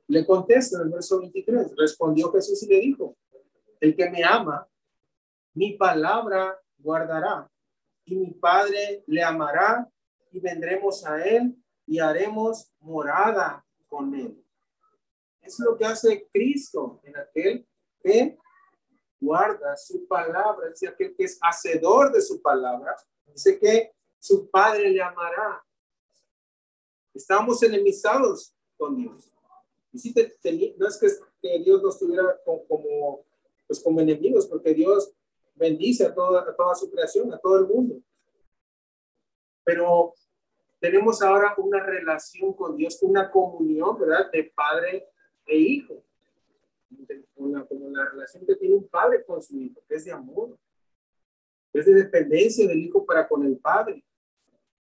le 0.07 0.25
contesta 0.25 0.77
en 0.77 0.83
el 0.83 0.89
verso 0.89 1.19
23, 1.19 1.73
respondió 1.75 2.31
Jesús 2.31 2.61
y 2.63 2.67
le 2.67 2.79
dijo, 2.79 3.17
el 3.79 3.95
que 3.95 4.09
me 4.09 4.23
ama, 4.23 4.67
mi 5.53 5.73
palabra 5.73 6.60
guardará 6.81 7.49
y 8.05 8.15
mi 8.15 8.31
Padre 8.31 9.03
le 9.07 9.23
amará 9.23 9.89
y 10.31 10.39
vendremos 10.39 11.05
a 11.05 11.23
él 11.23 11.55
y 11.85 11.99
haremos 11.99 12.71
morada 12.79 13.65
con 13.87 14.13
él. 14.15 14.43
Es 15.41 15.59
lo 15.59 15.77
que 15.77 15.85
hace 15.85 16.27
Cristo 16.31 16.99
en 17.03 17.17
aquel 17.17 17.67
que 18.03 18.37
guarda 19.19 19.75
su 19.77 20.07
palabra, 20.07 20.69
dice 20.69 20.87
aquel 20.87 21.15
que 21.15 21.25
es 21.25 21.37
hacedor 21.41 22.11
de 22.11 22.21
su 22.21 22.41
palabra, 22.41 22.95
dice 23.27 23.59
que 23.59 23.93
su 24.19 24.49
padre 24.49 24.89
le 24.89 25.01
amará. 25.01 25.63
Estamos 27.13 27.61
enemistados 27.63 28.53
con 28.77 28.95
Dios. 28.95 29.31
Y 29.91 29.99
si 29.99 30.13
no 30.77 30.87
es 30.87 30.97
que, 30.97 31.59
Dios 31.59 31.81
nos 31.81 31.99
tuviera 31.99 32.39
como, 32.45 33.25
pues 33.67 33.79
como 33.81 33.99
enemigos, 33.99 34.47
porque 34.47 34.73
Dios 34.73 35.11
bendice 35.55 36.05
a 36.05 36.13
toda, 36.13 36.41
a 36.41 36.55
toda 36.55 36.75
su 36.75 36.89
creación, 36.89 37.33
a 37.33 37.37
todo 37.37 37.59
el 37.59 37.67
mundo. 37.67 38.01
Pero 39.63 40.13
tenemos 40.79 41.21
ahora 41.21 41.53
una 41.57 41.79
relación 41.79 42.53
con 42.53 42.75
Dios, 42.75 42.97
una 43.03 43.29
comunión, 43.29 43.99
¿verdad? 43.99 44.31
De 44.31 44.51
padre 44.55 45.07
e 45.45 45.55
hijo. 45.55 46.03
Una, 47.35 47.65
como 47.65 47.89
la 47.89 48.09
relación 48.09 48.45
que 48.45 48.55
tiene 48.55 48.75
un 48.75 48.87
padre 48.87 49.23
con 49.23 49.41
su 49.41 49.57
hijo, 49.59 49.81
que 49.87 49.95
es 49.95 50.05
de 50.05 50.11
amor, 50.11 50.57
es 51.71 51.85
de 51.85 51.93
dependencia 51.93 52.67
del 52.67 52.79
hijo 52.79 53.05
para 53.05 53.27
con 53.27 53.45
el 53.45 53.57
padre, 53.57 54.03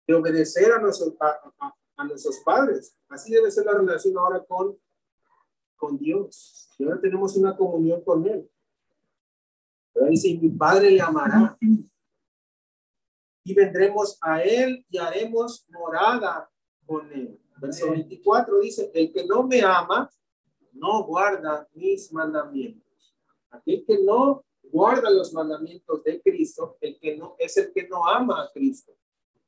de 0.06 0.14
obedecer 0.14 0.72
a 0.72 0.80
nuestros, 0.80 1.14
a, 1.20 2.04
nuestros 2.04 2.40
padres. 2.44 2.96
Así 3.08 3.32
debe 3.32 3.50
ser 3.50 3.64
la 3.64 3.74
relación 3.74 4.18
ahora 4.18 4.44
con, 4.44 4.76
con 5.76 5.96
Dios. 5.96 6.68
Y 6.76 6.84
ahora 6.84 7.00
tenemos 7.00 7.36
una 7.36 7.56
comunión 7.56 8.02
con 8.02 8.26
Él. 8.26 8.50
Pero 9.94 10.06
dice, 10.06 10.36
mi 10.40 10.50
padre 10.50 10.90
le 10.90 11.00
amará 11.00 11.56
y 13.44 13.54
vendremos 13.54 14.18
a 14.20 14.42
él 14.42 14.84
y 14.90 14.98
haremos 14.98 15.64
morada 15.70 16.50
con 16.84 17.10
él. 17.12 17.38
Verso 17.58 17.90
24 17.90 18.60
dice, 18.60 18.90
el 18.92 19.12
que 19.12 19.24
no 19.24 19.44
me 19.44 19.62
ama, 19.62 20.10
no 20.72 21.04
guarda 21.04 21.68
mis 21.74 22.12
mandamientos. 22.12 23.14
Aquel 23.50 23.84
que 23.86 24.02
no 24.02 24.44
guarda 24.64 25.08
los 25.10 25.32
mandamientos 25.32 26.02
de 26.02 26.20
Cristo, 26.20 26.76
el 26.80 26.98
que 26.98 27.16
no 27.16 27.36
es 27.38 27.56
el 27.56 27.72
que 27.72 27.86
no 27.86 28.04
ama 28.06 28.42
a 28.42 28.50
Cristo. 28.52 28.92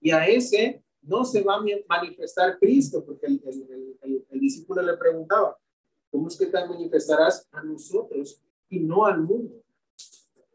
Y 0.01 0.13
a 0.13 0.27
ese 0.27 0.85
no 1.03 1.25
se 1.25 1.43
va 1.43 1.57
a 1.57 1.65
manifestar 1.89 2.59
Cristo, 2.61 3.05
porque 3.05 3.27
el, 3.27 3.43
el 4.31 4.41
discípulo 4.41 4.83
le 4.83 4.97
preguntaba, 4.97 5.59
¿cómo 6.11 6.29
es 6.29 6.37
que 6.37 6.47
te 6.47 6.67
manifestarás 6.67 7.49
a 7.51 7.63
nosotros 7.63 8.41
y 8.69 8.79
no 8.79 9.05
al 9.05 9.21
mundo? 9.21 9.66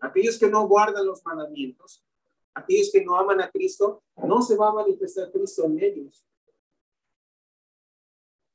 Aquellos 0.01 0.37
que 0.37 0.49
no 0.49 0.67
guardan 0.67 1.05
los 1.05 1.23
mandamientos, 1.23 2.03
aquellos 2.53 2.91
que 2.91 3.05
no 3.05 3.15
aman 3.15 3.39
a 3.39 3.49
Cristo, 3.49 4.03
no 4.17 4.41
se 4.41 4.57
va 4.57 4.69
a 4.69 4.73
manifestar 4.73 5.31
Cristo 5.31 5.65
en 5.65 5.81
ellos, 5.81 6.25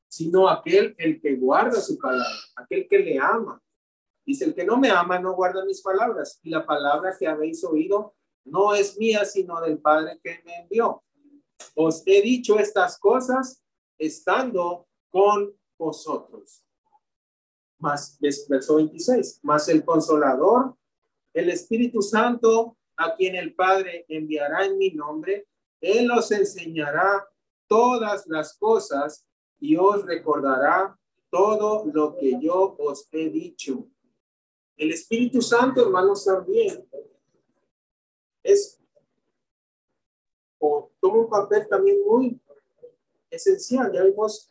sino 0.08 0.48
aquel 0.48 0.94
el 0.98 1.20
que 1.20 1.36
guarda 1.36 1.80
su 1.80 1.98
palabra, 1.98 2.26
aquel 2.56 2.88
que 2.88 2.98
le 2.98 3.18
ama. 3.18 3.62
Dice, 4.24 4.44
el 4.44 4.54
que 4.54 4.64
no 4.64 4.76
me 4.76 4.90
ama 4.90 5.20
no 5.20 5.34
guarda 5.34 5.64
mis 5.64 5.80
palabras, 5.80 6.40
y 6.42 6.50
la 6.50 6.66
palabra 6.66 7.16
que 7.16 7.28
habéis 7.28 7.62
oído 7.64 8.14
no 8.44 8.74
es 8.74 8.98
mía, 8.98 9.24
sino 9.24 9.60
del 9.60 9.78
Padre 9.78 10.18
que 10.22 10.42
me 10.44 10.56
envió. 10.62 11.02
Os 11.74 12.02
he 12.06 12.22
dicho 12.22 12.58
estas 12.58 12.98
cosas 12.98 13.62
estando 13.98 14.88
con 15.10 15.54
vosotros. 15.78 16.64
Más, 17.78 18.18
verso 18.48 18.76
26, 18.76 19.40
más 19.42 19.68
el 19.68 19.84
consolador, 19.84 20.76
el 21.36 21.50
Espíritu 21.50 22.00
Santo, 22.00 22.78
a 22.96 23.14
quien 23.14 23.34
el 23.34 23.54
Padre 23.54 24.06
enviará 24.08 24.64
en 24.64 24.78
mi 24.78 24.90
nombre, 24.92 25.46
Él 25.82 26.10
os 26.10 26.32
enseñará 26.32 27.28
todas 27.66 28.26
las 28.26 28.56
cosas 28.56 29.26
y 29.60 29.76
os 29.76 30.06
recordará 30.06 30.98
todo 31.30 31.84
lo 31.92 32.16
que 32.16 32.40
yo 32.40 32.74
os 32.78 33.06
he 33.12 33.28
dicho. 33.28 33.86
El 34.78 34.92
Espíritu 34.92 35.42
Santo, 35.42 35.82
hermanos, 35.82 36.24
también 36.24 36.88
es 38.42 38.80
o 40.58 40.90
toma 40.98 41.18
un 41.18 41.28
papel 41.28 41.68
también 41.68 41.98
muy 42.02 42.40
esencial. 43.28 43.92
Ya 43.92 44.04
vimos 44.04 44.50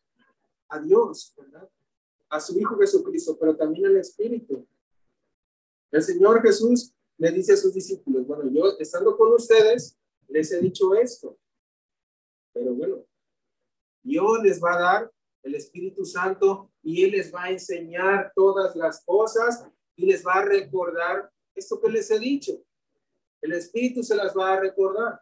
a 0.69 0.79
Dios, 0.79 1.33
¿verdad? 1.35 1.67
A 2.29 2.39
su 2.39 2.59
Hijo 2.59 2.77
Jesucristo, 2.77 3.35
pero 3.39 3.55
también 3.55 3.87
al 3.87 3.97
Espíritu. 3.97 4.67
El 5.91 6.01
Señor 6.01 6.41
Jesús 6.41 6.93
le 7.17 7.31
dice 7.31 7.53
a 7.53 7.57
sus 7.57 7.73
discípulos, 7.73 8.25
bueno, 8.27 8.49
yo 8.51 8.77
estando 8.79 9.15
con 9.17 9.33
ustedes, 9.33 9.97
les 10.27 10.51
he 10.51 10.59
dicho 10.59 10.93
esto, 10.95 11.37
pero 12.53 12.73
bueno, 12.73 13.05
Dios 14.03 14.43
les 14.43 14.61
va 14.61 14.75
a 14.75 14.79
dar 14.79 15.11
el 15.43 15.55
Espíritu 15.55 16.05
Santo 16.05 16.71
y 16.81 17.03
Él 17.03 17.11
les 17.11 17.33
va 17.33 17.43
a 17.43 17.51
enseñar 17.51 18.31
todas 18.35 18.75
las 18.75 19.03
cosas 19.05 19.65
y 19.95 20.05
les 20.05 20.25
va 20.25 20.33
a 20.33 20.45
recordar 20.45 21.31
esto 21.53 21.79
que 21.79 21.89
les 21.89 22.09
he 22.11 22.19
dicho. 22.19 22.63
El 23.41 23.53
Espíritu 23.53 24.03
se 24.03 24.15
las 24.15 24.35
va 24.35 24.53
a 24.53 24.59
recordar, 24.59 25.21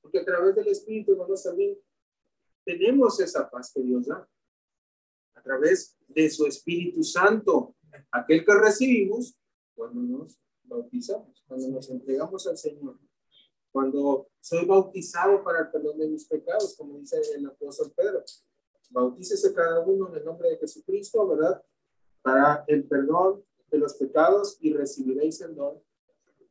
porque 0.00 0.20
a 0.20 0.24
través 0.24 0.54
del 0.54 0.68
Espíritu 0.68 1.12
nosotros 1.12 1.42
también 1.42 1.78
tenemos 2.64 3.18
esa 3.20 3.48
paz 3.50 3.72
que 3.74 3.82
Dios 3.82 4.06
da. 4.06 4.28
A 5.34 5.42
través 5.42 5.96
de 6.06 6.30
su 6.30 6.46
Espíritu 6.46 7.02
Santo, 7.02 7.74
aquel 8.10 8.44
que 8.44 8.54
recibimos 8.54 9.36
cuando 9.82 10.02
nos 10.02 10.38
bautizamos, 10.62 11.42
cuando 11.48 11.68
nos 11.68 11.90
entregamos 11.90 12.46
al 12.46 12.56
Señor, 12.56 13.00
cuando 13.72 14.28
soy 14.40 14.64
bautizado 14.64 15.42
para 15.42 15.60
el 15.60 15.70
perdón 15.72 15.98
de 15.98 16.08
mis 16.08 16.24
pecados, 16.26 16.76
como 16.76 16.98
dice 16.98 17.20
el 17.34 17.46
apóstol 17.46 17.92
Pedro. 17.96 18.22
Bautícese 18.90 19.52
cada 19.52 19.80
uno 19.80 20.08
en 20.08 20.16
el 20.16 20.24
nombre 20.24 20.50
de 20.50 20.58
Jesucristo, 20.58 21.26
¿verdad? 21.26 21.60
Para 22.20 22.62
el 22.68 22.86
perdón 22.86 23.44
de 23.70 23.78
los 23.78 23.94
pecados 23.94 24.56
y 24.60 24.72
recibiréis 24.72 25.40
el 25.40 25.56
don 25.56 25.82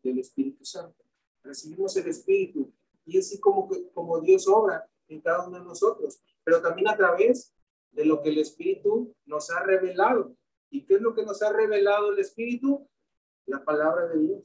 del 0.03 0.19
Espíritu 0.19 0.65
Santo. 0.65 1.01
Recibimos 1.43 1.95
el 1.95 2.07
Espíritu 2.07 2.73
y 3.05 3.17
así 3.17 3.39
como, 3.39 3.69
como 3.93 4.19
Dios 4.19 4.45
obra 4.47 4.89
en 5.07 5.21
cada 5.21 5.47
uno 5.47 5.57
de 5.59 5.63
nosotros, 5.63 6.21
pero 6.43 6.61
también 6.61 6.89
a 6.89 6.97
través 6.97 7.53
de 7.91 8.03
lo 8.03 8.21
que 8.21 8.29
el 8.29 8.39
Espíritu 8.39 9.15
nos 9.25 9.49
ha 9.51 9.63
revelado. 9.63 10.35
¿Y 10.69 10.85
qué 10.85 10.95
es 10.95 11.01
lo 11.01 11.13
que 11.13 11.23
nos 11.23 11.41
ha 11.41 11.53
revelado 11.53 12.11
el 12.11 12.19
Espíritu? 12.19 12.89
La 13.51 13.63
palabra 13.63 14.07
de 14.07 14.19
Dios. 14.19 14.43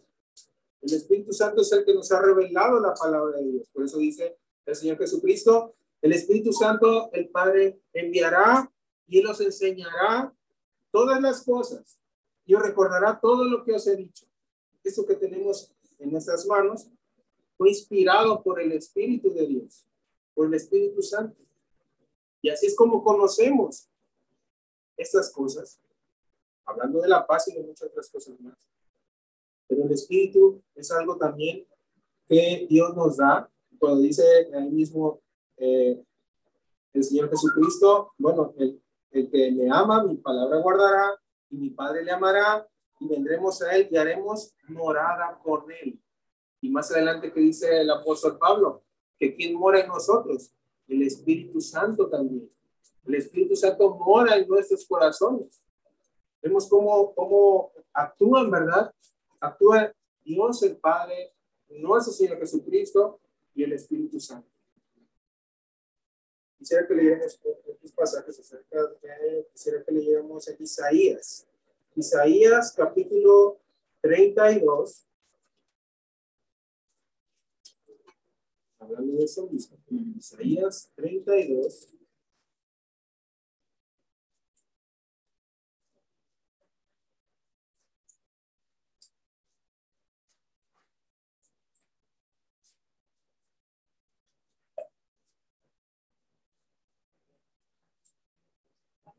El 0.83 0.95
Espíritu 0.95 1.33
Santo 1.33 1.63
es 1.63 1.73
el 1.73 1.85
que 1.85 1.95
nos 1.95 2.11
ha 2.13 2.21
revelado 2.21 2.79
la 2.81 2.95
palabra 2.95 3.39
de 3.39 3.51
Dios. 3.51 3.69
Por 3.73 3.85
eso 3.85 3.99
dice 3.99 4.37
el 4.67 4.77
Señor 4.77 4.99
Jesucristo, 4.99 5.75
el 6.03 6.13
Espíritu 6.13 6.53
Santo, 6.53 7.11
el 7.13 7.29
Padre 7.29 7.81
enviará 7.93 8.71
y 9.07 9.21
Él 9.21 9.27
os 9.27 9.41
enseñará 9.41 10.33
todas 10.91 11.21
las 11.21 11.43
cosas 11.43 11.99
y 12.45 12.55
os 12.55 12.63
recordará 12.63 13.19
todo 13.21 13.45
lo 13.45 13.65
que 13.65 13.73
os 13.73 13.87
he 13.87 13.97
dicho. 13.97 14.27
Esto 14.85 15.07
que 15.07 15.17
tenemos 15.17 15.73
en 15.99 16.13
nuestras 16.13 16.47
manos 16.47 16.89
fue 17.57 17.71
inspirado 17.71 18.43
por 18.43 18.61
el 18.61 18.73
Espíritu 18.73 19.33
de 19.33 19.47
Dios, 19.47 19.87
por 20.35 20.47
el 20.47 20.55
Espíritu 20.55 21.03
Santo. 21.03 21.41
Y 22.43 22.51
así 22.51 22.67
es 22.67 22.77
como 22.77 23.03
conocemos 23.03 23.89
estas 24.97 25.33
cosas, 25.33 25.81
hablando 26.65 27.01
de 27.01 27.09
la 27.09 27.27
paz 27.27 27.49
y 27.49 27.55
de 27.55 27.63
muchas 27.63 27.89
otras 27.89 28.09
cosas 28.11 28.39
más. 28.41 28.57
Pero 29.69 29.85
el 29.85 29.93
Espíritu 29.93 30.63
es 30.75 30.91
algo 30.93 31.17
también 31.17 31.67
que 32.29 32.67
Dios 32.69 32.95
nos 32.95 33.17
da. 33.17 33.51
Cuando 33.79 34.01
dice 34.01 34.23
ahí 34.55 34.71
mismo 34.71 35.21
eh, 35.57 36.03
el 36.93 37.05
Señor 37.05 37.31
Jesucristo, 37.31 38.13
bueno, 38.19 38.55
el, 38.59 38.81
el 39.11 39.31
que 39.31 39.51
me 39.53 39.71
ama, 39.71 40.05
mi 40.05 40.17
palabra 40.17 40.61
guardará, 40.61 41.21
y 41.51 41.57
mi 41.57 41.71
Padre 41.71 42.05
le 42.05 42.13
amará, 42.13 42.67
y 43.01 43.09
vendremos 43.09 43.61
a 43.63 43.77
él 43.77 43.89
y 43.91 43.97
haremos 43.97 44.55
morada 44.69 45.39
con 45.43 45.65
él. 45.83 46.01
Y 46.61 46.71
más 46.71 46.91
adelante 46.91 47.33
que 47.33 47.41
dice 47.41 47.81
el 47.81 47.91
apóstol 47.91 48.39
Pablo, 48.39 48.83
que 49.19 49.35
quien 49.35 49.55
mora 49.55 49.81
en 49.81 49.89
nosotros, 49.89 50.51
el 50.89 51.03
Espíritu 51.03 51.61
Santo 51.61 52.09
también. 52.09 52.51
El 53.05 53.15
Espíritu 53.15 53.55
Santo 53.55 53.95
mora 53.95 54.37
en 54.37 54.49
nuestros 54.49 54.87
corazones. 54.87 55.63
Vemos 56.43 56.69
cómo, 56.69 57.15
cómo 57.15 57.73
actúan, 57.93 58.51
¿verdad? 58.51 58.93
Actúa 59.41 59.93
Dios 60.25 60.63
el 60.63 60.77
Padre, 60.77 61.33
nuestro 61.69 62.13
Señor 62.13 62.39
Jesucristo 62.39 63.21
y 63.55 63.63
el 63.63 63.73
Espíritu 63.73 64.19
Santo. 64.21 64.49
Quisiera 66.59 66.87
que 66.87 66.95
leyéramos 66.95 67.39
estos 67.67 67.93
pasajes 67.93 68.39
acerca 68.39 68.83
de, 68.83 69.47
quisiera 69.53 69.85
que 69.85 69.93
leyéramos 69.93 70.49
en 70.49 70.57
Isaías. 70.61 71.47
Isaías 71.95 72.73
capítulo 72.73 73.61
32. 74.01 75.07
Hablando 78.79 79.13
de 79.13 79.25
eso 79.25 79.47
mismo. 79.47 79.79
Isaías 80.17 80.91
32. 80.97 81.89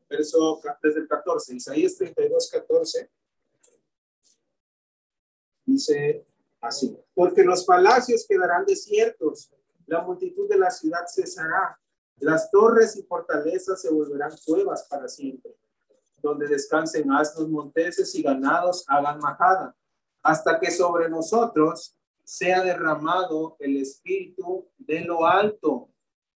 Verso 0.08 0.60
desde 0.82 1.00
el 1.00 1.08
14, 1.08 1.54
Isaías 1.54 1.96
32, 1.96 2.50
14. 2.50 3.10
dice 5.66 6.26
así, 6.60 6.98
porque 7.14 7.44
los 7.44 7.64
palacios 7.64 8.26
quedarán 8.26 8.64
desiertos, 8.64 9.50
la 9.86 10.02
multitud 10.02 10.48
de 10.48 10.58
la 10.58 10.70
ciudad 10.70 11.04
cesará, 11.06 11.78
las 12.16 12.50
torres 12.50 12.96
y 12.96 13.02
fortalezas 13.02 13.80
se 13.80 13.90
volverán 13.90 14.32
cuevas 14.44 14.86
para 14.88 15.08
siempre, 15.08 15.54
donde 16.20 16.48
descansen 16.48 17.12
asnos 17.12 17.48
monteses 17.48 18.14
y 18.14 18.22
ganados 18.22 18.84
hagan 18.88 19.18
majada, 19.20 19.76
hasta 20.22 20.58
que 20.58 20.70
sobre 20.70 21.08
nosotros 21.08 21.94
sea 22.24 22.62
derramado 22.62 23.56
el 23.60 23.76
espíritu 23.76 24.68
de 24.76 25.00
lo 25.00 25.26
alto 25.26 25.90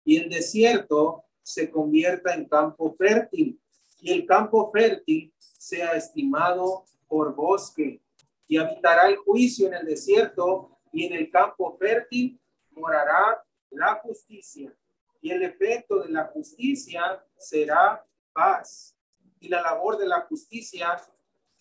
y 0.04 0.18
el 0.18 0.30
desierto 0.30 1.26
se 1.42 1.70
convierta 1.70 2.34
en 2.34 2.48
campo 2.48 2.96
fértil 2.96 3.61
y 4.02 4.12
el 4.12 4.26
campo 4.26 4.72
fértil 4.72 5.32
sea 5.38 5.92
estimado 5.94 6.86
por 7.08 7.36
bosque 7.36 8.02
y 8.48 8.58
habitará 8.58 9.08
el 9.08 9.18
juicio 9.18 9.68
en 9.68 9.76
el 9.76 9.86
desierto 9.86 10.80
y 10.92 11.06
en 11.06 11.14
el 11.14 11.30
campo 11.30 11.78
fértil 11.78 12.40
morará 12.72 13.42
la 13.70 13.96
justicia 13.96 14.76
y 15.22 15.32
el 15.32 15.44
efecto 15.44 16.00
de 16.00 16.10
la 16.10 16.26
justicia 16.26 17.24
será 17.38 18.04
paz 18.34 18.98
y 19.40 19.48
la 19.48 19.62
labor 19.62 19.98
de 19.98 20.08
la 20.08 20.22
justicia 20.22 21.00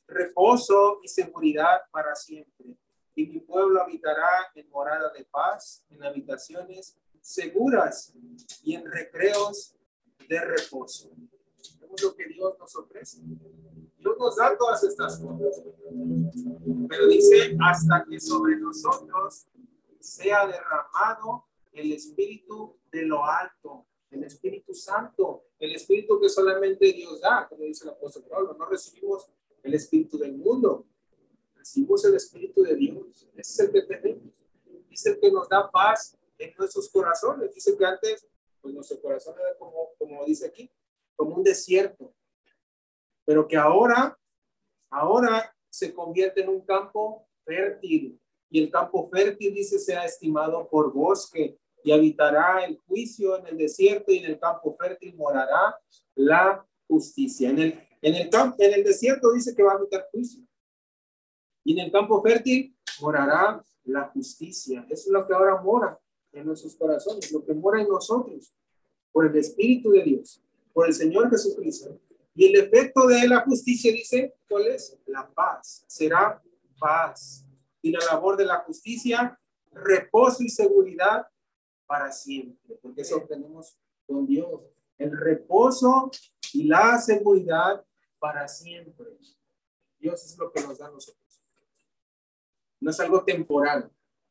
reposo 0.06 0.98
y 1.02 1.08
seguridad 1.08 1.82
para 1.92 2.14
siempre 2.14 2.76
y 3.14 3.26
mi 3.26 3.40
pueblo 3.40 3.82
habitará 3.82 4.50
en 4.54 4.68
morada 4.70 5.12
de 5.12 5.24
paz, 5.24 5.84
en 5.90 6.02
habitaciones 6.02 6.96
seguras 7.20 8.14
y 8.62 8.74
en 8.74 8.90
recreos 8.90 9.74
de 10.26 10.40
reposo. 10.40 11.10
Vemos 11.80 12.02
lo 12.02 12.14
que 12.14 12.26
Dios 12.26 12.58
nos 12.58 12.76
ofrece. 12.76 13.18
Dios 13.98 14.16
nos 14.18 14.36
da 14.36 14.56
todas 14.56 14.82
estas 14.84 15.18
cosas. 15.18 15.62
Pero 16.88 17.06
dice, 17.06 17.56
hasta 17.60 18.04
que 18.08 18.20
sobre 18.20 18.56
nosotros 18.56 19.46
sea 20.00 20.46
derramado 20.46 21.46
el 21.72 21.92
Espíritu 21.92 22.78
de 22.90 23.02
lo 23.02 23.24
alto, 23.24 23.86
el 24.10 24.24
Espíritu 24.24 24.74
Santo, 24.74 25.44
el 25.58 25.74
Espíritu 25.74 26.20
que 26.20 26.28
solamente 26.28 26.92
Dios 26.92 27.20
da, 27.20 27.46
como 27.48 27.64
dice 27.64 27.84
el 27.84 27.90
apóstol 27.90 28.24
Pablo. 28.28 28.56
No 28.58 28.66
recibimos 28.66 29.30
el 29.62 29.74
Espíritu 29.74 30.18
del 30.18 30.36
mundo, 30.36 30.86
recibimos 31.54 32.04
el 32.04 32.14
Espíritu 32.14 32.62
de 32.62 32.74
Dios. 32.74 33.28
Ese 33.36 33.52
es 33.52 33.58
el 33.60 33.72
que 33.72 33.82
tenemos. 33.82 34.32
Es 34.90 35.06
el 35.06 35.20
que 35.20 35.30
nos 35.30 35.48
da 35.48 35.70
paz 35.70 36.16
en 36.38 36.52
nuestros 36.58 36.88
corazones. 36.88 37.54
Dice 37.54 37.76
que 37.76 37.84
antes, 37.84 38.26
pues 38.60 38.74
nuestro 38.74 39.00
corazón 39.00 39.34
era 39.38 39.56
como, 39.56 39.90
como 39.98 40.24
dice 40.24 40.46
aquí, 40.46 40.70
como 41.20 41.36
un 41.36 41.42
desierto. 41.44 42.14
Pero 43.26 43.46
que 43.46 43.54
ahora, 43.54 44.18
ahora 44.90 45.54
se 45.68 45.92
convierte 45.92 46.40
en 46.40 46.48
un 46.48 46.62
campo 46.62 47.28
fértil. 47.44 48.18
Y 48.48 48.62
el 48.62 48.70
campo 48.70 49.06
fértil, 49.10 49.52
dice, 49.52 49.78
sea 49.78 50.06
estimado 50.06 50.66
por 50.70 50.94
bosque 50.94 51.58
y 51.84 51.92
habitará 51.92 52.64
el 52.64 52.78
juicio 52.86 53.36
en 53.36 53.48
el 53.48 53.58
desierto 53.58 54.10
y 54.12 54.18
en 54.18 54.30
el 54.30 54.38
campo 54.38 54.74
fértil 54.80 55.14
morará 55.14 55.78
la 56.14 56.66
justicia. 56.88 57.50
En 57.50 57.58
el, 57.58 57.88
en 58.00 58.14
el, 58.14 58.30
campo, 58.30 58.56
en 58.58 58.72
el 58.72 58.82
desierto 58.82 59.30
dice 59.32 59.54
que 59.54 59.62
va 59.62 59.72
a 59.72 59.74
habitar 59.74 60.08
juicio. 60.10 60.42
Y 61.64 61.78
en 61.78 61.84
el 61.84 61.92
campo 61.92 62.22
fértil 62.22 62.74
morará 63.02 63.62
la 63.84 64.08
justicia. 64.08 64.86
Eso 64.88 65.08
es 65.08 65.12
lo 65.12 65.26
que 65.26 65.34
ahora 65.34 65.60
mora 65.60 66.00
en 66.32 66.46
nuestros 66.46 66.74
corazones, 66.76 67.30
lo 67.30 67.44
que 67.44 67.52
mora 67.52 67.82
en 67.82 67.88
nosotros, 67.88 68.54
por 69.12 69.26
el 69.26 69.36
Espíritu 69.36 69.90
de 69.90 70.02
Dios, 70.02 70.42
por 70.72 70.86
el 70.86 70.94
Señor 70.94 71.30
Jesucristo. 71.30 71.98
Y 72.34 72.46
el 72.46 72.64
efecto 72.64 73.06
de 73.06 73.26
la 73.28 73.40
justicia 73.40 73.92
dice, 73.92 74.34
¿cuál 74.48 74.66
es? 74.68 74.96
La 75.06 75.28
paz. 75.28 75.84
Será 75.86 76.42
paz. 76.78 77.44
Y 77.82 77.90
la 77.90 78.04
labor 78.06 78.36
de 78.36 78.44
la 78.44 78.58
justicia, 78.58 79.38
reposo 79.72 80.42
y 80.42 80.48
seguridad 80.48 81.26
para 81.86 82.12
siempre, 82.12 82.76
porque 82.82 83.02
eso 83.02 83.16
obtenemos 83.16 83.78
con 84.06 84.26
Dios. 84.26 84.60
El 84.98 85.16
reposo 85.16 86.10
y 86.52 86.64
la 86.64 86.98
seguridad 86.98 87.84
para 88.18 88.46
siempre. 88.46 89.06
Dios 89.98 90.24
es 90.24 90.38
lo 90.38 90.52
que 90.52 90.62
nos 90.62 90.78
da 90.78 90.86
a 90.86 90.90
nosotros 90.90 91.20
no 92.80 92.90
es 92.90 92.98
algo 92.98 93.22
temporal. 93.22 93.90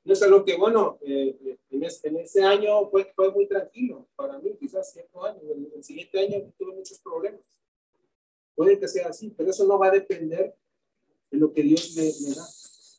No 0.09 0.13
es 0.13 0.23
algo 0.23 0.43
que, 0.43 0.57
bueno, 0.57 0.97
eh, 1.01 1.37
eh, 1.45 1.59
en, 1.69 2.17
ese, 2.17 2.43
año 2.43 2.89
fue, 2.89 3.13
fue, 3.15 3.31
muy 3.31 3.47
tranquilo 3.47 4.07
para 4.15 4.39
mí, 4.39 4.57
quizás 4.59 4.91
cierto 4.91 5.23
año. 5.23 5.39
El, 5.43 5.71
el 5.75 5.83
siguiente 5.83 6.19
año 6.19 6.51
tuve 6.57 6.73
muchos 6.73 6.97
problemas. 6.97 7.41
Puede 8.55 8.79
que 8.79 8.87
sea 8.87 9.09
así, 9.09 9.29
pero 9.37 9.51
eso 9.51 9.67
no 9.67 9.77
va 9.77 9.89
a 9.89 9.91
depender 9.91 10.57
de 11.29 11.37
lo 11.37 11.53
que 11.53 11.61
Dios 11.61 11.93
me, 11.95 12.05
da. 12.33 12.43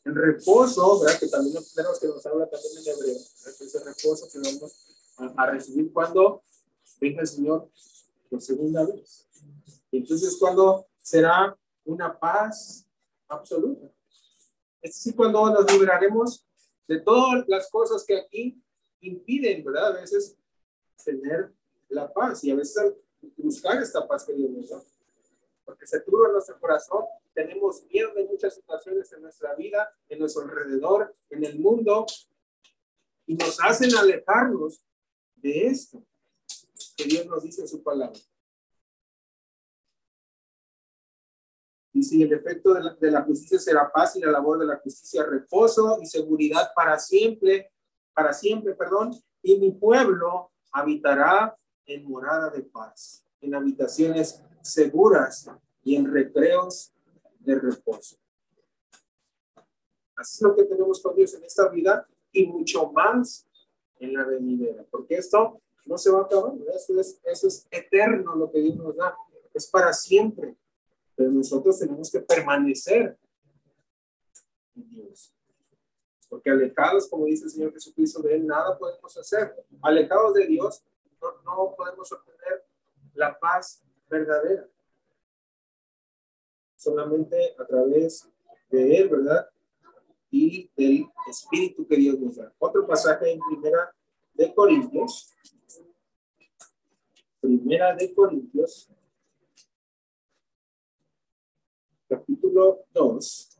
El 0.05 0.15
reposo, 0.15 1.01
¿verdad? 1.01 1.19
Que 1.19 1.27
también 1.27 1.61
tenemos 1.75 1.99
que 1.99 2.07
nos 2.07 2.25
habla 2.25 2.49
también 2.49 2.77
en 2.77 2.93
hebreo, 2.93 3.17
ese 3.17 3.83
reposo 3.83 4.29
que 4.31 4.39
vamos 4.39 4.73
a, 5.17 5.43
a, 5.43 5.51
recibir 5.51 5.91
cuando 5.91 6.43
venga 7.01 7.19
el 7.19 7.27
Señor 7.27 7.69
por 8.29 8.41
segunda 8.41 8.85
vez. 8.85 9.27
Entonces, 9.91 10.37
cuando 10.39 10.87
será 11.01 11.59
una 11.83 12.17
paz 12.17 12.87
absoluta. 13.27 13.91
Es 14.81 14.97
así 14.97 15.11
cuando 15.11 15.49
nos 15.49 15.69
liberaremos 15.73 16.47
de 16.87 16.99
todas 16.99 17.45
las 17.47 17.69
cosas 17.69 18.03
que 18.05 18.17
aquí 18.17 18.61
impiden, 19.01 19.63
¿verdad? 19.63 19.95
A 19.95 20.01
veces 20.01 20.37
tener 21.03 21.51
la 21.89 22.11
paz 22.11 22.43
y 22.43 22.51
a 22.51 22.55
veces 22.55 22.93
buscar 23.37 23.81
esta 23.81 24.07
paz 24.07 24.25
que 24.25 24.33
Dios 24.33 24.49
nos 24.51 24.69
da. 24.69 24.81
Porque 25.65 25.87
se 25.87 25.99
turba 26.01 26.31
nuestro 26.31 26.59
corazón, 26.59 27.05
tenemos 27.33 27.83
miedo 27.85 28.13
de 28.13 28.25
muchas 28.25 28.55
situaciones 28.55 29.11
en 29.13 29.21
nuestra 29.21 29.55
vida, 29.55 29.93
en 30.09 30.19
nuestro 30.19 30.43
alrededor, 30.43 31.15
en 31.29 31.45
el 31.45 31.59
mundo, 31.59 32.05
y 33.25 33.35
nos 33.35 33.59
hacen 33.61 33.95
alejarnos 33.95 34.81
de 35.35 35.67
esto 35.67 36.03
que 36.97 37.05
Dios 37.05 37.25
nos 37.25 37.43
dice 37.43 37.61
en 37.61 37.67
su 37.67 37.81
palabra. 37.81 38.19
Dice, 42.01 42.23
el 42.23 42.33
efecto 42.33 42.73
de 42.73 42.81
la, 42.81 42.95
de 42.95 43.11
la, 43.11 43.21
justicia 43.21 43.59
será 43.59 43.91
paz 43.91 44.15
y 44.15 44.21
la 44.21 44.31
labor 44.31 44.57
de 44.57 44.65
la 44.65 44.77
justicia 44.77 45.23
reposo 45.23 45.99
y 46.01 46.07
seguridad 46.07 46.71
para 46.75 46.97
siempre, 46.97 47.71
para 48.11 48.33
siempre, 48.33 48.73
perdón, 48.73 49.11
y 49.43 49.59
mi 49.59 49.69
pueblo 49.69 50.51
habitará 50.71 51.55
en 51.85 52.09
morada 52.09 52.49
de 52.49 52.63
paz, 52.63 53.23
en 53.39 53.53
habitaciones 53.53 54.41
seguras 54.63 55.47
y 55.83 55.95
en 55.95 56.11
recreos 56.11 56.91
de 57.39 57.59
reposo. 57.59 58.17
Así 60.15 60.37
es 60.37 60.41
lo 60.41 60.55
que 60.55 60.63
tenemos 60.63 61.03
con 61.03 61.15
Dios 61.15 61.35
en 61.35 61.43
esta 61.43 61.69
vida 61.69 62.07
y 62.31 62.47
mucho 62.47 62.91
más 62.91 63.47
en 63.99 64.15
la 64.15 64.23
venidera, 64.23 64.83
porque 64.89 65.17
esto 65.17 65.61
no 65.85 65.99
se 65.99 66.09
va 66.09 66.21
a 66.21 66.23
acabar, 66.23 66.53
eso 66.75 66.99
es, 66.99 67.21
eso 67.25 67.47
es 67.47 67.67
eterno 67.69 68.33
lo 68.35 68.51
que 68.51 68.59
Dios 68.59 68.75
nos 68.75 68.95
da, 68.95 69.15
es 69.53 69.67
para 69.67 69.93
siempre. 69.93 70.57
Pero 71.15 71.31
nosotros 71.31 71.77
tenemos 71.77 72.11
que 72.11 72.19
permanecer 72.19 73.17
en 74.75 74.89
Dios. 74.89 75.33
Porque 76.29 76.49
alejados, 76.49 77.09
como 77.09 77.25
dice 77.25 77.45
el 77.45 77.51
Señor 77.51 77.73
Jesucristo, 77.73 78.21
de 78.21 78.35
Él 78.35 78.47
nada 78.47 78.77
podemos 78.77 79.17
hacer. 79.17 79.53
Alejados 79.81 80.33
de 80.33 80.47
Dios, 80.47 80.83
no, 81.43 81.75
podemos 81.75 82.11
obtener 82.11 82.65
la 83.13 83.37
paz 83.37 83.83
verdadera. 84.09 84.67
Solamente 86.75 87.55
a 87.59 87.65
través 87.65 88.27
de 88.69 88.97
Él, 88.97 89.09
¿verdad? 89.09 89.49
Y 90.31 90.71
del 90.75 91.05
Espíritu 91.29 91.85
que 91.85 91.97
Dios 91.97 92.17
nos 92.17 92.37
da. 92.37 92.51
Otro 92.57 92.87
pasaje 92.87 93.31
en 93.31 93.39
Primera 93.41 93.93
de 94.33 94.53
Corintios. 94.53 95.29
Primera 97.41 97.93
de 97.95 98.13
Corintios, 98.13 98.89
capítulo 102.11 102.83
2. 102.93 103.57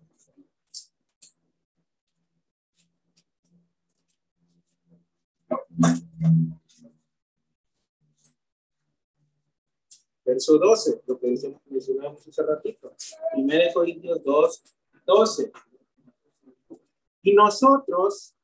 Verso 10.26 10.58
12, 10.58 11.02
lo 11.08 11.18
que 11.18 11.28
mencionamos 11.70 12.28
hace 12.28 12.44
ratito. 12.44 12.94
1 13.38 13.54
Corintios 13.74 14.22
2, 14.22 14.64
12. 15.06 15.52
Y 17.24 17.34
nosotros 17.34 18.36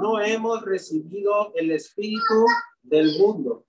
no 0.00 0.20
hemos 0.20 0.62
recibido 0.62 1.52
el 1.54 1.72
espíritu 1.72 2.46
del 2.82 3.18
mundo, 3.18 3.66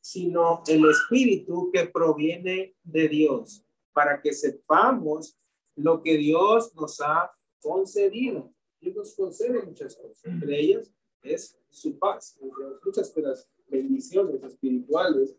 sino 0.00 0.62
el 0.66 0.84
espíritu 0.90 1.70
que 1.72 1.86
proviene 1.86 2.76
de 2.82 3.08
Dios 3.08 3.63
para 3.94 4.20
que 4.20 4.34
sepamos 4.34 5.38
lo 5.76 6.02
que 6.02 6.18
Dios 6.18 6.74
nos 6.74 7.00
ha 7.00 7.32
concedido. 7.60 8.52
Dios 8.80 8.94
nos 8.94 9.14
concede 9.14 9.62
muchas 9.62 9.96
cosas, 9.96 10.22
entre 10.24 10.60
ellas 10.60 10.92
es 11.22 11.58
su 11.70 11.98
paz. 11.98 12.38
Muchas 12.84 13.14
de 13.14 13.22
las 13.22 13.48
bendiciones 13.66 14.42
espirituales 14.42 15.34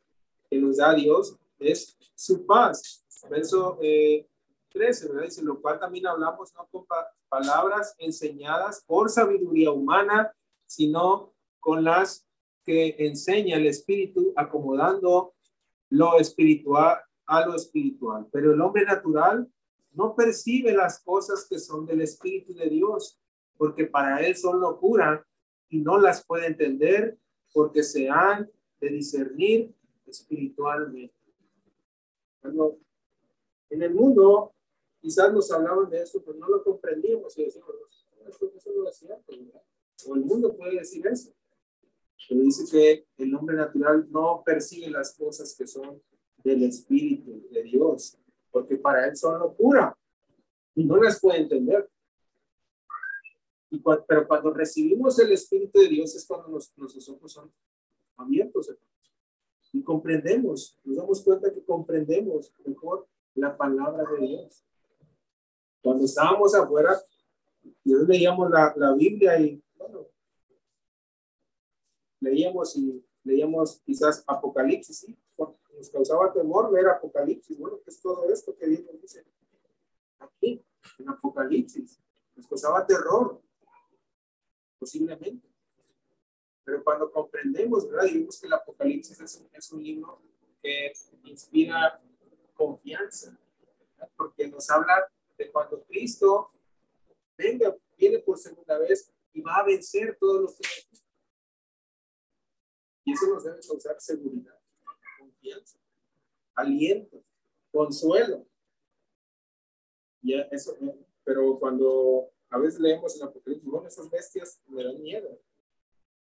que 0.50 0.58
nos 0.58 0.78
da 0.78 0.96
Dios 0.96 1.38
es 1.60 1.96
su 2.16 2.46
paz. 2.46 3.06
Verso, 3.30 3.78
eh, 3.82 4.28
13, 4.70 5.08
¿verdad? 5.10 5.24
Dice, 5.24 5.44
lo 5.44 5.62
cual 5.62 5.80
también 5.80 6.08
hablamos 6.08 6.54
no 6.54 6.68
con 6.68 6.86
palabras 7.30 7.96
enseñadas 7.98 8.84
por 8.86 9.10
sabiduría 9.10 9.72
humana, 9.72 10.34
sino 10.66 11.34
con 11.60 11.84
las 11.84 12.28
que 12.64 12.96
enseña 13.00 13.58
el 13.58 13.68
Espíritu, 13.68 14.34
acomodando 14.36 15.34
lo 15.90 16.20
espiritual 16.20 17.05
a 17.26 17.46
lo 17.46 17.56
espiritual. 17.56 18.28
Pero 18.32 18.54
el 18.54 18.62
hombre 18.62 18.86
natural 18.86 19.50
no 19.92 20.16
percibe 20.16 20.74
las 20.74 21.00
cosas 21.00 21.48
que 21.50 21.60
son 21.60 21.86
del 21.86 22.02
Espíritu 22.02 22.54
de 22.54 22.70
Dios, 22.70 23.20
porque 23.58 23.86
para 23.86 24.20
él 24.26 24.36
son 24.36 24.60
locura 24.60 25.26
y 25.70 25.80
no 25.80 25.98
las 25.98 26.26
puede 26.26 26.48
entender 26.48 27.18
porque 27.54 27.84
se 27.84 28.10
han 28.10 28.50
de 28.80 28.90
discernir 28.90 29.74
espiritualmente. 30.06 31.16
en 33.70 33.82
el 33.82 33.94
mundo 33.94 34.54
quizás 35.02 35.34
nos 35.34 35.52
hablaban 35.52 35.90
de 35.90 36.02
eso, 36.02 36.22
pero 36.24 36.38
no 36.38 36.48
lo 36.48 36.64
comprendíamos 36.64 37.38
y 37.38 37.46
decíamos, 37.46 37.76
esto, 38.28 38.52
no 38.76 38.90
es 38.90 38.98
cierto, 38.98 39.34
o 40.08 40.16
el 40.16 40.22
mundo 40.22 40.56
puede 40.56 40.80
decir 40.80 41.06
eso. 41.08 41.34
Pero 42.28 42.42
dice 42.42 42.64
que 42.70 43.08
el 43.24 43.34
hombre 43.36 43.56
natural 43.56 44.08
no 44.10 44.42
percibe 44.46 44.90
las 44.90 45.16
cosas 45.16 45.56
que 45.56 45.68
son 45.68 46.02
del 46.46 46.64
Espíritu 46.64 47.48
de 47.50 47.64
Dios, 47.64 48.18
porque 48.52 48.78
para 48.78 49.08
él 49.08 49.16
son 49.18 49.40
locura 49.40 49.98
y 50.76 50.84
no 50.86 50.98
las 50.98 51.20
puede 51.20 51.40
entender. 51.40 51.90
Y 53.72 53.82
pero 54.08 54.28
cuando 54.28 54.54
recibimos 54.54 55.18
el 55.20 55.32
Espíritu 55.32 55.80
de 55.80 55.90
Dios 55.90 56.16
es 56.16 56.26
cuando 56.26 56.48
nuestros 56.48 57.10
ojos 57.10 57.32
son 57.32 57.52
abiertos 58.16 58.72
y 59.74 59.84
comprendemos, 59.84 60.78
nos 60.84 60.96
damos 60.96 61.22
cuenta 61.24 61.52
que 61.52 61.64
comprendemos 61.66 62.54
mejor 62.64 63.08
la 63.34 63.58
palabra 63.58 64.04
de 64.12 64.28
Dios. 64.28 64.64
Cuando 65.82 66.06
estábamos 66.06 66.54
afuera, 66.56 66.98
nosotros 67.84 68.08
leíamos 68.08 68.50
la, 68.52 68.94
Biblia 68.96 69.40
y, 69.40 69.62
leíamos 72.22 72.78
y 72.78 73.04
leíamos 73.24 73.82
quizás 73.84 74.24
Apocalipsis, 74.28 75.00
¿sí? 75.00 75.18
Nos 75.38 75.90
causaba 75.90 76.32
temor 76.32 76.72
ver 76.72 76.88
Apocalipsis. 76.88 77.58
Bueno, 77.58 77.80
¿qué 77.84 77.90
es 77.90 78.02
todo 78.02 78.30
esto 78.32 78.56
que 78.56 78.68
Dios 78.68 78.84
nos 78.86 79.02
dice? 79.02 79.26
Aquí, 80.20 80.64
en 81.00 81.10
Apocalipsis. 81.10 82.00
Nos 82.36 82.48
causaba 82.48 82.86
terror, 82.86 83.42
posiblemente. 84.80 85.48
Pero 86.64 86.84
cuando 86.84 87.12
comprendemos, 87.12 87.88
¿verdad? 87.90 88.06
Y 88.06 88.20
vemos 88.20 88.40
que 88.40 88.48
el 88.48 88.54
Apocalipsis 88.54 89.20
es 89.52 89.72
un, 89.72 89.84
libro 89.84 90.22
que 90.62 90.94
inspira 91.26 92.02
confianza, 92.56 93.38
porque 94.16 94.48
nos 94.48 94.70
habla 94.70 95.12
de 95.38 95.52
cuando 95.52 95.84
Cristo 95.84 96.52
venga, 97.38 97.76
viene 97.98 98.20
por 98.20 98.38
segunda 98.38 98.78
vez 98.80 99.12
y 99.34 99.42
va 99.42 99.58
a 99.58 99.66
vencer 99.66 100.18
todos 100.20 100.42
los 100.42 100.56
que 100.56 100.68
Y 103.04 103.14
eso 103.14 103.28
nos 103.28 103.44
debe 103.44 103.60
causar 103.60 104.00
seguridad, 104.00 104.60
confianza, 105.46 105.78
aliento, 106.56 107.24
consuelo. 107.72 108.46
Y 110.22 110.34
eso, 110.52 110.76
pero 111.24 111.60
cuando 111.60 112.30
a 112.50 112.58
veces 112.58 112.80
leemos 112.80 113.16
en 113.16 113.28
Apocalipsis, 113.28 113.70
bueno, 113.70 113.88
esas 113.88 114.10
bestias 114.10 114.60
me 114.68 114.84
dan 114.84 115.02
miedo 115.02 115.40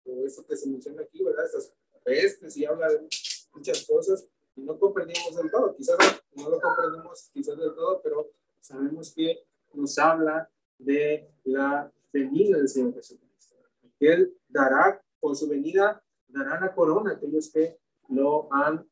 o 0.05 0.25
eso 0.25 0.47
que 0.47 0.57
se 0.57 0.69
menciona 0.69 1.03
aquí, 1.03 1.23
¿verdad? 1.23 1.45
Esas 1.47 1.75
pestes 2.05 2.57
y 2.57 2.65
habla 2.65 2.89
de 2.89 3.09
muchas 3.53 3.85
cosas 3.85 4.27
y 4.57 4.63
no 4.63 4.79
comprendemos 4.79 5.35
del 5.37 5.51
todo. 5.51 5.75
Quizás 5.75 5.97
no, 6.35 6.49
lo 6.49 6.61
comprendemos 6.61 7.31
quizás 7.33 7.59
del 7.59 7.75
todo, 7.75 8.01
pero 8.03 8.31
sabemos 8.61 9.13
que 9.13 9.45
nos 9.75 9.99
habla 9.99 10.49
de 10.79 11.29
la 11.45 11.93
venida 12.13 12.57
del 12.57 12.69
Señor 12.69 12.95
Jesucristo. 12.95 13.57
Él 14.01 14.37
dará, 14.49 15.03
por 15.21 15.35
su 15.37 15.49
venida, 15.49 16.03
dará 16.29 16.61
la 16.61 16.73
corona 16.75 17.11
a 17.11 17.15
aquellos 17.15 17.51
que 17.51 17.79
lo 18.09 18.53
han 18.53 18.89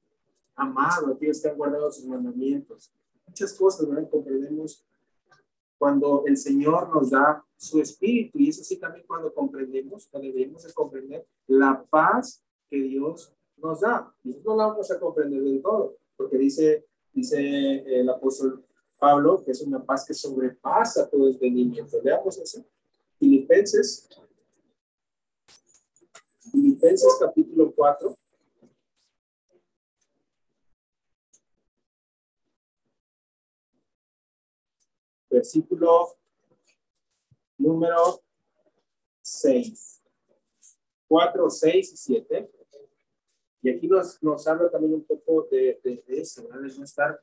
amado, 0.57 1.13
aquellos 1.13 1.41
que 1.41 1.49
han 1.49 1.57
guardado 1.57 1.93
sus 1.93 2.07
mandamientos. 2.07 2.91
Muchas 3.27 3.53
cosas, 3.53 3.89
¿verdad? 3.89 4.09
Comprendemos 4.11 4.85
cuando 5.79 6.25
el 6.27 6.37
Señor 6.37 6.89
nos 6.95 7.11
da 7.11 7.45
su 7.57 7.81
espíritu. 7.81 8.39
Y 8.39 8.49
eso 8.49 8.65
sí 8.65 8.79
también 8.79 9.07
cuando 9.07 9.33
comprendemos, 9.33 10.07
cuando 10.11 10.33
debemos 10.33 10.65
de 10.65 10.73
comprender 10.73 11.27
la 11.47 11.85
paz 11.89 12.43
que 12.69 12.79
Dios 12.79 13.33
nos 13.57 13.81
da. 13.81 14.13
Y 14.25 14.35
no 14.45 14.57
la 14.57 14.67
vamos 14.67 14.91
a 14.91 14.99
comprender 14.99 15.43
del 15.43 15.63
todo, 15.63 15.95
porque 16.17 16.39
dice, 16.39 16.87
dice 17.13 18.01
el 18.01 18.09
apóstol 18.09 18.65
Pablo 18.99 19.43
que 19.45 19.51
es 19.51 19.61
una 19.61 19.85
paz 19.85 20.07
que 20.07 20.15
sobrepasa 20.15 21.09
todo 21.09 21.29
entendimiento. 21.29 22.01
Veamos 22.03 22.39
eso. 22.39 22.65
Filipenses. 23.19 24.09
Filipenses 26.51 27.17
capítulo 27.21 27.73
4. 27.75 28.17
Versículo 35.31 36.17
número 37.59 38.23
6. 39.23 40.03
4, 41.09 41.51
6 41.51 41.93
y 41.93 41.97
7. 41.97 42.51
Y 43.63 43.71
aquí 43.71 43.89
nos, 43.89 44.23
nos 44.23 44.47
habla 44.47 44.71
también 44.71 44.95
un 44.95 45.05
poco 45.05 45.49
de, 45.51 45.81
de, 45.83 46.03
eso, 46.09 46.45
¿verdad? 46.45 46.69
de 46.69 46.79
no 46.79 46.85
estar 46.85 47.21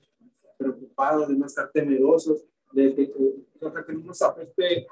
preocupados, 0.58 1.28
de 1.28 1.36
no 1.36 1.46
estar 1.46 1.72
temerosos, 1.72 2.44
de 2.72 2.94
que, 2.96 3.12
que 3.12 3.94
no 3.94 4.00
nos 4.06 4.22
afecte 4.22 4.88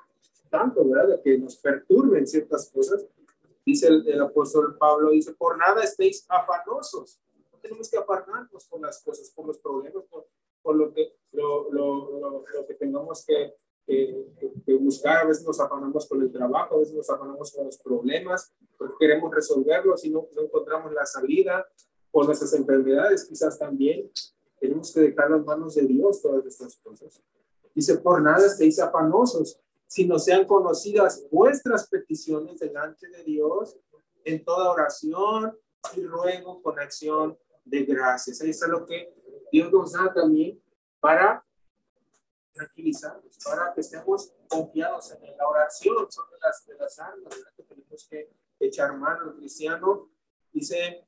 tanto, 0.49 0.87
¿verdad? 0.87 1.09
De 1.09 1.21
que 1.21 1.37
nos 1.37 1.57
perturben 1.57 2.27
ciertas 2.27 2.69
cosas. 2.69 3.05
Dice 3.65 3.87
el, 3.87 4.07
el, 4.07 4.21
apóstol 4.21 4.77
Pablo, 4.77 5.11
dice, 5.11 5.33
por 5.33 5.57
nada 5.57 5.83
estéis 5.83 6.25
afanosos. 6.29 7.19
No 7.51 7.57
tenemos 7.59 7.89
que 7.89 7.97
afanarnos 7.97 8.65
por 8.65 8.81
las 8.81 9.01
cosas, 9.03 9.29
por 9.31 9.47
los 9.47 9.57
problemas, 9.57 10.03
por, 10.09 10.27
por 10.61 10.75
lo, 10.75 10.93
que, 10.93 11.15
lo, 11.31 11.71
lo, 11.71 12.19
lo, 12.19 12.67
que 12.67 12.73
tengamos 12.75 13.25
que 13.25 13.55
que, 13.85 14.73
buscar, 14.79 15.23
a 15.23 15.25
veces 15.25 15.45
nos 15.45 15.59
afanamos 15.59 16.07
con 16.07 16.21
el 16.21 16.31
trabajo, 16.31 16.75
a 16.75 16.79
veces 16.79 16.95
nos 16.95 17.09
afanamos 17.09 17.51
con 17.51 17.65
los 17.65 17.77
problemas, 17.77 18.53
porque 18.77 18.95
queremos 18.99 19.33
resolverlos 19.33 20.03
y 20.05 20.09
no, 20.09 20.27
no 20.33 20.43
encontramos 20.43 20.93
la 20.93 21.05
salida, 21.05 21.65
por 22.09 22.25
nuestras 22.25 22.53
enfermedades 22.53 23.25
quizás 23.25 23.57
también. 23.57 24.11
Tenemos 24.59 24.93
que 24.93 25.01
dejar 25.01 25.31
las 25.31 25.45
manos 25.45 25.75
de 25.75 25.83
Dios 25.83 26.21
todas 26.21 26.45
estas 26.45 26.75
cosas. 26.77 27.23
Dice, 27.73 27.97
por 27.97 28.21
nada 28.21 28.45
estéis 28.45 28.79
afanosos, 28.79 29.59
sino 29.87 30.19
sean 30.19 30.45
conocidas 30.45 31.25
vuestras 31.31 31.87
peticiones 31.87 32.59
delante 32.59 33.07
de 33.07 33.23
Dios 33.23 33.77
en 34.25 34.43
toda 34.43 34.71
oración 34.71 35.57
y 35.95 36.03
ruego 36.03 36.61
con 36.61 36.79
acción 36.79 37.37
de 37.65 37.83
gracias. 37.85 38.41
Ahí 38.41 38.49
está 38.49 38.67
lo 38.67 38.85
que 38.85 39.13
Dios 39.51 39.71
nos 39.71 39.93
da 39.93 40.13
también 40.13 40.60
para 41.01 41.43
tranquilizarnos, 42.53 43.37
para 43.43 43.73
que 43.73 43.81
estemos 43.81 44.33
confiados 44.47 45.11
en 45.11 45.35
la 45.35 45.47
oración 45.47 46.09
sobre 46.09 46.39
las, 46.39 46.65
de 46.65 46.75
las 46.75 46.99
almas, 46.99 47.35
que 47.57 47.63
tenemos 47.63 48.07
que 48.07 48.31
echar 48.59 48.95
mano 48.95 49.23
al 49.23 49.35
cristiano. 49.35 50.09
Dice, 50.53 51.05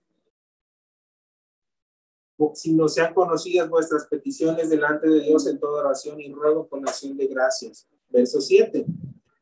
si 2.56 2.74
no 2.74 2.88
sean 2.88 3.14
conocidas 3.14 3.70
vuestras 3.70 4.08
peticiones 4.08 4.70
delante 4.70 5.08
de 5.08 5.22
Dios 5.22 5.46
en 5.48 5.60
toda 5.60 5.86
oración 5.86 6.20
y 6.20 6.34
ruego 6.34 6.68
con 6.68 6.88
acción 6.88 7.16
de 7.16 7.28
gracias. 7.28 7.88
Verso 8.10 8.42
7. 8.42 8.86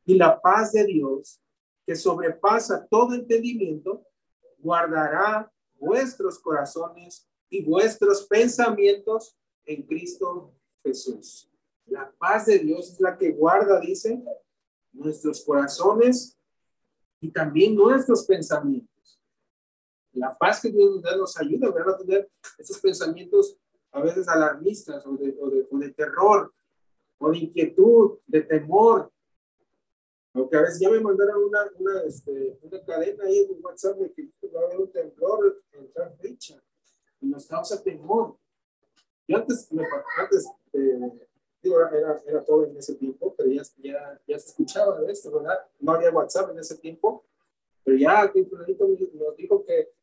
Y 0.06 0.16
la 0.16 0.40
paz 0.42 0.74
de 0.74 0.84
Dios, 0.84 1.42
que 1.86 1.96
sobrepasa 1.96 2.86
todo 2.88 3.14
entendimiento, 3.14 4.06
guardará 4.58 5.52
vuestros 5.76 6.40
corazones 6.40 7.28
y 7.50 7.64
vuestros 7.64 8.28
pensamientos 8.28 9.38
en 9.66 9.84
Cristo 9.84 10.54
Jesús. 10.84 11.50
La 11.86 12.12
paz 12.18 12.46
de 12.46 12.60
Dios 12.60 12.92
es 12.92 13.00
la 13.00 13.18
que 13.18 13.32
guarda, 13.32 13.80
dice, 13.80 14.22
nuestros 14.94 15.44
corazones 15.44 16.38
y 17.20 17.32
también 17.32 17.76
nuestros 17.76 18.26
pensamientos. 18.26 19.20
La 20.14 20.38
paz 20.38 20.62
que 20.62 20.72
Dios 20.72 20.96
nos 20.96 21.02
da 21.02 21.16
nos 21.16 21.38
ayuda 21.38 21.70
a 21.70 21.98
tener 21.98 22.30
esos 22.58 22.80
pensamientos 22.80 23.58
a 23.92 24.02
veces 24.02 24.28
alarmistas 24.28 25.06
o 25.06 25.16
de, 25.18 25.38
o 25.40 25.78
de, 25.78 25.90
terror 25.92 26.54
o 27.18 27.32
de 27.32 27.38
inquietud, 27.38 28.20
de 28.26 28.42
temor. 28.42 29.12
Aunque 30.34 30.58
a 30.58 30.62
veces 30.62 30.80
ya 30.80 30.90
me 30.90 31.00
mandaron 31.00 31.44
una, 31.44 31.60
una, 31.78 32.04
este, 32.04 32.58
una 32.62 32.84
cadena 32.84 33.26
ahí 33.26 33.40
en 33.40 33.64
WhatsApp 33.64 33.98
de 33.98 34.14
que 34.14 34.32
va 34.48 34.62
a 34.62 34.64
haber 34.66 34.80
un 34.80 34.92
temblor 34.92 35.62
en 35.74 35.92
tal 35.92 36.16
fecha 36.18 36.62
y 37.20 37.28
nos 37.28 37.46
causa 37.48 37.82
temor. 37.84 38.38
Yo 39.32 39.38
antes, 39.38 39.70
antes 40.18 40.46
eh, 40.74 41.28
era, 41.64 42.22
era 42.28 42.44
joven 42.44 42.72
en 42.72 42.78
ese 42.78 42.96
tiempo, 42.96 43.34
pero 43.38 43.50
ya, 43.50 43.62
ya, 43.78 44.22
ya 44.28 44.40
se 44.40 44.50
escuchaba 44.50 45.00
de 45.00 45.10
esto, 45.10 45.32
¿verdad? 45.32 45.58
No 45.80 45.94
había 45.94 46.12
WhatsApp 46.12 46.52
en 46.52 46.60
ese 46.60 46.78
tiempo, 46.78 47.24
pero 47.84 47.98
ya 47.98 48.26
nos 48.26 49.38
dijo 49.38 49.64
que 49.64 49.94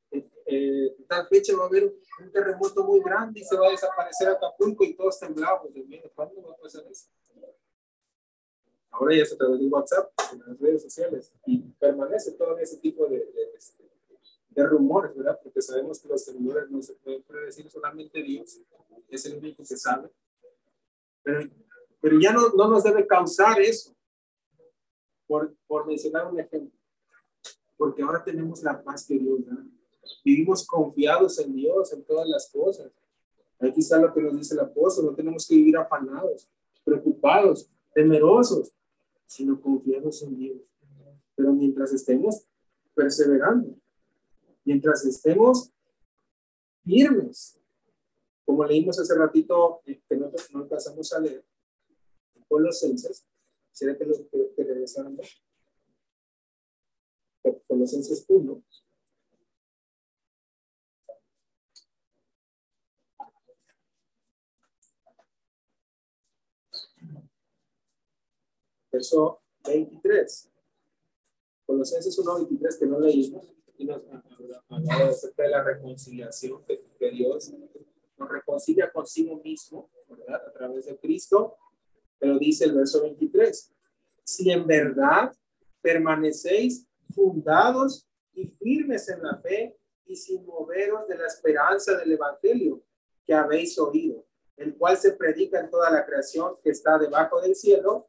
eh, 0.47 0.97
tal 1.07 1.27
fecha 1.29 1.55
va 1.59 1.65
a 1.65 1.67
haber 1.67 1.85
un 2.21 2.33
terremoto 2.33 2.85
muy 2.85 3.01
grande 3.01 3.41
y 3.41 3.45
se 3.45 3.55
va 3.55 3.69
a 3.69 3.71
desaparecer 3.71 4.29
Acapulco 4.29 4.83
y 4.83 4.95
todos 4.95 5.21
temblamos. 5.21 5.69
¿Cuándo 6.15 6.43
va 6.43 6.55
a 6.55 6.57
pasar 6.57 6.85
eso? 6.91 7.09
Ahora 8.91 9.15
ya 9.15 9.27
se 9.27 9.37
través 9.37 9.61
de 9.61 9.67
WhatsApp, 9.67 10.11
en 10.33 10.39
las 10.39 10.59
redes 10.59 10.83
sociales, 10.83 11.35
y 11.45 11.59
permanece 11.79 12.33
todo 12.33 12.57
ese 12.57 12.79
tipo 12.79 13.07
de, 13.07 13.19
de, 13.19 13.53
este, 13.55 13.85
de, 14.59 14.67
rumores, 14.67 15.17
¿verdad? 15.17 15.39
Porque 15.43 15.63
sabemos 15.63 16.01
que 16.01 16.09
los 16.09 16.25
temblores 16.25 16.71
no 16.71 16.83
se 16.83 16.95
pueden 16.95 17.23
predecir, 17.23 17.71
solamente 17.71 18.23
Dios 18.23 18.61
es 19.09 19.27
el 19.27 19.39
único 19.39 19.63
que 19.63 19.77
sabe. 19.77 20.11
Pero, 21.23 21.49
pero 22.01 22.21
ya 22.21 22.33
no, 22.33 22.49
no 22.51 22.69
nos 22.69 22.85
debe 22.85 23.07
causar 23.07 23.61
eso, 23.61 23.95
por, 25.27 25.55
por 25.67 25.87
mencionar 25.87 26.27
un 26.27 26.41
ejemplo. 26.41 26.79
Porque 27.77 28.03
ahora 28.03 28.25
tenemos 28.25 28.63
la 28.63 28.83
paz 28.83 29.07
que 29.07 29.19
Dios 29.19 29.47
da. 29.47 29.57
Vivimos 30.25 30.67
confiados 30.67 31.39
en 31.39 31.55
Dios, 31.55 31.93
en 31.93 32.03
todas 32.03 32.27
las 32.29 32.51
cosas. 32.51 32.91
Aquí 33.61 33.81
está 33.81 33.99
lo 33.99 34.13
que 34.13 34.21
nos 34.21 34.37
dice 34.37 34.55
el 34.55 34.61
apóstol, 34.61 35.07
no 35.07 35.15
tenemos 35.15 35.47
que 35.47 35.55
vivir 35.55 35.77
afanados, 35.77 36.49
preocupados, 36.85 37.69
temerosos, 37.93 38.73
sino 39.27 39.61
confiados 39.61 40.23
en 40.23 40.37
Dios. 40.37 40.59
Pero 41.35 41.53
mientras 41.53 41.93
estemos 41.93 42.47
perseverando, 42.95 43.78
mientras 44.69 45.03
estemos 45.07 45.73
firmes, 46.85 47.59
como 48.45 48.67
leímos 48.67 48.99
hace 48.99 49.15
ratito, 49.15 49.81
eh, 49.87 50.03
que 50.07 50.15
no, 50.15 50.31
no 50.53 50.59
alcanzamos 50.61 51.11
a 51.15 51.21
leer, 51.21 51.43
Colosenses, 52.49 53.27
¿será 53.73 53.97
que 53.97 54.05
lo 54.05 54.15
que, 54.15 54.53
que 54.55 54.65
regresamos? 54.65 55.43
Colosenses 57.67 58.27
1. 58.29 58.63
verso 68.91 69.41
23. 69.65 70.51
Colosenses 71.65 72.19
1, 72.19 72.35
23, 72.35 72.77
que 72.79 72.87
no 72.87 72.99
leímos, 72.99 73.58
y 73.79 73.85
nos 73.85 74.03
habla 74.69 75.09
acerca 75.09 75.45
de 75.45 75.49
la 75.51 75.63
reconciliación 75.63 76.65
que, 76.65 76.85
que, 76.99 77.11
Dios 77.11 77.53
nos 78.19 78.29
reconcilia 78.29 78.91
consigo 78.91 79.41
mismo, 79.41 79.89
¿verdad? 80.09 80.43
A 80.49 80.53
través 80.53 80.87
de 80.87 80.99
Cristo. 80.99 81.57
Pero 82.19 82.39
dice 82.39 82.65
el 82.65 82.75
verso 82.75 83.01
23, 83.03 83.73
si 84.25 84.51
en 84.51 84.67
verdad 84.67 85.33
permanecéis 85.81 86.87
fundados 87.15 88.07
y 88.33 88.49
firmes 88.49 89.09
en 89.09 89.23
la 89.23 89.39
fe 89.39 89.79
y 90.05 90.17
sin 90.17 90.45
moveros 90.45 91.07
de 91.07 91.17
la 91.17 91.27
esperanza 91.27 91.97
del 91.97 92.13
Evangelio 92.13 92.83
que 93.25 93.35
habéis 93.35 93.79
oído, 93.79 94.27
el 94.57 94.77
cual 94.77 94.97
se 94.97 95.13
predica 95.13 95.61
en 95.61 95.71
toda 95.71 95.91
la 95.91 96.05
creación 96.05 96.57
que 96.63 96.71
está 96.71 96.99
debajo 96.99 97.41
del 97.41 97.55
cielo, 97.55 98.09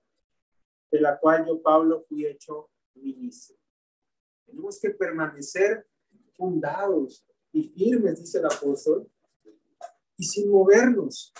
de 0.89 1.01
la 1.01 1.20
cual 1.20 1.45
yo, 1.45 1.61
Pablo, 1.61 2.03
fui 2.07 2.26
hecho 2.26 2.70
ministro. 2.95 3.59
Tenemos 4.50 4.80
que 4.80 4.89
permanecer 4.91 5.86
fundados 6.36 7.26
y 7.52 7.64
firmes, 7.70 8.20
dice 8.20 8.39
el 8.39 8.45
apóstol, 8.45 9.10
y 10.18 10.24
sin 10.24 10.50
movernos 10.50 11.34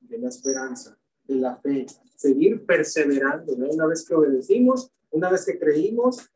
de 0.00 0.18
la 0.18 0.28
esperanza, 0.28 0.98
de 1.24 1.36
la 1.36 1.56
fe, 1.56 1.86
seguir 2.16 2.64
perseverando. 2.66 3.54
Una 3.54 3.86
vez 3.86 4.06
que 4.06 4.14
obedecimos, 4.14 4.90
una 5.10 5.30
vez 5.30 5.44
que 5.44 5.58
creímos, 5.58 6.28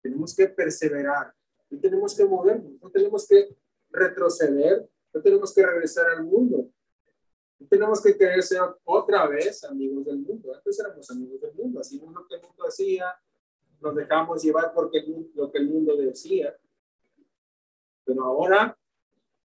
tenemos 0.00 0.34
que 0.34 0.48
perseverar 0.48 1.34
y 1.70 1.76
tenemos 1.78 2.16
que 2.16 2.24
movernos, 2.24 2.72
no 2.80 2.90
tenemos 2.90 3.26
que 3.26 3.56
retroceder, 3.90 4.88
no 5.12 5.20
tenemos 5.20 5.52
que 5.54 5.66
regresar 5.66 6.06
al 6.10 6.24
mundo, 6.24 6.70
tenemos 7.68 8.00
que 8.02 8.16
querer 8.16 8.42
ser 8.42 8.60
otra 8.84 9.26
vez 9.26 9.64
amigos 9.64 10.04
del 10.06 10.18
mundo. 10.18 10.54
Antes 10.54 10.78
éramos 10.78 11.10
amigos 11.10 11.40
del 11.40 11.54
mundo, 11.54 11.80
hacíamos 11.80 12.14
lo 12.14 12.26
que 12.26 12.36
el 12.36 12.42
mundo 12.42 12.64
hacía, 12.66 13.14
nos 13.80 13.94
dejamos 13.94 14.42
llevar 14.42 14.72
porque 14.74 15.04
lo 15.34 15.50
que 15.50 15.58
el 15.58 15.68
mundo 15.68 15.96
decía. 15.96 16.56
Pero 18.04 18.24
ahora 18.24 18.76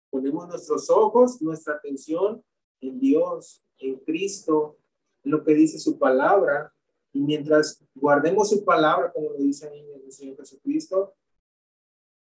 ponemos 0.09 0.47
nuestros 0.47 0.89
ojos, 0.89 1.41
nuestra 1.41 1.76
atención 1.76 2.43
en 2.82 2.99
Dios, 2.99 3.63
en 3.80 3.97
Cristo, 3.99 4.78
en 5.24 5.32
lo 5.32 5.43
que 5.43 5.53
dice 5.53 5.80
su 5.80 5.97
palabra. 5.97 6.74
Y 7.13 7.22
mientras 7.22 7.84
guardemos 7.95 8.49
su 8.49 8.63
palabra, 8.63 9.11
como 9.11 9.32
lo 9.32 9.38
dice 9.38 9.72
el 10.05 10.11
Señor 10.11 10.38
Jesucristo, 10.38 11.13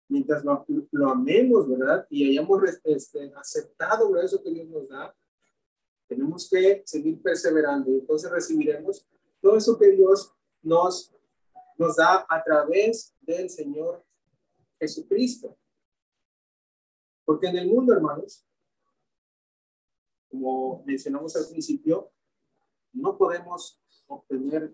mientras 0.07 0.43
lo, 0.43 0.65
lo 0.91 1.09
amemos, 1.09 1.67
¿verdad? 1.67 2.05
Y 2.09 2.29
hayamos 2.29 2.61
este, 2.84 3.31
aceptado 3.36 4.15
eso 4.21 4.41
que 4.41 4.51
Dios 4.51 4.67
nos 4.67 4.88
da, 4.88 5.15
tenemos 6.07 6.49
que 6.49 6.84
seguir 6.86 7.21
perseverando 7.21 7.89
y 7.91 7.95
entonces 7.95 8.29
recibiremos 8.29 9.07
todo 9.41 9.57
eso 9.57 9.77
que 9.77 9.91
Dios 9.91 10.31
nos, 10.61 11.13
nos 11.78 11.95
da 11.95 12.26
a 12.30 12.43
través 12.43 13.13
del 13.21 13.49
Señor 13.49 14.03
Jesucristo. 14.80 15.57
Porque 17.26 17.47
en 17.47 17.57
el 17.57 17.67
mundo, 17.67 17.93
hermanos, 17.93 18.45
como 20.30 20.84
mencionamos 20.86 21.36
al 21.36 21.47
principio, 21.47 22.11
no 22.91 23.17
podemos 23.17 23.80
obtener 24.07 24.74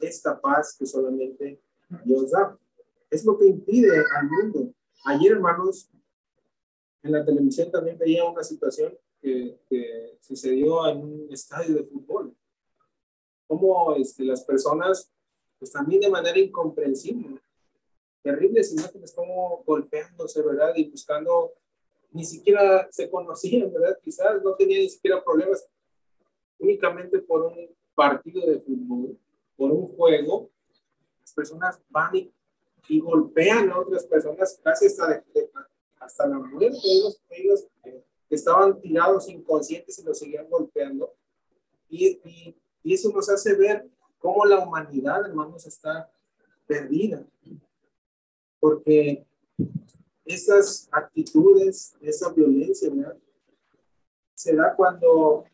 esta 0.00 0.40
paz 0.40 0.76
que 0.78 0.86
solamente 0.86 1.62
Dios 2.04 2.30
da. 2.30 2.56
Es 3.10 3.24
lo 3.24 3.38
que 3.38 3.46
impide 3.46 4.04
al 4.16 4.28
mundo. 4.28 4.74
Ayer, 5.04 5.32
hermanos, 5.32 5.90
en 7.02 7.12
la 7.12 7.24
televisión 7.24 7.70
también 7.70 7.98
veía 7.98 8.24
una 8.24 8.42
situación 8.42 8.96
que, 9.20 9.60
sucedió 10.20 10.88
en 10.88 10.98
un 10.98 11.32
estadio 11.32 11.76
de 11.76 11.84
fútbol. 11.84 12.36
Cómo 13.46 13.94
este, 13.94 14.24
las 14.24 14.42
personas, 14.44 15.12
pues 15.58 15.72
también 15.72 16.00
de 16.00 16.10
manera 16.10 16.38
incomprensible, 16.38 17.40
terribles 18.22 18.72
imágenes 18.72 19.12
como 19.12 19.62
golpeándose, 19.64 20.42
¿verdad? 20.42 20.72
Y 20.74 20.90
buscando, 20.90 21.52
ni 22.10 22.24
siquiera 22.24 22.88
se 22.90 23.08
conocían, 23.08 23.72
¿verdad? 23.72 23.98
Quizás 24.02 24.42
no 24.42 24.54
tenían 24.54 24.82
ni 24.82 24.88
siquiera 24.88 25.22
problemas, 25.22 25.66
únicamente 26.58 27.18
por 27.20 27.42
un 27.42 27.74
partido 27.94 28.46
de 28.46 28.60
fútbol, 28.60 29.18
por 29.56 29.70
un 29.70 29.88
juego, 29.96 30.50
las 31.20 31.32
personas 31.32 31.80
van 31.88 32.14
y, 32.14 32.32
golpean 33.00 33.70
a 33.70 33.80
otras 33.80 34.04
personas 34.04 34.60
casi 34.62 34.86
hasta, 34.86 35.24
hasta 35.98 36.26
la 36.28 36.38
muerte. 36.38 36.78
Ellos, 36.84 37.20
ellos 37.30 37.66
eh, 37.84 38.04
que 38.28 38.34
estaban 38.34 38.80
tirados 38.80 39.28
inconscientes 39.28 39.98
y 39.98 40.04
los 40.04 40.18
seguían 40.18 40.48
golpeando. 40.48 41.12
Y, 41.88 42.20
y, 42.24 42.94
eso 42.94 43.10
nos 43.10 43.28
hace 43.28 43.54
ver 43.54 43.88
cómo 44.26 44.44
la 44.44 44.58
humanidad, 44.58 45.24
hermanos, 45.24 45.64
está 45.66 46.10
perdida. 46.66 47.24
Porque 48.58 49.24
estas 50.24 50.88
actitudes, 50.90 51.94
esa 52.00 52.32
violencia, 52.32 52.90
¿verdad? 52.92 53.16
Se 54.34 54.56
da 54.56 54.74
cuando 54.74 55.44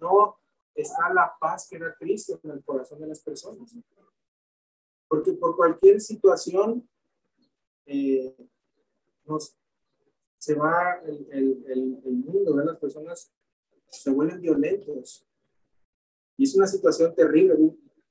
no 0.00 0.38
está 0.74 1.12
la 1.12 1.34
paz 1.38 1.68
que 1.68 1.76
era 1.76 1.94
Cristo 1.98 2.40
en 2.44 2.52
el 2.52 2.64
corazón 2.64 2.98
de 2.98 3.08
las 3.08 3.20
personas. 3.20 3.70
Porque 5.06 5.34
por 5.34 5.54
cualquier 5.54 6.00
situación 6.00 6.88
eh, 7.84 8.34
nos 9.26 9.54
se 10.38 10.54
va 10.54 11.02
el, 11.04 11.28
el, 11.30 12.02
el, 12.04 12.12
mundo, 12.12 12.54
¿verdad? 12.54 12.72
las 12.72 12.80
personas 12.80 13.30
se 13.88 14.10
vuelven 14.10 14.40
violentos. 14.40 15.26
Y 16.36 16.44
es 16.44 16.54
una 16.54 16.66
situación 16.66 17.14
terrible. 17.14 17.54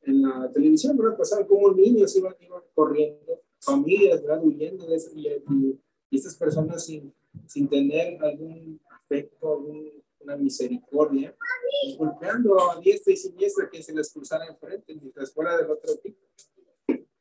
En 0.02 0.22
la 0.22 0.52
televisión, 0.52 0.96
¿verdad? 0.98 1.18
Pasaban 1.18 1.48
como 1.48 1.72
niños 1.72 2.16
iban, 2.16 2.36
iban 2.40 2.62
corriendo, 2.76 3.42
familias, 3.60 4.22
¿verdad? 4.22 4.44
Huyendo 4.44 4.86
de 4.86 4.96
eso, 4.96 5.10
y, 5.16 5.28
y, 5.28 5.80
estas 6.12 6.36
personas 6.36 6.86
sin, 6.86 7.12
sin 7.48 7.68
tener 7.68 8.24
algún 8.24 8.80
afecto, 8.92 9.54
alguna 9.54 10.38
misericordia, 10.38 11.36
pues, 11.82 11.98
golpeando 11.98 12.72
a 12.72 12.80
diestra 12.80 13.14
y 13.14 13.18
siniestra 13.18 13.68
quien 13.68 13.84
se 13.84 13.94
les 13.94 14.14
cruzara 14.14 14.46
enfrente, 14.46 14.94
mientras 14.94 15.34
fuera 15.34 15.58
del 15.58 15.72
otro 15.72 15.96
tipo. 15.98 16.20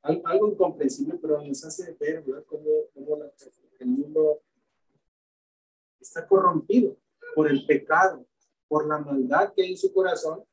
algo 0.02 0.48
incomprensible, 0.48 1.18
pero 1.20 1.42
nos 1.42 1.64
hace 1.64 1.96
ver, 1.98 2.22
¿verdad? 2.22 2.44
Cómo, 2.46 2.68
cómo 2.92 3.16
la, 3.16 3.32
el 3.80 3.86
mundo 3.86 4.42
está 6.00 6.26
corrompido 6.26 6.96
por 7.34 7.50
el 7.50 7.64
pecado, 7.66 8.26
por 8.68 8.86
la 8.86 8.98
maldad 8.98 9.52
que 9.54 9.62
hay 9.62 9.70
en 9.72 9.78
su 9.78 9.92
corazón 9.92 10.44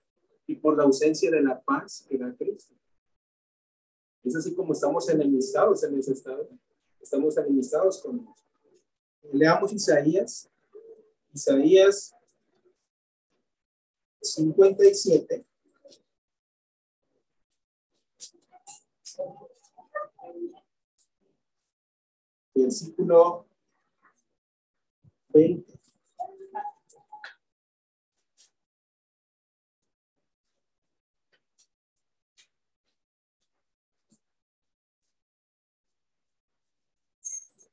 y 0.47 0.55
por 0.55 0.77
la 0.77 0.83
ausencia 0.83 1.31
de 1.31 1.41
la 1.41 1.61
paz 1.61 2.05
que 2.07 2.17
da 2.17 2.33
Cristo. 2.35 2.73
Es 4.23 4.35
así 4.35 4.53
como 4.53 4.73
estamos 4.73 5.07
enemistados 5.09 5.83
en 5.83 5.97
ese 5.97 6.13
estado. 6.13 6.49
Estamos 7.01 7.37
enemistados 7.37 8.01
con 8.01 8.19
Dios. 8.19 8.37
Leamos 9.33 9.73
Isaías. 9.73 10.49
Isaías 11.33 12.13
57. 14.21 15.45
versículo 22.71 23.45
20. 25.29 25.80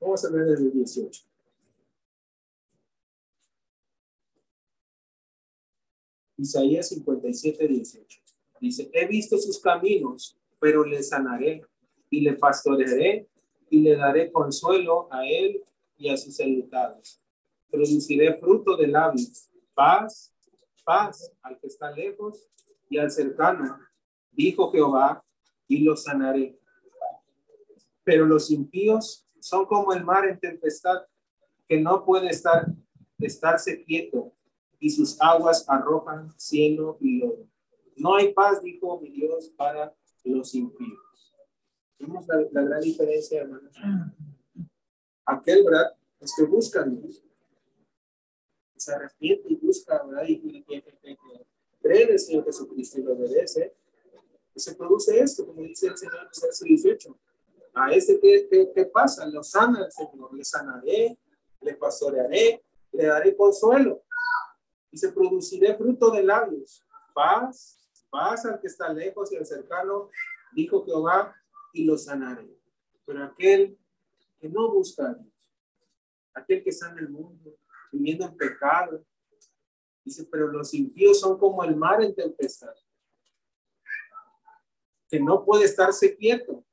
Vamos 0.00 0.24
a 0.24 0.30
ver 0.30 0.46
desde 0.46 0.64
el 0.64 0.72
18. 0.72 1.24
Isaías 6.36 6.88
57, 6.88 7.66
18. 7.66 8.20
Dice, 8.60 8.90
he 8.92 9.06
visto 9.06 9.36
sus 9.38 9.60
caminos, 9.60 10.38
pero 10.60 10.84
le 10.84 11.02
sanaré 11.02 11.62
y 12.10 12.20
le 12.20 12.34
pastorearé 12.34 13.28
y 13.70 13.80
le 13.80 13.96
daré 13.96 14.32
consuelo 14.32 15.08
a 15.12 15.26
él 15.26 15.62
y 15.96 16.08
a 16.08 16.16
sus 16.16 16.38
enlutados. 16.40 17.20
Produciré 17.70 18.38
fruto 18.38 18.76
de 18.76 18.86
labios, 18.86 19.50
paz, 19.74 20.32
paz 20.84 21.32
al 21.42 21.58
que 21.58 21.66
está 21.66 21.90
lejos 21.90 22.48
y 22.88 22.98
al 22.98 23.10
cercano, 23.10 23.78
dijo 24.30 24.70
Jehová, 24.70 25.22
y 25.66 25.80
lo 25.80 25.96
sanaré. 25.96 26.58
Pero 28.04 28.24
los 28.24 28.50
impíos 28.50 29.27
son 29.40 29.66
como 29.66 29.92
el 29.92 30.04
mar 30.04 30.26
en 30.26 30.38
tempestad, 30.38 31.02
que 31.66 31.80
no 31.80 32.04
puede 32.04 32.28
estar, 32.28 32.66
estarse 33.18 33.84
quieto, 33.84 34.32
y 34.80 34.90
sus 34.90 35.20
aguas 35.20 35.64
arrojan 35.68 36.32
cielo 36.38 36.98
y 37.00 37.18
lodo. 37.18 37.46
No 37.96 38.14
hay 38.14 38.32
paz, 38.32 38.62
dijo 38.62 39.00
mi 39.00 39.10
Dios, 39.10 39.50
para 39.56 39.94
los 40.24 40.54
impíos. 40.54 41.34
Vemos 41.98 42.26
la, 42.28 42.62
gran 42.62 42.80
diferencia, 42.80 43.42
hermanos. 43.42 43.74
Aquel, 45.26 45.64
¿verdad? 45.64 45.96
Es 46.20 46.32
que 46.36 46.44
buscan 46.44 47.02
Se 48.76 48.92
arrepiente 48.92 49.52
y 49.52 49.56
busca, 49.56 50.02
¿verdad? 50.04 50.24
Y, 50.28 50.34
y, 50.34 50.64
cree 51.80 52.10
en 52.10 52.18
Señor 52.18 52.44
Jesucristo 52.44 53.00
y 53.00 53.02
lo 53.02 53.14
obedece. 53.14 53.74
Y 54.54 54.60
se 54.60 54.74
produce 54.74 55.18
esto, 55.18 55.46
como 55.46 55.62
dice 55.62 55.88
el 55.88 55.96
Señor 55.96 56.14
en 56.14 56.20
el 56.20 56.28
verso 56.42 56.64
18. 56.64 57.18
A 57.78 57.92
este, 57.92 58.18
¿qué, 58.20 58.72
qué, 58.74 58.84
pasa? 58.86 59.24
Lo 59.26 59.42
sana 59.42 59.84
el 59.84 59.92
Señor. 59.92 60.34
Le 60.34 60.44
sanaré, 60.44 61.16
le 61.60 61.74
pastorearé, 61.74 62.64
le 62.92 63.06
daré 63.06 63.36
consuelo. 63.36 64.02
Y 64.90 64.98
se 64.98 65.12
produciré 65.12 65.76
fruto 65.76 66.10
de 66.10 66.24
labios. 66.24 66.84
Paz, 67.14 67.78
paz 68.10 68.44
al 68.46 68.60
que 68.60 68.66
está 68.66 68.92
lejos 68.92 69.30
y 69.32 69.36
al 69.36 69.46
cercano, 69.46 70.10
dijo 70.52 70.84
Jehová, 70.84 71.34
y 71.72 71.84
lo 71.84 71.96
sanaré. 71.96 72.50
Pero 73.04 73.22
aquel 73.24 73.78
que 74.40 74.48
no 74.48 74.72
busca 74.72 75.10
a 75.10 75.14
Dios, 75.14 75.32
aquel 76.34 76.64
que 76.64 76.70
está 76.70 76.90
en 76.90 76.98
el 76.98 77.08
mundo, 77.08 77.56
viviendo 77.92 78.24
en 78.24 78.36
pecado, 78.36 79.04
dice, 80.04 80.26
pero 80.30 80.48
los 80.48 80.74
impíos 80.74 81.20
son 81.20 81.38
como 81.38 81.62
el 81.62 81.76
mar 81.76 82.02
en 82.02 82.14
tempestad, 82.14 82.74
que 85.08 85.20
no 85.20 85.44
puede 85.44 85.64
estarse 85.64 86.16
quieto. 86.16 86.64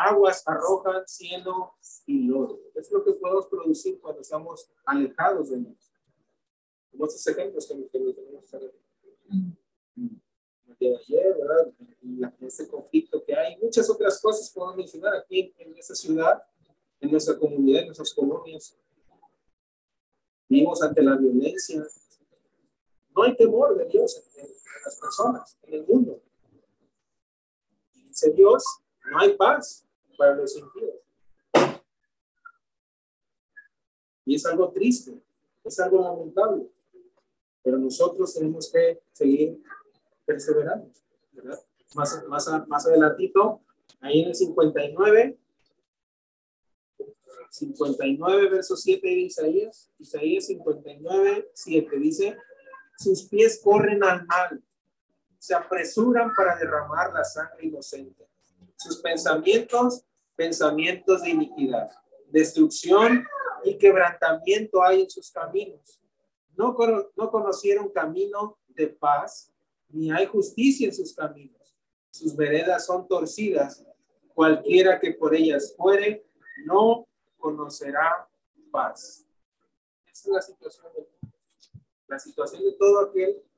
Y 0.00 0.08
aguas 0.08 0.42
arrojan 0.46 1.06
cielo 1.06 1.74
y 2.06 2.22
lodo. 2.26 2.60
Es 2.74 2.90
lo 2.90 3.04
que 3.04 3.12
podemos 3.12 3.46
producir 3.46 4.00
cuando 4.00 4.20
estamos 4.20 4.70
alejados 4.84 5.50
de 5.50 5.58
Dios. 5.58 5.92
Como 6.90 7.06
estos 7.06 7.26
ejemplos 7.26 7.66
que, 7.66 7.74
tenemos 7.74 8.50
de 10.78 10.96
ayer, 10.96 11.36
¿verdad? 11.36 11.72
En 12.02 12.46
este 12.46 12.66
conflicto 12.66 13.22
que 13.22 13.36
hay. 13.36 13.58
Muchas 13.58 13.88
otras 13.90 14.20
cosas 14.20 14.50
podemos 14.50 14.76
mencionar 14.76 15.14
aquí 15.14 15.54
en, 15.58 15.76
esta 15.76 15.94
ciudad, 15.94 16.42
en 17.00 17.10
nuestra 17.10 17.38
comunidad, 17.38 17.82
en 17.82 17.86
nuestras 17.86 18.14
colonias. 18.14 18.76
Vivimos 20.48 20.82
ante 20.82 21.02
la 21.02 21.16
violencia. 21.16 21.86
No 23.14 23.22
hay 23.22 23.36
temor 23.36 23.76
de 23.76 23.86
Dios 23.86 24.22
en, 24.36 24.48
las 24.84 24.96
personas, 24.96 25.58
en 25.62 25.74
el 25.74 25.86
mundo. 25.86 26.22
dice 27.92 28.32
Dios, 28.32 28.64
no 29.10 29.18
hay 29.18 29.36
paz 29.36 29.86
Y 34.24 34.34
es 34.34 34.46
algo 34.46 34.70
triste, 34.70 35.20
es 35.64 35.80
algo 35.80 36.02
lamentable. 36.02 36.68
Pero 37.62 37.78
nosotros 37.78 38.32
tenemos 38.34 38.70
que 38.70 39.00
seguir 39.12 39.62
perseverando, 40.24 40.90
más, 41.94 42.22
más 42.68 42.86
adelantito, 42.86 43.60
ahí 44.00 44.20
en 44.20 44.28
el 44.28 44.34
59, 44.34 45.38
59, 47.50 48.48
verso 48.48 48.76
7 48.76 49.06
de 49.06 49.12
Isaías, 49.12 49.90
Isaías 49.98 50.46
59, 50.46 51.50
7 51.52 51.98
dice, 51.98 52.38
sus 52.96 53.24
pies 53.24 53.60
corren 53.62 54.04
al 54.04 54.24
mal, 54.26 54.62
se 55.38 55.54
apresuran 55.54 56.32
para 56.34 56.56
derramar 56.56 57.12
la 57.12 57.24
sangre 57.24 57.66
inocente. 57.66 58.28
Sus 58.76 58.98
pensamientos, 58.98 60.04
pensamientos 60.40 61.20
de 61.22 61.28
iniquidad, 61.28 61.90
destrucción 62.30 63.26
y 63.62 63.76
quebrantamiento 63.76 64.82
hay 64.82 65.02
en 65.02 65.10
sus 65.10 65.30
caminos. 65.30 66.00
No, 66.56 66.74
no 67.14 67.30
conocieron 67.30 67.90
camino 67.90 68.58
de 68.68 68.86
paz, 68.86 69.52
ni 69.90 70.10
hay 70.10 70.24
justicia 70.24 70.86
en 70.86 70.94
sus 70.94 71.14
caminos. 71.14 71.76
Sus 72.10 72.34
veredas 72.34 72.86
son 72.86 73.06
torcidas. 73.06 73.84
Cualquiera 74.32 74.98
que 74.98 75.12
por 75.12 75.34
ellas 75.34 75.74
fuere, 75.76 76.24
no 76.64 77.06
conocerá 77.38 78.26
paz. 78.70 79.26
Esa 80.10 80.22
es 80.22 80.26
la 80.26 80.40
situación 80.40 80.86
de, 80.96 81.06
la 82.08 82.18
situación 82.18 82.64
de 82.64 82.72
todo 82.78 83.00
aquel 83.00 83.42
que 83.42 83.49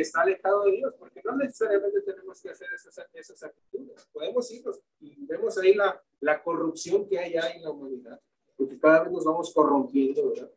está 0.00 0.22
alejado 0.22 0.64
de 0.64 0.72
Dios, 0.72 0.94
porque 0.98 1.20
no 1.24 1.36
necesariamente 1.36 2.00
tenemos 2.02 2.40
que 2.40 2.50
hacer 2.50 2.68
esas, 2.74 3.06
esas 3.12 3.42
actitudes. 3.42 4.06
Podemos 4.12 4.50
irnos 4.50 4.80
y 5.00 5.24
vemos 5.26 5.58
ahí 5.58 5.74
la, 5.74 6.00
la 6.20 6.42
corrupción 6.42 7.08
que 7.08 7.18
hay 7.18 7.36
ahí 7.36 7.56
en 7.56 7.64
la 7.64 7.70
humanidad, 7.70 8.20
porque 8.56 8.78
cada 8.78 9.04
vez 9.04 9.12
nos 9.12 9.24
vamos 9.24 9.52
corrompiendo, 9.52 10.30
¿verdad? 10.30 10.50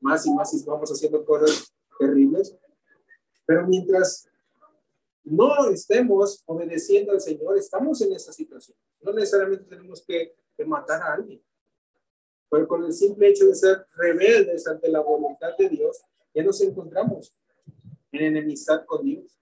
Más 0.00 0.26
y 0.26 0.32
más 0.32 0.54
y 0.54 0.64
vamos 0.64 0.90
haciendo 0.90 1.24
cosas 1.24 1.74
terribles 1.98 2.58
pero 3.50 3.66
mientras 3.66 4.30
no 5.24 5.70
estemos 5.70 6.40
obedeciendo 6.46 7.10
al 7.10 7.20
Señor, 7.20 7.58
estamos 7.58 8.00
en 8.00 8.12
esa 8.12 8.32
situación. 8.32 8.78
No 9.00 9.12
necesariamente 9.12 9.64
tenemos 9.64 10.04
que, 10.06 10.36
matar 10.64 11.02
a 11.02 11.14
alguien. 11.14 11.42
Pero 12.48 12.68
con 12.68 12.84
el 12.84 12.92
simple 12.92 13.28
hecho 13.28 13.46
de 13.46 13.56
ser 13.56 13.84
rebeldes 13.96 14.68
ante 14.68 14.88
la 14.88 15.00
voluntad 15.00 15.56
de 15.58 15.68
Dios, 15.68 16.00
ya 16.32 16.44
nos 16.44 16.60
encontramos 16.60 17.34
en 18.12 18.22
enemistad 18.22 18.84
con 18.86 19.04
Dios. 19.04 19.38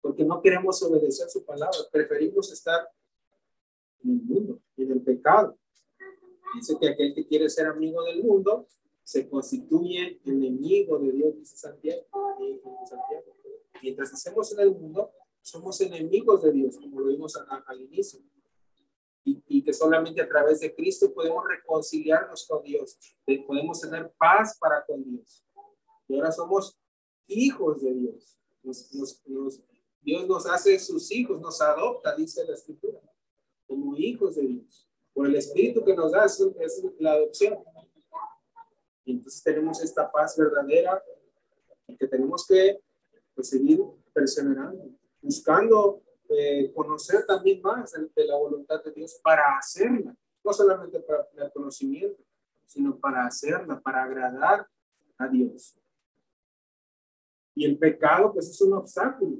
Porque 0.00 0.24
no 0.24 0.40
queremos 0.40 0.82
obedecer 0.82 1.28
su 1.28 1.44
palabra, 1.44 1.78
preferimos 1.90 2.52
estar 2.52 2.88
en 4.04 4.10
el 4.10 4.22
mundo, 4.22 4.60
en 4.76 4.92
el 4.92 5.02
pecado. 5.02 5.58
Dice 6.54 6.76
que 6.80 6.88
aquel 6.88 7.14
que 7.14 7.26
quiere 7.26 7.50
ser 7.50 7.66
amigo 7.66 8.02
del 8.04 8.22
mundo 8.22 8.68
se 9.02 9.28
constituye 9.28 10.20
enemigo 10.24 10.98
de 10.98 11.12
Dios, 11.12 11.36
dice 11.36 11.56
Santiago. 11.56 12.06
Mientras 13.82 14.12
hacemos 14.12 14.52
en 14.52 14.60
el 14.60 14.70
mundo, 14.70 15.12
somos 15.42 15.80
enemigos 15.80 16.42
de 16.42 16.52
Dios, 16.52 16.76
como 16.76 17.00
lo 17.00 17.06
vimos 17.06 17.36
al 17.36 17.80
inicio. 17.80 18.20
Y, 19.24 19.42
y, 19.48 19.64
que 19.64 19.72
solamente 19.72 20.20
a 20.20 20.28
través 20.28 20.60
de 20.60 20.72
Cristo 20.72 21.12
podemos 21.12 21.44
reconciliarnos 21.48 22.46
con 22.46 22.62
Dios, 22.62 22.96
podemos 23.46 23.80
tener 23.80 24.12
paz 24.16 24.56
para 24.58 24.84
con 24.86 25.02
Dios. 25.02 25.44
Y 26.06 26.14
ahora 26.14 26.30
somos 26.30 26.78
hijos 27.26 27.82
de 27.82 27.94
Dios. 27.94 28.36
Dios 30.00 30.26
nos 30.28 30.46
hace 30.46 30.78
sus 30.78 31.10
hijos, 31.12 31.40
nos 31.40 31.60
adopta, 31.60 32.14
dice 32.14 32.44
la 32.44 32.54
Escritura, 32.54 33.00
como 33.66 33.96
hijos 33.96 34.36
de 34.36 34.46
Dios. 34.46 34.88
Por 35.12 35.26
el 35.26 35.36
Espíritu 35.36 35.84
que 35.84 35.94
nos 35.94 36.12
da 36.12 36.24
es 36.24 36.84
la 36.98 37.12
adopción. 37.12 37.58
Y 39.04 39.12
entonces 39.12 39.42
tenemos 39.42 39.80
esta 39.82 40.10
paz 40.10 40.36
verdadera 40.36 41.02
que 41.98 42.06
tenemos 42.06 42.46
que 42.46 42.80
pues, 43.34 43.48
seguir 43.48 43.80
perseverando, 44.12 44.90
buscando 45.22 46.02
eh, 46.28 46.72
conocer 46.74 47.24
también 47.24 47.62
más 47.62 47.92
de, 47.92 48.26
la 48.26 48.36
voluntad 48.36 48.82
de 48.82 48.90
Dios 48.90 49.18
para 49.22 49.56
hacerla, 49.56 50.16
no 50.44 50.52
solamente 50.52 50.98
para 51.00 51.26
el 51.36 51.52
conocimiento, 51.52 52.20
sino 52.66 52.98
para 52.98 53.24
hacerla, 53.26 53.80
para 53.80 54.02
agradar 54.02 54.68
a 55.18 55.28
Dios. 55.28 55.78
Y 57.56 57.64
el 57.64 57.78
pecado, 57.78 58.32
pues 58.32 58.50
es 58.50 58.60
un 58.60 58.74
obstáculo 58.74 59.38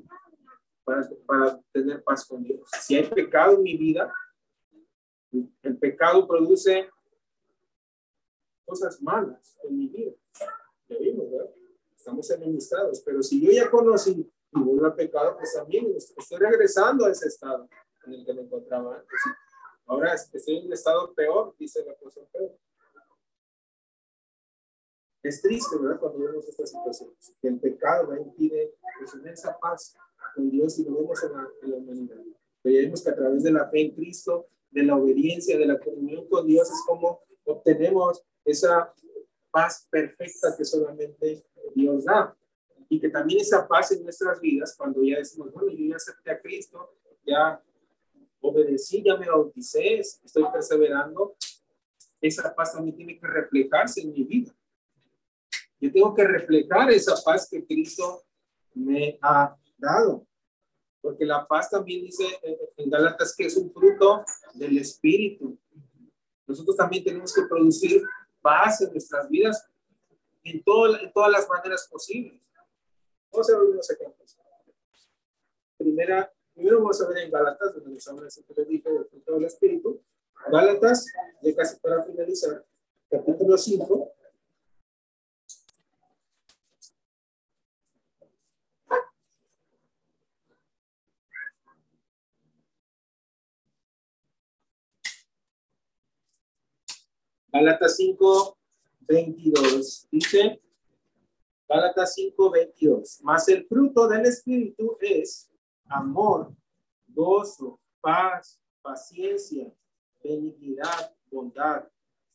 para, 0.83 1.09
para 1.27 1.61
tener 1.71 2.03
paz 2.03 2.25
con 2.25 2.43
Dios. 2.43 2.69
Si 2.81 2.97
hay 2.97 3.09
pecado 3.09 3.53
en 3.53 3.63
mi 3.63 3.77
vida, 3.77 4.13
el 5.63 5.77
pecado 5.79 6.27
produce 6.27 6.89
cosas 8.65 9.01
malas 9.03 9.59
en 9.65 9.77
mi 9.77 9.89
vida. 9.89 10.13
Ya 10.89 10.99
vimos, 10.99 11.31
¿verdad? 11.31 11.51
Estamos 11.97 12.31
enemistados, 12.31 13.01
pero 13.01 13.23
si 13.23 13.41
yo 13.41 13.53
ya 13.53 13.71
conocí 13.71 14.31
y 14.53 14.61
vuelvo 14.61 14.87
al 14.87 14.95
pecado, 14.95 15.37
pues 15.37 15.53
también 15.55 15.93
estoy 15.97 16.39
regresando 16.39 17.05
a 17.05 17.11
ese 17.11 17.29
estado 17.29 17.69
en 18.07 18.15
el 18.15 18.25
que 18.25 18.33
me 18.33 18.43
encontraba 18.43 18.97
antes. 18.97 19.21
Ahora 19.87 20.15
estoy 20.15 20.57
en 20.57 20.67
un 20.67 20.73
estado 20.73 21.13
peor, 21.15 21.55
dice 21.59 21.85
la 21.85 21.95
cosa 21.97 22.21
peor. 22.33 22.57
Es 25.27 25.43
triste, 25.43 25.77
¿verdad? 25.77 25.99
Cuando 25.99 26.21
vemos 26.21 26.49
estas 26.49 26.71
situaciones. 26.71 27.35
Que 27.43 27.49
el 27.49 27.59
pecado 27.59 28.07
¿verdad? 28.07 28.25
impide 28.27 28.75
pues, 28.99 29.15
esa 29.33 29.59
paz 29.59 29.97
con 30.37 30.51
Dios 30.51 30.79
y 30.79 30.85
lo 30.85 30.95
vemos 30.95 31.23
en 31.25 31.33
la, 31.33 31.49
en 31.63 31.71
la 31.71 31.77
humanidad. 31.77 32.17
Pero 32.63 32.75
ya 32.77 32.83
vemos 32.83 33.03
que 33.03 33.11
a 33.11 33.17
través 33.17 33.43
de 33.43 33.51
la 33.51 33.69
fe 33.69 33.81
en 33.81 33.95
Cristo, 33.95 34.47
de 34.71 34.85
la 34.85 34.97
obediencia, 34.97 35.59
de 35.59 35.67
la 35.67 35.81
comunión 35.81 36.29
con 36.29 36.47
Dios, 36.47 36.71
es 36.71 36.81
como 36.87 37.21
obtenemos 37.45 38.23
esa 38.45 38.95
paz 39.51 39.89
perfecta 39.91 40.55
que 40.57 40.65
solamente 40.65 41.45
Dios 41.75 42.05
da. 42.05 42.37
Y 42.89 43.01
que 43.01 43.09
también 43.09 43.41
esa 43.41 43.67
paz 43.67 43.91
en 43.91 44.05
nuestras 44.05 44.41
vidas, 44.41 44.77
cuando 44.77 45.03
ya 45.03 45.19
decimos, 45.19 45.53
bueno, 45.53 45.71
yo 45.71 45.87
ya 45.87 45.97
acepté 45.97 46.31
a 46.31 46.41
Cristo, 46.41 46.95
ya 47.27 47.61
obedecí, 48.41 49.03
ya 49.03 49.17
me 49.17 49.29
bauticé, 49.29 49.99
estoy 49.99 50.45
perseverando, 50.53 51.35
esa 52.21 52.55
paz 52.55 52.75
también 52.75 52.97
tiene 52.97 53.19
que 53.19 53.27
reflejarse 53.27 54.03
en 54.03 54.13
mi 54.13 54.23
vida. 54.23 54.56
Yo 55.81 55.93
tengo 55.93 56.15
que 56.15 56.25
reflejar 56.25 56.91
esa 56.91 57.15
paz 57.25 57.49
que 57.51 57.67
Cristo 57.67 58.25
me 58.75 59.19
ha 59.23 59.57
dado. 59.77 60.27
Porque 61.01 61.25
la 61.25 61.47
paz 61.47 61.71
también 61.71 62.05
dice 62.05 62.25
en 62.77 62.91
Gálatas 62.91 63.35
que 63.37 63.47
es 63.47 63.57
un 63.57 63.73
fruto 63.73 64.25
del 64.55 64.79
Espíritu. 64.79 65.59
Nosotros 66.47 66.77
también 66.77 67.05
tenemos 67.05 67.33
que 67.35 67.43
producir 67.43 68.03
paz 68.41 68.81
en 68.81 68.91
nuestras 68.91 69.29
vidas 69.29 69.69
en, 70.45 70.63
todo, 70.63 70.99
en 70.99 71.13
todas 71.13 71.31
las 71.31 71.49
maneras 71.49 71.89
posibles. 71.91 72.41
Vamos 73.33 73.51
a 73.51 73.59
ver 73.59 73.69
unos 73.69 73.91
ejemplos. 73.91 74.39
Primera, 75.77 76.33
primero 76.55 76.79
vamos 76.79 77.01
a 77.03 77.09
ver 77.09 77.19
en 77.19 77.31
Gálatas, 77.31 77.75
donde 77.75 77.91
nos 77.91 78.09
habla 78.09 78.23
les 78.23 78.69
dije 78.69 78.91
del 78.91 79.05
fruto 79.07 79.35
del 79.35 79.45
Espíritu. 79.45 80.01
Gálatas, 80.51 81.07
ya 81.43 81.55
casi 81.55 81.79
para 81.81 82.05
finalizar, 82.05 82.65
capítulo 83.11 83.59
5, 83.59 84.13
Gálatas 97.57 97.97
5, 97.97 98.59
22. 99.09 100.09
Dice, 100.11 100.61
Gálatas 101.67 102.13
5, 102.15 102.51
22. 102.51 103.21
Mas 103.23 103.49
el 103.49 103.67
fruto 103.67 104.07
del 104.07 104.27
Espíritu 104.27 104.99
es 105.01 105.51
amor, 105.89 106.53
gozo, 107.09 107.81
paz, 108.03 108.61
paciencia, 108.83 109.73
benignidad, 110.23 111.15
bondad, 111.31 111.89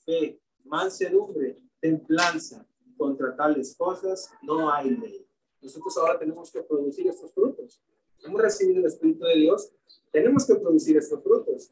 fe, 0.04 0.42
mansedumbre, 0.64 1.60
templanza. 1.80 2.66
Contra 2.98 3.36
tales 3.36 3.76
cosas 3.76 4.32
no 4.42 4.74
hay 4.74 4.90
ley. 4.90 5.28
Nosotros 5.62 5.96
ahora 5.98 6.18
tenemos 6.18 6.52
que 6.52 6.64
producir 6.64 7.08
estos 7.08 7.32
frutos. 7.32 7.80
Hemos 8.24 8.42
recibido 8.42 8.80
el 8.80 8.86
Espíritu 8.88 9.24
de 9.26 9.36
Dios, 9.36 9.72
tenemos 10.12 10.48
que 10.48 10.56
producir 10.56 10.98
estos 10.98 11.22
frutos. 11.22 11.72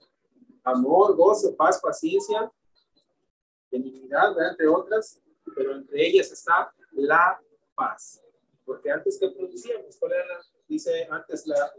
Amor, 0.64 1.16
gozo, 1.16 1.56
paz, 1.56 1.80
paciencia, 1.82 2.52
benignidad, 3.72 4.34
entre 4.50 4.68
otras, 4.68 5.22
pero 5.56 5.76
entre 5.76 6.08
ellas 6.08 6.32
está 6.32 6.74
la 6.92 7.40
paz. 7.76 8.22
Porque 8.66 8.92
antes 8.92 9.18
que 9.20 9.30
producíamos, 9.30 9.98
¿cuál 9.98 10.14
era? 10.14 10.40
Dice 10.68 11.08
antes 11.10 11.48
la, 11.48 11.72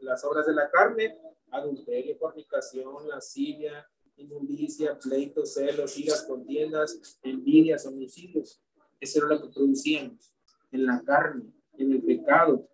las 0.00 0.24
obras 0.24 0.46
de 0.46 0.52
la 0.52 0.70
carne, 0.70 1.18
adulterio, 1.50 2.16
fornicación, 2.18 3.08
lascivia, 3.08 3.88
inmundicia, 4.16 4.98
pleitos, 4.98 5.54
celos, 5.54 5.96
iras, 5.98 6.22
contiendas, 6.22 7.18
envidias, 7.22 7.86
homicidios. 7.86 8.60
Eso 9.00 9.18
era 9.18 9.34
lo 9.34 9.42
que 9.42 9.54
producíamos 9.54 10.34
en 10.72 10.86
la 10.86 11.02
carne, 11.02 11.52
en 11.78 11.92
el 11.92 12.02
pecado. 12.02 12.68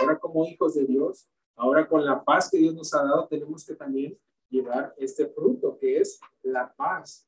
Ahora 0.00 0.18
como 0.18 0.46
hijos 0.46 0.74
de 0.74 0.84
Dios, 0.84 1.30
ahora 1.56 1.88
con 1.88 2.04
la 2.04 2.22
paz 2.22 2.50
que 2.50 2.58
Dios 2.58 2.74
nos 2.74 2.92
ha 2.94 3.02
dado, 3.02 3.26
tenemos 3.28 3.64
que 3.64 3.74
también 3.74 4.18
llevar 4.48 4.94
este 4.96 5.26
fruto 5.26 5.78
que 5.78 6.00
es 6.00 6.20
la 6.42 6.72
paz. 6.74 7.26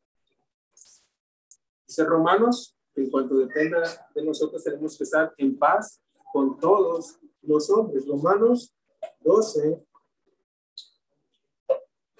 Dice 1.90 2.04
Romanos, 2.04 2.76
en 2.94 3.10
cuanto 3.10 3.36
dependa 3.36 4.08
de 4.14 4.24
nosotros, 4.24 4.62
tenemos 4.62 4.96
que 4.96 5.02
estar 5.02 5.34
en 5.36 5.58
paz 5.58 6.00
con 6.32 6.56
todos 6.56 7.18
los 7.42 7.68
hombres. 7.68 8.06
Romanos 8.06 8.72
12. 9.18 9.84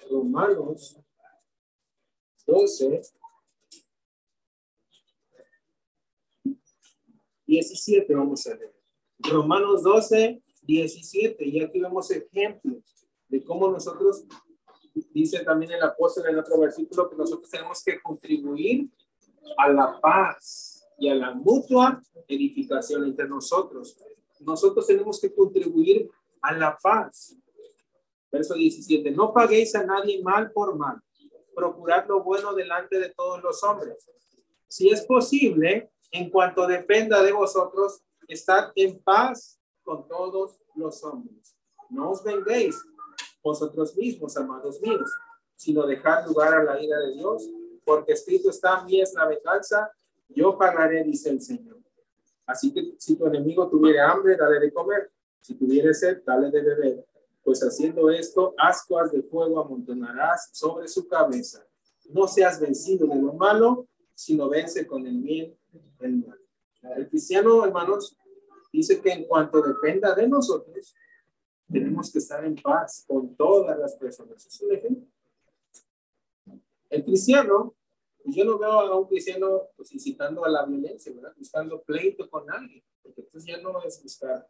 Romanos 0.09 0.97
12. 2.45 3.01
17 7.45 8.13
vamos 8.13 8.45
a 8.47 8.57
ver. 8.57 8.75
Romanos 9.19 9.83
12, 9.83 10.43
17. 10.63 11.45
Y 11.45 11.63
aquí 11.63 11.79
vemos 11.79 12.11
ejemplos 12.11 13.07
de 13.29 13.41
cómo 13.45 13.69
nosotros, 13.69 14.25
dice 15.13 15.45
también 15.45 15.71
el 15.71 15.83
apóstol 15.83 16.27
en 16.27 16.39
otro 16.39 16.59
versículo, 16.59 17.09
que 17.09 17.15
nosotros 17.15 17.49
tenemos 17.49 17.81
que 17.81 18.01
contribuir 18.01 18.89
a 19.57 19.69
la 19.69 19.99
paz 19.99 20.87
y 20.97 21.09
a 21.09 21.15
la 21.15 21.33
mutua 21.33 22.01
edificación 22.27 23.05
entre 23.05 23.27
nosotros. 23.27 23.97
Nosotros 24.39 24.85
tenemos 24.87 25.19
que 25.19 25.33
contribuir 25.33 26.09
a 26.41 26.53
la 26.53 26.77
paz. 26.77 27.35
Verso 28.31 28.53
17, 28.53 29.11
no 29.11 29.33
paguéis 29.33 29.75
a 29.75 29.83
nadie 29.83 30.21
mal 30.21 30.51
por 30.51 30.75
mal. 30.77 31.01
Procurad 31.53 32.07
lo 32.07 32.23
bueno 32.23 32.53
delante 32.53 32.99
de 32.99 33.09
todos 33.09 33.41
los 33.43 33.63
hombres. 33.63 34.09
Si 34.67 34.89
es 34.89 35.01
posible, 35.05 35.91
en 36.11 36.29
cuanto 36.29 36.65
dependa 36.65 37.21
de 37.21 37.31
vosotros, 37.31 38.01
estad 38.27 38.71
en 38.75 38.99
paz 38.99 39.59
con 39.83 40.07
todos 40.07 40.59
los 40.75 41.03
hombres. 41.03 41.57
No 41.89 42.11
os 42.11 42.23
venguéis 42.23 42.81
vosotros 43.43 43.95
mismos, 43.97 44.37
amados 44.37 44.79
míos, 44.81 45.09
sino 45.55 45.85
dejad 45.85 46.25
lugar 46.25 46.53
a 46.53 46.63
la 46.63 46.81
ira 46.81 46.97
de 46.99 47.13
Dios, 47.15 47.49
porque 47.91 48.13
escrito 48.13 48.49
está, 48.49 48.85
mi 48.85 49.01
es 49.01 49.13
la 49.13 49.25
venganza, 49.25 49.91
yo 50.29 50.57
pagaré, 50.57 51.03
dice 51.03 51.29
el 51.29 51.41
Señor. 51.41 51.77
Así 52.45 52.73
que 52.73 52.95
si 52.97 53.17
tu 53.17 53.27
enemigo 53.27 53.69
tuviera 53.69 54.09
hambre, 54.09 54.37
dale 54.37 54.61
de 54.61 54.71
comer. 54.71 55.11
Si 55.41 55.55
tuviera 55.55 55.93
sed, 55.93 56.21
dale 56.25 56.49
de 56.49 56.61
beber. 56.61 57.05
Pues 57.43 57.61
haciendo 57.61 58.09
esto, 58.09 58.53
ascuas 58.57 59.11
de 59.11 59.23
fuego 59.23 59.59
amontonarás 59.59 60.51
sobre 60.53 60.87
su 60.87 61.05
cabeza. 61.05 61.67
No 62.09 62.29
seas 62.29 62.61
vencido 62.61 63.07
de 63.07 63.15
lo 63.15 63.33
malo, 63.33 63.87
sino 64.15 64.47
vence 64.47 64.87
con 64.87 65.05
el 65.05 65.17
bien 65.17 65.53
el 65.99 66.25
mal. 66.25 66.39
El 66.95 67.09
cristiano, 67.09 67.65
hermanos, 67.65 68.15
dice 68.71 69.01
que 69.01 69.11
en 69.11 69.25
cuanto 69.25 69.61
dependa 69.61 70.15
de 70.15 70.29
nosotros, 70.29 70.95
tenemos 71.69 72.09
que 72.09 72.19
estar 72.19 72.45
en 72.45 72.55
paz 72.55 73.03
con 73.05 73.35
todas 73.35 73.77
las 73.77 73.95
personas. 73.95 74.45
Es 74.45 74.61
un 74.61 74.71
ejemplo. 74.71 75.07
El 76.89 77.05
cristiano, 77.05 77.73
pues 78.23 78.35
yo 78.35 78.45
no 78.45 78.57
veo 78.57 78.71
a 78.71 78.99
un 78.99 79.07
cristiano 79.07 79.69
pues, 79.75 79.91
incitando 79.93 80.45
a 80.45 80.49
la 80.49 80.65
violencia, 80.65 81.11
¿verdad? 81.13 81.33
Buscando 81.37 81.81
pleito 81.81 82.29
con 82.29 82.49
alguien, 82.49 82.83
porque 83.01 83.21
entonces 83.21 83.47
ya 83.47 83.61
no 83.61 83.81
es 83.83 84.01
buscar 84.01 84.47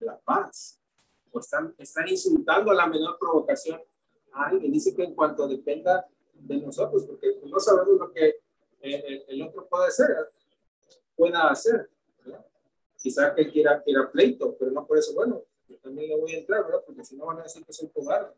la 0.00 0.18
paz. 0.20 0.78
O 1.30 1.40
están, 1.40 1.74
están 1.78 2.08
insultando 2.08 2.70
a 2.70 2.74
la 2.74 2.86
menor 2.86 3.18
provocación 3.18 3.80
a 4.32 4.48
alguien. 4.48 4.70
Dice 4.70 4.94
que 4.94 5.04
en 5.04 5.14
cuanto 5.14 5.48
dependa 5.48 6.06
de 6.34 6.56
nosotros, 6.58 7.04
porque 7.04 7.40
no 7.44 7.58
sabemos 7.58 7.98
lo 7.98 8.12
que 8.12 8.40
eh, 8.80 9.24
el, 9.28 9.42
otro 9.42 9.66
puede 9.66 9.86
hacer, 9.86 10.08
pueda 11.16 11.48
hacer. 11.48 11.88
¿verdad? 12.24 12.44
Quizá 12.96 13.34
que 13.34 13.50
quiera, 13.50 13.82
quiera 13.82 14.10
pleito, 14.10 14.56
pero 14.58 14.70
no 14.70 14.86
por 14.86 14.98
eso, 14.98 15.14
bueno, 15.14 15.42
yo 15.68 15.78
también 15.78 16.10
le 16.10 16.18
voy 16.18 16.34
a 16.34 16.38
entrar, 16.38 16.64
¿verdad? 16.64 16.82
Porque 16.84 17.04
si 17.04 17.16
no 17.16 17.26
van 17.26 17.38
a 17.38 17.44
decir 17.44 17.64
que 17.64 17.72
soy 17.72 17.88
cobarde. 17.88 18.34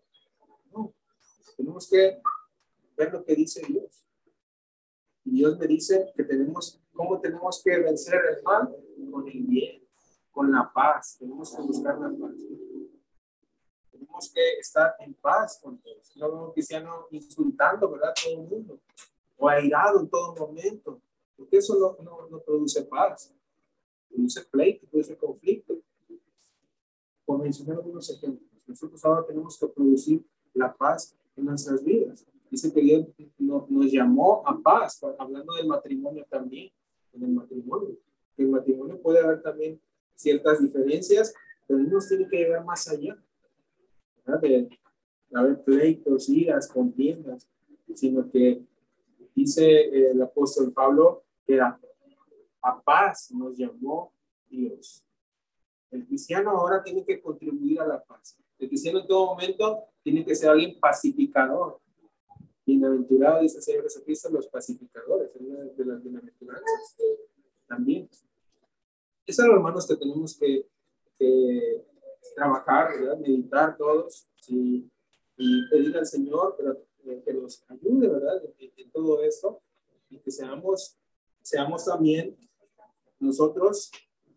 No, 0.71 0.95
tenemos 1.57 1.89
que 1.89 2.21
ver 2.97 3.13
lo 3.13 3.25
que 3.25 3.35
dice 3.35 3.63
Dios. 3.67 4.05
Dios 5.35 5.59
me 5.59 5.67
dice 5.67 6.13
que 6.15 6.23
tenemos, 6.23 6.81
¿cómo 6.93 7.21
tenemos 7.21 7.61
que 7.65 7.77
vencer 7.81 8.21
el 8.37 8.43
mal? 8.45 8.73
Con 9.11 9.27
el 9.27 9.43
bien, 9.43 9.83
con 10.31 10.53
la 10.53 10.71
paz. 10.73 11.17
Tenemos 11.19 11.53
que 11.53 11.63
buscar 11.63 11.99
la 11.99 12.09
paz. 12.09 12.37
Tenemos 13.91 14.33
que 14.33 14.59
estar 14.61 14.95
en 15.01 15.13
paz 15.15 15.59
con 15.61 15.77
todos. 15.79 16.17
No 16.17 16.47
un 16.47 16.53
cristiano 16.53 17.09
insultando, 17.11 17.91
¿verdad? 17.91 18.15
Todo 18.23 18.43
el 18.43 18.49
mundo. 18.49 18.81
O 19.37 19.49
airado 19.49 20.01
en 20.01 20.09
todo 20.09 20.37
momento. 20.37 21.03
Porque 21.37 21.57
eso 21.57 21.75
no, 21.81 22.05
no, 22.05 22.29
no 22.29 22.41
produce 22.41 22.85
paz. 22.85 23.35
Produce 24.09 24.41
pleito, 24.45 24.87
produce 24.87 25.17
conflicto. 25.17 25.75
Por 27.25 27.41
mencionar 27.41 27.79
algunos 27.79 28.09
ejemplos. 28.09 28.69
Nosotros 28.69 29.05
ahora 29.05 29.27
tenemos 29.27 29.59
que 29.59 29.67
producir 29.67 30.25
la 30.53 30.73
paz 30.73 31.17
en 31.35 31.45
nuestras 31.45 31.83
vidas. 31.83 32.25
Dice 32.51 32.73
que 32.73 32.81
Dios 32.81 33.07
nos, 33.39 33.91
llamó 33.91 34.43
a 34.47 34.59
paz, 34.61 35.01
hablando 35.19 35.55
del 35.55 35.67
matrimonio 35.67 36.25
también, 36.29 36.71
en 37.13 37.23
el 37.25 37.31
matrimonio. 37.31 37.97
El 38.37 38.49
matrimonio 38.49 39.01
puede 39.01 39.21
haber 39.21 39.43
también 39.43 39.81
ciertas 40.15 40.61
diferencias, 40.61 41.35
pero 41.67 41.81
nos 41.81 42.09
tiene 42.09 42.29
que 42.29 42.37
llegar 42.37 42.65
más 42.65 42.89
allá 42.89 43.17
de, 44.41 44.69
haber 45.33 45.63
pleitos, 45.63 46.29
iras, 46.29 46.69
contiendas, 46.69 47.49
sino 47.95 48.31
que 48.31 48.63
dice 49.35 50.11
el 50.11 50.23
apóstol 50.23 50.73
Pablo 50.73 51.25
que 51.47 51.61
a, 51.61 51.79
a 52.63 52.81
paz 52.83 53.31
nos 53.33 53.57
llamó 53.57 54.13
Dios. 54.49 55.05
El 55.91 56.07
cristiano 56.07 56.51
ahora 56.51 56.83
tiene 56.83 57.05
que 57.05 57.21
contribuir 57.21 57.81
a 57.81 57.87
la 57.87 58.03
paz. 58.03 58.37
El 58.59 58.69
cristiano 58.69 59.01
en 59.01 59.07
todo 59.07 59.27
momento 59.27 59.85
tiene 60.03 60.25
que 60.25 60.35
ser 60.35 60.51
alguien 60.51 60.79
pacificador. 60.81 61.81
Bienaventurado, 62.67 63.43
dice 63.43 63.59
el 63.59 63.63
Señor 63.63 63.83
Jesucristo, 63.83 64.31
los 64.31 64.49
pacificadores, 64.49 65.31
de 65.35 65.85
las 65.85 66.03
bienaventuranzas 66.03 66.97
también. 67.67 68.09
Esos 69.27 69.37
son 69.37 69.49
los 69.49 69.57
hermanos 69.57 69.87
que 69.87 69.97
tenemos 69.97 70.39
que, 70.39 70.67
trabajar, 72.35 72.91
meditar 73.21 73.77
todos 73.77 74.27
y 74.49 74.89
pedir 75.71 75.97
al 75.97 76.07
Señor 76.07 76.57
eh, 77.05 77.23
que 77.25 77.35
nos 77.35 77.65
ayude 77.69 78.09
¿verdad? 78.09 78.43
En, 78.59 78.91
todo 78.91 79.23
esto 79.23 79.61
y 80.11 80.19
que 80.19 80.31
seamos, 80.31 80.97
seamos 81.43 81.85
también 81.85 82.37
nosotros 83.19 83.91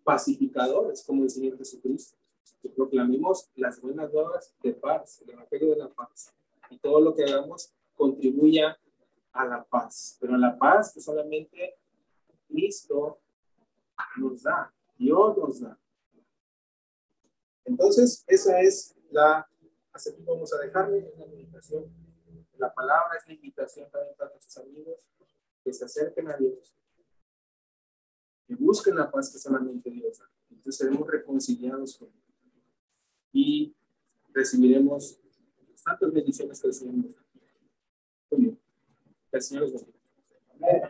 pacificadores 0.04 1.04
como 1.04 1.24
el 1.24 1.30
Señor 1.30 1.58
Jesucristo, 1.58 2.18
que 2.62 2.70
proclamemos 2.70 3.50
las 3.56 3.82
buenas 3.82 4.12
nuevas 4.12 4.54
de 4.62 4.74
paz, 4.74 5.22
el 5.22 5.32
Evangelio 5.32 5.72
de 5.72 5.78
la 5.78 5.90
paz 5.90 6.34
y 6.70 6.78
todo 6.78 7.02
lo 7.02 7.14
que 7.14 7.24
hagamos 7.24 7.74
contribuya 7.98 8.78
a 9.34 9.46
la 9.46 9.64
paz, 9.64 10.18
pero 10.20 10.38
la 10.38 10.58
paz 10.58 10.94
que 10.94 11.02
solamente 11.02 11.76
Cristo 12.48 13.20
nos 14.18 14.44
da, 14.44 14.74
Dios 14.98 15.38
nos 15.38 15.60
da. 15.60 15.78
Entonces, 17.66 18.24
esa 18.28 18.62
es 18.62 18.96
la, 19.12 19.48
hasta 19.92 20.12
aquí 20.12 20.24
vamos 20.24 20.54
a 20.54 20.60
dejarle 20.60 21.14
la 21.18 21.26
meditación. 21.26 21.86
La 22.58 22.74
palabra 22.74 23.18
es 23.18 23.28
la 23.28 23.34
invitación 23.34 23.90
también 23.92 24.16
para 24.16 24.32
nuestros 24.32 24.58
amigos 24.66 25.06
que 25.64 25.74
se 25.74 25.86
acerquen 25.86 26.30
a 26.30 26.38
Dios, 26.38 26.78
que 28.48 28.56
busquen 28.56 28.96
la 28.96 29.12
paz 29.12 29.32
que 29.32 29.38
solamente 29.38 29.90
Dios 29.92 30.20
da. 30.20 30.30
Entonces 30.50 30.78
seremos 30.78 31.08
reconciliados 31.08 31.98
con 31.98 32.08
Él 32.08 32.24
y 33.34 33.76
recibiremos 34.34 35.20
tantas 35.84 36.12
bendiciones 36.12 36.62
que 36.62 36.68
el 36.68 37.02
nos 37.02 37.16
da. 37.16 37.27
Muy 38.32 38.42
bien. 38.42 38.60
Que 39.32 39.38
el 39.38 39.42
Señor 39.42 39.64
los 39.64 39.74
bendiga. 39.74 40.90